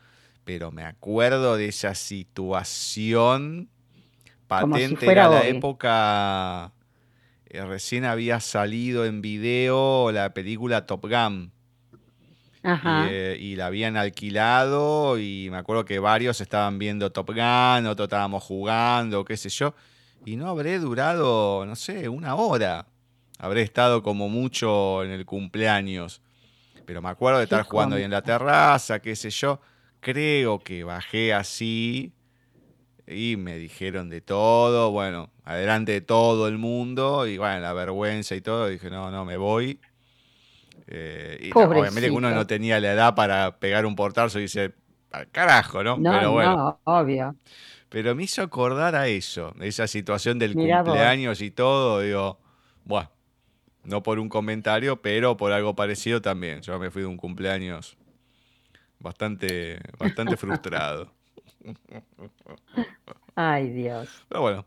Pero 0.45 0.71
me 0.71 0.85
acuerdo 0.85 1.57
de 1.57 1.67
esa 1.69 1.95
situación 1.95 3.69
si 4.29 4.37
patente. 4.47 4.97
fuera 4.97 5.27
Era 5.27 5.29
la 5.29 5.41
hoy. 5.41 5.49
época. 5.49 6.73
eh, 7.47 7.65
recién 7.65 8.05
había 8.05 8.41
salido 8.41 9.05
en 9.07 9.23
video 9.23 10.13
la 10.13 10.35
película 10.35 10.87
Top 10.87 11.07
Gun. 11.09 11.53
Ajá. 12.63 13.07
Y, 13.07 13.09
eh, 13.13 13.37
y 13.39 13.57
la 13.57 13.67
habían 13.67 13.97
alquilado 13.97 15.19
y 15.19 15.49
me 15.51 15.59
acuerdo 15.59 15.85
que 15.85 15.99
varios 15.99 16.41
estaban 16.41 16.79
viendo 16.79 17.13
Top 17.13 17.29
Gun, 17.29 17.87
otros 17.87 18.07
estábamos 18.07 18.43
jugando, 18.43 19.25
qué 19.25 19.37
sé 19.37 19.49
yo. 19.49 19.75
Y 20.25 20.37
no 20.37 20.49
habré 20.49 20.79
durado, 20.79 21.65
no 21.67 21.77
sé, 21.77 22.09
una 22.09 22.35
hora. 22.35 22.87
Habré 23.39 23.63
estado 23.63 24.03
como 24.03 24.29
mucho 24.29 25.05
en 25.05 25.11
el 25.11 25.25
cumpleaños. 25.25 26.23
Pero 26.85 27.03
me 27.03 27.09
acuerdo 27.09 27.41
de 27.41 27.47
Qué 27.47 27.55
estar 27.55 27.67
jugando 27.67 27.97
ahí 27.97 28.03
en 28.03 28.11
la 28.11 28.23
terraza, 28.23 29.01
qué 29.01 29.15
sé 29.15 29.31
yo. 29.31 29.61
Creo 30.01 30.61
que 30.61 30.85
bajé 30.85 31.35
así 31.35 32.13
y 33.07 33.37
me 33.37 33.57
dijeron 33.57 34.09
de 34.09 34.21
todo, 34.21 34.91
bueno, 34.91 35.31
adelante 35.45 35.93
de 35.93 36.01
todo 36.01 36.49
el 36.49 36.59
mundo 36.59 37.27
y 37.27 37.39
bueno, 37.39 37.61
la 37.61 37.73
vergüenza 37.73 38.35
y 38.35 38.41
todo. 38.41 38.69
Dije, 38.69 38.91
no, 38.91 39.11
no, 39.11 39.25
me 39.25 39.37
voy. 39.37 39.81
Eh, 40.89 41.39
y 41.43 41.55
no, 41.55 41.69
obviamente 41.69 42.11
que 42.11 42.11
uno 42.11 42.31
no 42.33 42.47
tenía 42.47 42.81
la 42.81 42.93
edad 42.93 43.15
para 43.15 43.59
pegar 43.59 43.87
un 43.87 43.97
portazo 43.97 44.39
y 44.39 44.43
dice, 44.43 44.75
al 45.13 45.31
carajo, 45.31 45.83
¿no? 45.85 45.97
No, 45.97 46.11
Pero 46.11 46.33
bueno, 46.33 46.57
no, 46.57 46.81
obvio. 46.85 47.37
pero 47.89 48.15
me 48.15 48.25
hizo 48.25 48.43
acordar 48.43 48.95
a 48.95 49.09
eso, 49.09 49.55
esa 49.61 49.87
situación 49.87 50.39
del 50.39 50.55
Mirá 50.55 50.83
vos. 50.83 50.85
cumpleaños 50.85 51.41
y 51.41 51.51
todo. 51.51 52.01
Digo, 52.01 52.39
bueno, 52.85 53.11
no 53.85 54.03
por 54.03 54.19
un 54.19 54.29
comentario, 54.29 55.03
pero 55.03 55.37
por 55.37 55.53
algo 55.53 55.75
parecido 55.77 56.23
también. 56.23 56.63
Yo 56.63 56.79
me 56.79 56.91
fui 56.91 57.03
de 57.03 57.09
un 57.09 57.17
cumpleaños 57.17 57.97
bastante, 58.99 59.81
bastante 59.99 60.37
frustrado. 60.39 61.13
Ay, 63.35 63.71
Dios. 63.71 64.27
Pero 64.29 64.41
bueno, 64.43 64.67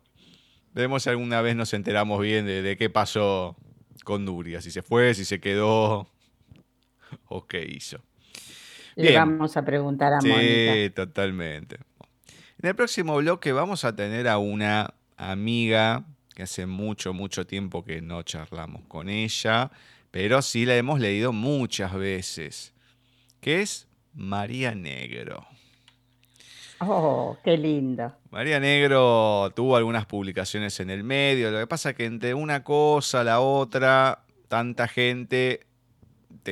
veremos 0.73 1.03
si 1.03 1.09
alguna 1.09 1.41
vez 1.41 1.55
nos 1.55 1.73
enteramos 1.73 2.21
bien 2.21 2.45
de, 2.45 2.77
qué 2.77 2.89
pasó 2.89 3.57
con 4.03 4.25
Nuria, 4.25 4.61
si 4.61 4.71
se 4.71 4.81
fue, 4.81 5.13
si 5.13 5.25
se 5.25 5.39
quedó 5.39 6.07
o 7.27 7.45
qué 7.47 7.63
hizo. 7.63 7.99
Le 8.95 9.15
vamos 9.15 9.55
a 9.55 9.63
preguntar 9.63 10.13
a 10.13 10.17
Mónica. 10.21 10.73
Sí, 10.73 10.89
totalmente. 10.93 11.77
En 12.61 12.69
el 12.69 12.75
próximo 12.75 13.15
bloque 13.17 13.53
vamos 13.53 13.85
a 13.85 13.95
tener 13.95 14.27
a 14.27 14.37
una 14.37 14.93
amiga 15.15 16.03
que 16.35 16.43
hace 16.43 16.65
mucho, 16.65 17.13
mucho 17.13 17.47
tiempo 17.47 17.85
que 17.85 18.01
no 18.01 18.23
charlamos 18.23 18.83
con 18.87 19.07
ella, 19.07 19.71
pero 20.11 20.41
sí 20.41 20.65
la 20.65 20.75
hemos 20.75 20.99
leído 20.99 21.31
muchas 21.31 21.93
veces, 21.93 22.73
que 23.39 23.61
es 23.61 23.87
María 24.13 24.75
Negro. 24.75 25.47
Oh, 26.81 27.37
qué 27.43 27.57
lindo. 27.57 28.13
María 28.31 28.59
Negro 28.59 29.51
tuvo 29.55 29.75
algunas 29.75 30.05
publicaciones 30.05 30.79
en 30.79 30.89
el 30.89 31.03
medio, 31.03 31.51
lo 31.51 31.59
que 31.59 31.67
pasa 31.67 31.91
es 31.91 31.95
que 31.95 32.05
entre 32.05 32.33
una 32.33 32.63
cosa, 32.63 33.23
la 33.23 33.41
otra, 33.41 34.23
tanta 34.47 34.87
gente, 34.87 35.65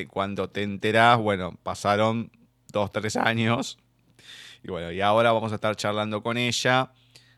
cuando 0.09 0.49
te 0.49 0.63
enterás, 0.63 1.17
bueno, 1.17 1.57
pasaron 1.63 2.31
dos, 2.71 2.91
tres 2.91 3.15
años 3.15 3.77
y 4.63 4.69
bueno, 4.69 4.91
y 4.91 5.01
ahora 5.01 5.31
vamos 5.31 5.51
a 5.51 5.55
estar 5.55 5.75
charlando 5.75 6.21
con 6.21 6.37
ella 6.37 6.91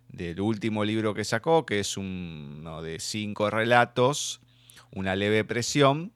del 0.08 0.42
último 0.42 0.84
libro 0.84 1.14
que 1.14 1.24
sacó, 1.24 1.66
que 1.66 1.80
es 1.80 1.98
uno 1.98 2.82
de 2.82 3.00
cinco 3.00 3.50
relatos, 3.50 4.42
una 4.92 5.16
leve 5.16 5.44
presión, 5.44 6.12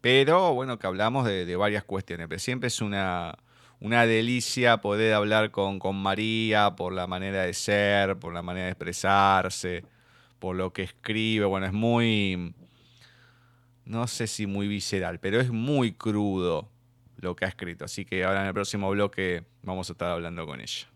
pero 0.00 0.54
bueno, 0.54 0.78
que 0.78 0.86
hablamos 0.86 1.26
de, 1.26 1.56
varias 1.56 1.84
cuestiones. 1.84 2.28
Pero 2.28 2.38
siempre 2.38 2.68
es 2.68 2.80
una, 2.80 3.36
una 3.80 4.06
delicia 4.06 4.78
poder 4.78 5.14
hablar 5.14 5.50
con, 5.50 5.78
con, 5.78 5.96
María 5.96 6.76
por 6.76 6.92
la 6.92 7.06
manera 7.06 7.42
de 7.42 7.54
ser, 7.54 8.16
por 8.18 8.32
la 8.32 8.42
manera 8.42 8.66
de 8.66 8.72
expresarse, 8.72 9.84
por 10.38 10.56
lo 10.56 10.72
que 10.72 10.82
escribe. 10.82 11.44
Bueno, 11.46 11.66
es 11.66 11.72
muy, 11.72 12.54
no 13.84 14.06
sé 14.06 14.26
si 14.26 14.46
muy 14.46 14.68
visceral, 14.68 15.20
pero 15.20 15.40
es 15.40 15.50
muy 15.50 15.92
crudo 15.92 16.68
lo 17.16 17.36
que 17.36 17.44
ha 17.44 17.48
escrito. 17.48 17.84
Así 17.84 18.04
que 18.04 18.24
ahora 18.24 18.42
en 18.42 18.48
el 18.48 18.54
próximo 18.54 18.90
bloque 18.90 19.44
vamos 19.62 19.88
a 19.90 19.92
estar 19.92 20.10
hablando 20.10 20.46
con 20.46 20.60
ella. 20.60 20.88